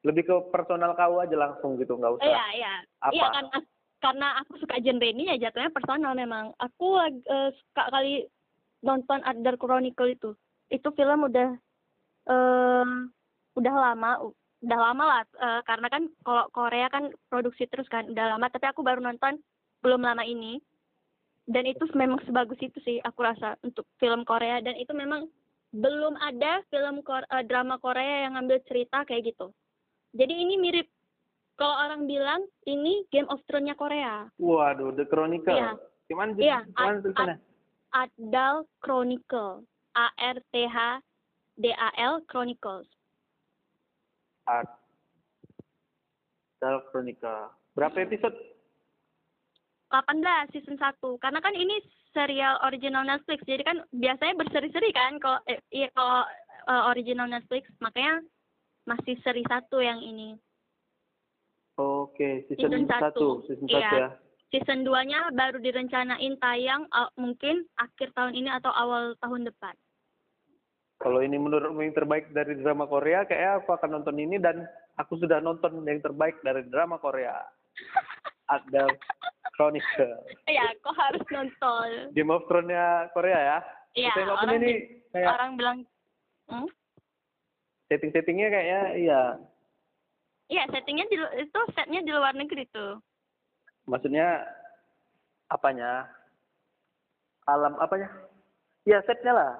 lebih 0.02 0.24
ke 0.26 0.36
personal 0.49 0.97
kau 0.97 1.22
aja 1.22 1.38
langsung 1.38 1.78
gitu, 1.78 1.93
nggak 1.93 2.18
usah. 2.18 2.26
Iya, 2.26 2.45
iya. 2.58 2.74
Apa? 3.06 3.14
Iya, 3.14 3.28
karena 3.30 3.58
karena 4.02 4.28
aku 4.41 4.52
suka 4.58 4.82
genre 4.82 5.08
ini 5.08 5.30
ya 5.30 5.36
jatuhnya 5.38 5.70
personal 5.70 6.18
memang. 6.18 6.58
Aku 6.58 6.97
eh, 7.06 7.49
suka 7.54 7.84
kali 7.93 8.26
nonton 8.82 9.22
Under 9.22 9.56
Chronicle 9.62 10.10
itu. 10.10 10.30
Itu 10.74 10.89
film 10.97 11.30
udah 11.30 11.49
eh 12.30 12.88
udah 13.58 13.76
lama, 13.78 14.12
udah 14.66 14.80
lama 14.80 15.04
lah 15.06 15.22
eh, 15.38 15.62
karena 15.70 15.88
kan 15.93 16.04
kalau 16.26 16.45
Korea 16.49 16.88
kan 16.89 17.14
produksi 17.30 17.70
terus 17.70 17.86
kan 17.89 18.10
udah 18.10 18.38
lama 18.38 18.49
tapi 18.49 18.66
aku 18.66 18.82
baru 18.82 19.06
nonton 19.06 19.38
belum 19.86 20.02
lama 20.02 20.26
ini. 20.26 20.58
Dan 21.45 21.66
itu 21.70 21.84
memang 21.93 22.22
sebagus 22.26 22.58
itu 22.62 22.78
sih 22.82 22.97
aku 23.02 23.22
rasa 23.22 23.58
untuk 23.62 23.86
film 24.02 24.26
Korea 24.26 24.62
dan 24.66 24.78
itu 24.78 24.93
memang 24.97 25.30
belum 25.74 26.18
ada 26.18 26.62
film 26.70 27.02
Kor- 27.06 27.28
drama 27.45 27.78
Korea 27.82 28.26
yang 28.26 28.38
ngambil 28.38 28.62
cerita 28.66 29.06
kayak 29.06 29.34
gitu. 29.34 29.54
Jadi 30.12 30.34
ini 30.34 30.59
mirip 30.59 30.88
kalau 31.55 31.78
orang 31.78 32.03
bilang 32.03 32.41
ini 32.66 33.05
Game 33.09 33.30
of 33.30 33.39
Thrones-nya 33.47 33.76
Korea. 33.76 34.28
Waduh, 34.36 34.91
The 34.91 35.05
Chronicle. 35.07 35.55
Iya. 35.55 35.72
Gimana, 36.09 36.30
Iya, 36.36 36.59
gimana 36.68 36.91
ad- 36.91 37.03
tulisannya? 37.03 37.38
Adal 37.91 38.55
Chronicle. 38.80 39.64
A 39.91 40.07
R 40.16 40.39
T 40.51 40.64
H 40.64 41.03
D 41.55 41.72
A 41.72 41.91
L 41.99 42.24
Chronicles. 42.26 42.88
The 46.59 46.72
Chronicle. 46.91 47.51
Berapa 47.76 47.97
episode? 47.99 48.36
18 49.91 50.55
season 50.55 50.80
1. 50.80 51.20
Karena 51.20 51.39
kan 51.43 51.51
ini 51.51 51.84
serial 52.12 52.59
original 52.64 53.03
Netflix. 53.03 53.43
Jadi 53.43 53.64
kan 53.64 53.84
biasanya 53.91 54.39
berseri-seri 54.39 54.91
kan 54.95 55.20
kalau 55.20 55.39
eh, 55.47 55.59
iya 55.72 55.91
kalau 55.91 56.24
eh, 56.68 56.84
original 56.88 57.28
Netflix, 57.28 57.68
makanya 57.80 58.24
masih 58.86 59.16
seri 59.22 59.44
satu 59.46 59.80
yang 59.80 60.02
ini. 60.02 60.38
Oke, 61.80 62.46
season, 62.50 62.70
Season 62.70 62.86
satu. 62.90 63.02
satu. 63.02 63.28
Season 63.48 63.68
Iya. 63.70 63.80
satu 63.80 63.96
ya. 63.98 64.10
Season 64.52 64.80
2-nya 64.84 65.32
baru 65.32 65.64
direncanain 65.64 66.36
tayang 66.44 66.84
uh, 66.92 67.08
mungkin 67.16 67.64
akhir 67.80 68.12
tahun 68.12 68.36
ini 68.36 68.52
atau 68.52 68.68
awal 68.76 69.16
tahun 69.24 69.48
depan. 69.48 69.72
Kalau 71.00 71.24
ini 71.24 71.40
menurutmu 71.40 71.82
yang 71.82 71.96
terbaik 71.96 72.30
dari 72.36 72.60
drama 72.60 72.86
Korea, 72.86 73.26
kayaknya 73.26 73.64
aku 73.64 73.74
akan 73.74 73.90
nonton 73.90 74.20
ini 74.22 74.38
dan 74.38 74.68
aku 75.00 75.18
sudah 75.18 75.40
nonton 75.42 75.82
yang 75.88 76.04
terbaik 76.04 76.38
dari 76.44 76.68
drama 76.68 77.00
Korea. 77.00 77.42
Ada 78.54 78.86
Chronicle. 79.56 80.20
Iya, 80.46 80.76
kok 80.84 80.96
harus 81.00 81.24
nonton. 81.32 82.12
Game 82.12 82.30
of 82.30 82.44
Thrones-nya 82.52 83.08
Korea 83.16 83.40
ya. 83.40 83.60
Iya, 83.96 84.12
orang 84.28 84.60
ini 84.60 84.72
kayak 85.16 85.32
orang 85.32 85.52
bilang, 85.56 85.78
hmm? 86.52 86.68
Setting-settingnya 87.92 88.48
kayaknya 88.48 88.82
iya. 88.96 89.22
Iya, 90.48 90.64
settingnya 90.68 91.06
di 91.08 91.16
itu 91.38 91.60
setnya 91.76 92.00
di 92.00 92.12
luar 92.12 92.32
negeri 92.32 92.64
tuh. 92.72 93.04
Maksudnya 93.84 94.48
apanya? 95.48 96.08
Alam 97.44 97.76
apanya? 97.78 98.08
Ya 98.84 99.04
setnya 99.04 99.36
lah. 99.36 99.52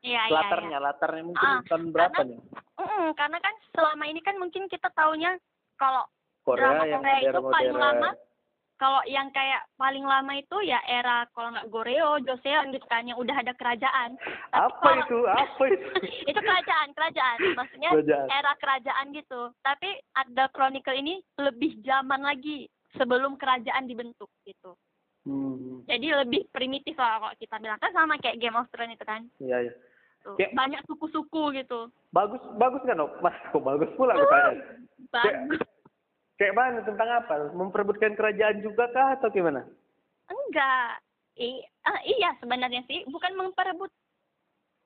Iya, 0.00 0.20
iya, 0.20 0.22
iya. 0.22 0.34
latarnya, 0.36 0.78
latarnya 0.78 1.24
mungkin 1.24 1.42
Ah, 1.42 1.60
tahun 1.66 1.90
berapa 1.90 2.14
karena- 2.14 2.30
nih? 2.30 2.40
Mm-mm, 2.74 3.06
karena 3.14 3.38
kan 3.40 3.54
selama 3.70 4.04
ini 4.04 4.20
kan 4.20 4.36
mungkin 4.36 4.66
kita 4.66 4.90
taunya 4.92 5.38
kalau 5.74 6.04
Korea 6.42 6.60
drama 6.76 6.84
yang 6.84 7.00
Korea 7.00 7.18
itu 7.22 7.40
paling 7.40 7.74
lama 7.74 8.10
kalau 8.74 9.00
yang 9.04 9.30
kayak 9.30 9.64
paling 9.74 10.02
lama 10.02 10.34
itu 10.34 10.56
ya 10.60 10.82
era 10.82 11.24
kalau 11.30 11.50
nggak 11.50 11.68
Goreo, 11.68 12.18
Joseon 12.20 12.70
gitu 12.70 12.84
kan 12.84 13.02
yang 13.02 13.16
udah 13.16 13.36
ada 13.36 13.52
kerajaan. 13.52 14.18
Tapi 14.18 14.50
Apa 14.50 14.78
kalau- 14.80 15.00
itu? 15.00 15.18
Apa 15.40 15.62
itu? 15.68 15.86
itu 16.30 16.40
kerajaan, 16.40 16.88
kerajaan. 16.90 17.36
Maksudnya 17.54 17.90
Kerajaan. 17.92 18.26
era 18.28 18.52
kerajaan 18.56 19.06
gitu. 19.10 19.40
Tapi 19.60 19.88
ada 20.12 20.44
Chronicle 20.48 20.96
ini 20.96 21.14
lebih 21.36 21.78
zaman 21.80 22.20
lagi 22.20 22.66
sebelum 22.92 23.34
kerajaan 23.34 23.84
dibentuk 23.84 24.30
gitu. 24.44 24.74
Hmm, 25.24 25.80
Jadi 25.84 26.12
lebih 26.12 26.44
primitif 26.50 26.94
lah 26.94 27.16
kalau 27.18 27.34
kita 27.34 27.56
bilang 27.56 27.80
kan 27.80 27.88
sama 27.90 28.18
kayak 28.18 28.36
Game 28.36 28.54
of 28.54 28.68
Thrones 28.68 28.92
itu 28.92 29.04
kan. 29.04 29.24
iya, 29.38 29.56
iya. 29.62 29.72
Tuh. 30.20 30.36
Kayak- 30.36 30.52
Banyak 30.52 30.80
suku-suku 30.84 31.42
gitu. 31.54 31.88
Bagus, 32.10 32.40
bagus 32.56 32.82
kan? 32.82 32.96
Mas, 33.18 33.36
kok 33.48 33.60
bagus 33.60 33.88
pula 33.94 34.12
katanya. 34.14 34.60
Bagus. 35.10 35.60
Kayak 35.60 35.73
mana 36.54 36.82
tentang 36.82 37.08
apa? 37.22 37.54
Memperebutkan 37.54 38.18
kerajaan 38.18 38.58
juga 38.58 38.90
kah 38.90 39.14
atau 39.14 39.30
gimana? 39.30 39.62
Enggak. 40.26 40.98
I, 41.34 41.66
ah, 41.82 42.00
iya 42.06 42.30
sebenarnya 42.38 42.86
sih 42.86 43.02
bukan 43.10 43.34
memperebut 43.34 43.90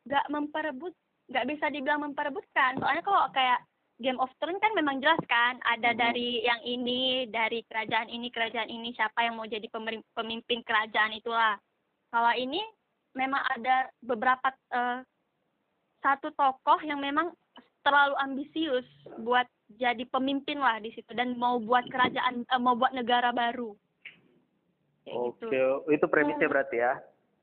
nggak 0.09 0.27
memperebut 0.33 0.97
nggak 1.29 1.45
bisa 1.45 1.69
dibilang 1.69 2.01
memperebutkan 2.09 2.81
soalnya 2.81 3.05
kalau 3.05 3.29
kayak 3.37 3.61
Game 4.01 4.17
of 4.17 4.33
Thrones 4.41 4.63
kan 4.63 4.73
memang 4.73 5.05
jelas 5.05 5.21
kan 5.29 5.61
ada 5.69 5.93
Mhm. 5.93 5.99
dari 6.01 6.41
yang 6.41 6.61
ini 6.65 7.29
dari 7.29 7.61
kerajaan 7.69 8.09
ini 8.09 8.33
kerajaan 8.33 8.73
ini 8.73 8.97
siapa 8.97 9.29
yang 9.29 9.37
mau 9.37 9.45
jadi 9.45 9.69
pemimpin 10.17 10.65
kerajaan 10.65 11.13
itulah 11.21 11.61
kalau 12.09 12.33
ini 12.33 12.65
memang 13.13 13.45
ada 13.53 13.93
beberapa 14.01 14.49
eh, 14.73 15.05
satu 16.01 16.33
tokoh 16.33 16.81
yang 16.87 17.03
memang 17.03 17.35
terlalu 17.85 18.17
ambisius 18.25 18.89
buat 19.21 19.45
jadi 19.69 20.01
pemimpin 20.09 20.57
lah 20.57 20.81
di 20.81 20.89
situ 20.91 21.13
dan 21.13 21.37
mau 21.37 21.61
buat 21.61 21.85
kerajaan 21.87 22.43
eh, 22.43 22.61
mau 22.61 22.73
buat 22.73 22.93
negara 22.93 23.31
baru 23.31 23.77
Kayak 25.05 25.41
gitu. 25.41 25.47
Oke, 25.49 25.97
itu 25.97 26.07
premisnya 26.09 26.49
berarti 26.53 26.77
ya. 26.77 26.93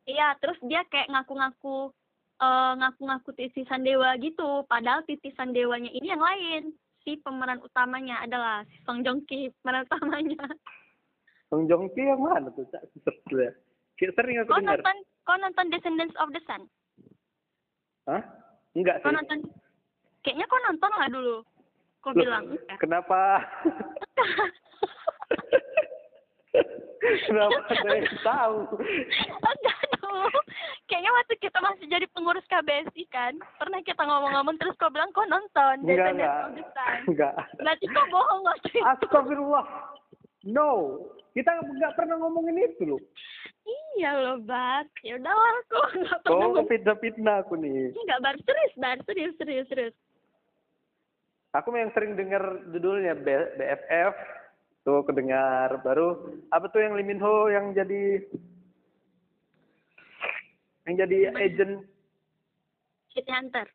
Iya, 0.05 0.38
terus 0.38 0.53
dia 0.61 0.86
kayak 0.86 1.09
ngaku-ngaku 1.09 1.89
eh, 2.38 2.71
ngaku-ngaku 2.78 3.30
titisan 3.34 3.82
dewa 3.82 4.13
gitu. 4.21 4.61
Padahal 4.69 5.01
titisan 5.09 5.49
dewanya 5.49 5.89
ini 5.89 6.13
yang 6.13 6.21
lain. 6.21 6.78
Si 7.01 7.17
pemeran 7.21 7.61
utamanya 7.61 8.21
adalah 8.21 8.65
si 8.69 8.78
Song 8.86 9.01
Joong 9.01 9.26
Ki, 9.26 9.49
pemeran 9.61 9.86
utamanya. 9.86 10.45
Song 11.49 11.65
Joong 11.65 11.89
Ki 11.93 12.05
yang 12.05 12.21
mana 12.21 12.53
tuh? 12.53 12.69
Cak, 12.69 12.86
ya. 13.34 13.49
Kayak 13.97 14.13
sering 14.13 14.38
aku 14.41 14.49
Kau 14.49 14.61
dengar. 14.61 14.78
nonton 14.78 14.97
kau 15.26 15.38
nonton 15.41 15.65
Descendants 15.73 16.17
of 16.21 16.30
the 16.34 16.41
Sun? 16.45 16.61
Hah? 18.05 18.21
Enggak 18.78 19.01
Kau 19.01 19.09
sih. 19.09 19.17
nonton? 19.17 19.39
Kayaknya 20.21 20.45
kau 20.45 20.61
nonton 20.69 20.91
lah 21.01 21.09
dulu. 21.09 21.38
Kau 22.06 22.08
Loh, 22.08 22.16
bilang. 22.22 22.43
enggak. 22.47 22.78
Kenapa? 22.78 23.20
Kenapa 27.26 27.60
saya 27.76 28.01
tahu? 28.24 28.58
Enggak 29.36 29.80
dulu. 29.95 30.30
Kayaknya 30.86 31.12
waktu 31.12 31.34
kita 31.39 31.58
masih 31.60 31.86
jadi 31.86 32.06
pengurus 32.08 32.45
KBSI 32.45 33.03
kan, 33.10 33.34
pernah 33.58 33.80
kita 33.82 33.99
ngomong-ngomong 33.99 34.56
terus 34.58 34.78
kau 34.78 34.88
bilang 34.88 35.12
kau 35.12 35.26
nonton 35.26 35.82
Enggak, 35.82 36.14
enggak. 36.14 36.34
Enggak. 37.06 37.34
Berarti 37.58 37.86
kau 37.89 38.06
bohong 38.08 38.41
waktu 38.43 38.68
itu. 38.72 38.86
Astagfirullah. 38.86 39.66
No. 40.45 41.01
Kita 41.34 41.51
nggak 41.51 41.95
pernah 41.95 42.16
ngomongin 42.16 42.64
itu 42.64 42.84
loh. 42.88 43.01
Iya 43.97 44.16
loh, 44.16 44.38
Bar. 44.39 44.86
Ya 45.01 45.18
udahlah, 45.18 45.51
aku 45.60 45.78
nggak 45.99 46.20
pernah 46.22 46.32
Oh, 46.32 46.39
ngomong. 46.47 46.68
fitnah-fitnah 46.70 47.36
aku 47.43 47.53
nih. 47.58 47.91
Enggak, 47.91 48.20
Bar. 48.22 48.36
Serius, 48.39 48.74
Bar. 48.78 48.97
Serius, 49.03 49.34
serius, 49.36 49.68
serius. 49.68 49.95
Aku 51.56 51.72
yang 51.72 51.91
sering 51.95 52.20
dengar 52.20 52.43
judulnya 52.76 53.16
BFF. 53.56 54.14
Tuh 54.84 55.01
aku 55.01 55.16
dengar 55.16 55.82
baru 55.82 56.36
apa 56.51 56.70
tuh 56.70 56.84
yang 56.84 56.93
Lee 56.93 57.08
Min 57.08 57.18
Ho 57.24 57.49
yang 57.49 57.74
jadi 57.74 58.22
yang 60.86 60.95
jadi 60.99 61.34
agent 61.34 61.82
City 63.16 63.32
Hunter. 63.32 63.66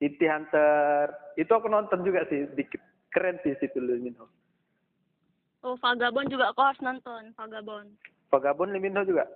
City 0.00 0.26
Hunter. 0.26 1.12
Itu 1.36 1.52
aku 1.52 1.68
nonton 1.68 2.02
juga 2.02 2.24
sih, 2.32 2.48
dikit 2.56 2.80
keren 3.12 3.38
sih 3.44 3.54
situ 3.60 3.78
Lee 3.78 4.00
Min 4.00 4.16
Ho. 4.18 4.26
Oh, 5.62 5.76
Vagabond 5.78 6.32
juga 6.32 6.50
aku 6.50 6.60
harus 6.64 6.80
nonton, 6.80 7.36
Vagabond. 7.36 7.92
Vagabond 8.32 8.72
Lee 8.72 8.82
Min 8.82 8.96
Ho 8.96 9.04
juga. 9.04 9.28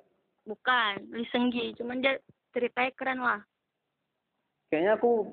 Bukan, 0.48 1.12
Lee 1.12 1.28
Seung 1.28 1.52
Gi, 1.52 1.76
cuman 1.76 2.00
dia 2.00 2.16
ceritanya 2.56 2.90
keren 2.96 3.20
lah. 3.20 3.40
Kayaknya 4.72 4.96
aku 4.96 5.28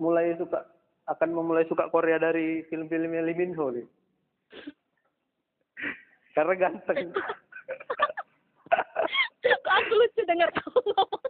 mulai 0.00 0.34
suka 0.40 0.64
akan 1.08 1.30
memulai 1.32 1.64
suka 1.66 1.88
Korea 1.88 2.20
dari 2.20 2.62
film-filmnya 2.68 3.24
Lee 3.24 3.36
Min 3.36 3.56
Ho 3.56 3.72
nih. 3.72 3.86
Karena 6.36 6.54
ganteng. 6.54 7.08
Aku 9.48 9.92
lucu 9.94 10.20
denger 10.28 10.50
kamu 10.52 10.80
ngomong. 10.92 11.24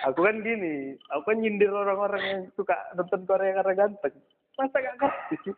aku 0.08 0.20
kan 0.24 0.36
gini, 0.44 0.96
aku 1.12 1.22
kan 1.32 1.38
nyindir 1.40 1.72
orang-orang 1.72 2.22
yang 2.24 2.40
suka 2.56 2.76
nonton 2.96 3.24
Korea 3.24 3.56
karena 3.60 3.86
ganteng. 3.86 4.14
Masa 4.58 4.76
gak 4.80 4.96
ngerti 5.00 5.34
sih? 5.46 5.54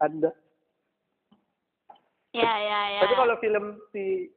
Anda. 0.00 0.30
ya, 2.32 2.52
ya, 2.56 2.80
ya. 2.94 3.00
Tapi 3.04 3.14
kalau 3.18 3.36
film 3.42 3.64
si 3.90 4.30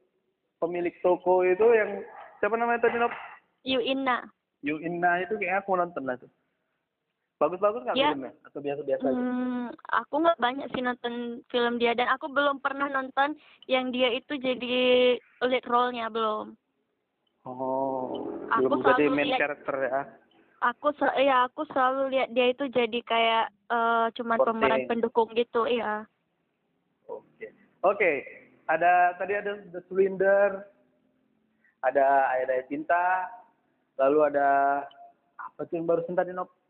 pemilik 0.58 0.94
toko 1.00 1.46
itu 1.46 1.66
yang 1.72 2.02
siapa 2.42 2.58
namanya 2.58 2.84
tadi 2.88 2.98
Nop? 2.98 3.14
Yu 3.62 3.78
Inna. 3.78 4.26
Yu 4.66 4.82
Inna 4.82 5.22
itu 5.22 5.38
kayaknya 5.38 5.62
aku 5.62 5.78
nonton 5.78 6.04
lah 6.04 6.18
tuh. 6.18 6.30
Bagus-bagus 7.42 7.82
nggak 7.82 7.98
Ya. 7.98 8.08
filmnya? 8.14 8.32
Atau 8.46 8.60
biasa-biasa 8.62 9.02
aja? 9.02 9.18
Hmm, 9.18 9.66
aku 9.90 10.14
nggak 10.22 10.38
banyak 10.38 10.66
sih 10.70 10.82
nonton 10.82 11.14
film 11.50 11.82
dia 11.82 11.92
dan 11.92 12.06
aku 12.08 12.30
belum 12.30 12.62
pernah 12.62 12.86
nonton 12.86 13.34
yang 13.66 13.90
dia 13.90 14.14
itu 14.14 14.38
jadi 14.38 15.18
lead 15.42 15.64
role-nya 15.66 16.06
belum. 16.06 16.54
Oh, 17.42 18.30
Aku 18.54 18.78
belum 18.78 18.86
jadi 18.86 19.04
selalu 19.10 19.16
main 19.18 19.28
lihat- 19.34 19.40
character 19.42 19.76
ya? 19.82 20.02
Aku 20.62 20.94
ya 21.18 21.36
aku 21.50 21.66
selalu 21.74 22.14
lihat 22.14 22.30
dia 22.30 22.54
itu 22.54 22.70
jadi 22.70 22.98
kayak 23.02 23.44
eh 23.50 24.06
cuman 24.14 24.38
Supporting. 24.38 24.54
pemeran 24.62 24.82
pendukung 24.86 25.28
gitu, 25.34 25.66
iya. 25.66 26.06
Oke. 27.10 27.50
Oke, 27.82 28.10
ada 28.70 29.18
tadi 29.18 29.34
ada 29.34 29.58
The 29.74 29.82
Swindler, 29.90 30.62
ada 31.82 32.30
Ayah 32.30 32.62
Cinta, 32.70 33.26
lalu 33.98 34.30
ada 34.30 34.48
apa 35.34 35.66
tuh 35.66 35.82
yang 35.82 35.90
baru 35.90 36.06
tadi 36.06 36.30
Nop? 36.30 36.61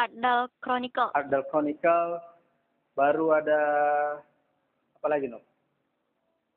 Adal 0.00 0.48
Chronicle. 0.64 1.12
Ardal 1.12 1.44
Chronicle, 1.52 2.16
baru 2.96 3.36
ada 3.36 3.60
apa 4.96 5.06
lagi 5.12 5.28
Nop? 5.28 5.44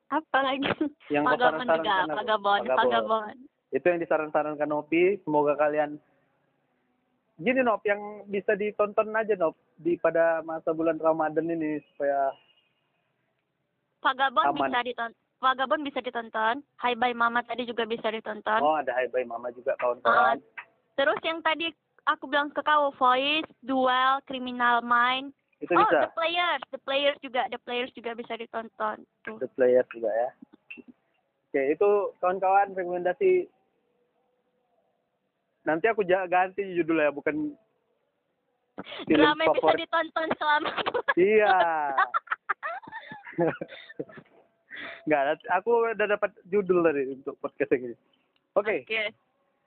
Apa 0.08 0.38
lagi? 0.40 0.64
Yang 1.12 1.24
kau 1.28 1.32
Vagabond 1.36 1.68
juga, 1.68 1.96
Vagabond. 2.08 2.62
Vagabond. 2.64 3.36
Itu 3.74 3.84
yang 3.84 4.00
disaran-sarankan 4.00 4.68
Nopi, 4.70 5.20
semoga 5.28 5.60
kalian 5.60 6.00
gini 7.36 7.60
Nop, 7.60 7.84
yang 7.84 8.24
bisa 8.32 8.56
ditonton 8.56 9.12
aja 9.12 9.36
Nop 9.36 9.60
di 9.76 10.00
pada 10.00 10.40
masa 10.40 10.72
bulan 10.72 10.96
Ramadan 10.96 11.44
ini 11.52 11.84
supaya 11.92 12.32
Vagabond 14.00 14.56
Aman. 14.56 14.72
bisa 14.72 14.78
ditonton. 14.88 15.22
Vagabond 15.44 15.82
bisa 15.84 16.00
ditonton. 16.00 16.64
Hai 16.80 16.96
Bye 16.96 17.12
Mama 17.12 17.44
tadi 17.44 17.68
juga 17.68 17.84
bisa 17.84 18.08
ditonton. 18.08 18.60
oh 18.64 18.80
ada 18.80 18.96
Hai 18.96 19.12
Bye 19.12 19.28
Mama 19.28 19.52
juga 19.52 19.76
kawan-kawan. 19.76 20.40
Terus 20.94 21.18
yang 21.26 21.42
tadi 21.44 21.68
aku 22.06 22.28
bilang 22.28 22.52
ke 22.52 22.60
kau, 22.64 22.92
Voice, 22.96 23.48
Duel, 23.64 24.20
Criminal 24.28 24.84
Mind. 24.84 25.32
Itu 25.60 25.72
oh, 25.72 25.80
bisa. 25.84 26.08
The 26.08 26.12
Players, 26.12 26.62
The 26.70 26.80
Players 26.82 27.18
juga, 27.24 27.42
The 27.48 27.60
Players 27.62 27.92
juga 27.96 28.10
bisa 28.12 28.32
ditonton. 28.36 28.96
Tuh. 29.24 29.38
The 29.40 29.50
Players 29.56 29.88
juga 29.92 30.10
ya. 30.12 30.30
Oke, 31.48 31.62
itu 31.70 31.90
kawan-kawan 32.18 32.74
rekomendasi. 32.74 33.46
Nanti 35.64 35.86
aku 35.88 36.04
ganti 36.04 36.60
judulnya, 36.76 37.14
bukan 37.14 37.56
film 39.06 39.22
Drama 39.22 39.44
bisa 39.54 39.72
ditonton 39.78 40.28
selama 40.34 40.70
Iya. 41.14 41.54
Enggak, 45.04 45.38
aku 45.52 45.94
udah 45.94 46.06
dapat 46.10 46.30
judul 46.48 46.82
tadi 46.84 47.02
untuk 47.14 47.38
podcast 47.38 47.72
ini. 47.76 47.94
Oke, 48.58 48.82
Oke. 48.82 49.14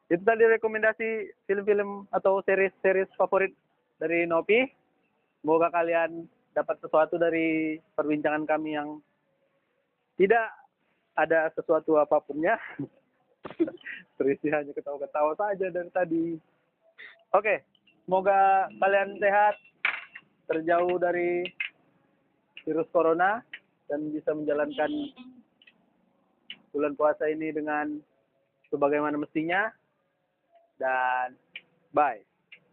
Itu 0.07 0.23
tadi 0.23 0.47
rekomendasi 0.47 1.35
film-film 1.43 2.07
atau 2.15 2.39
series-series 2.47 3.11
favorit 3.19 3.51
dari 3.99 4.23
Nopi. 4.23 4.63
Semoga 5.43 5.67
kalian 5.67 6.23
dapat 6.55 6.79
sesuatu 6.79 7.19
dari 7.19 7.75
perbincangan 7.93 8.47
kami 8.47 8.79
yang 8.79 9.03
tidak 10.15 10.47
ada 11.13 11.51
sesuatu 11.53 11.99
apapunnya. 11.99 12.55
Terisi 14.17 14.47
hanya 14.47 14.71
ketawa-ketawa 14.71 15.35
saja 15.35 15.67
dari 15.67 15.91
tadi. 15.91 16.25
Oke, 17.35 17.67
semoga 18.07 18.71
kalian 18.79 19.19
sehat, 19.19 19.59
terjauh 20.47 20.95
dari 20.97 21.43
virus 22.63 22.87
corona, 22.95 23.43
dan 23.91 24.07
bisa 24.15 24.31
menjalankan 24.31 24.89
bulan 26.71 26.95
puasa 26.95 27.27
ini 27.27 27.51
dengan 27.51 27.99
sebagaimana 28.71 29.19
mestinya. 29.19 29.67
Dan 30.79 31.37
bye. 31.93 32.26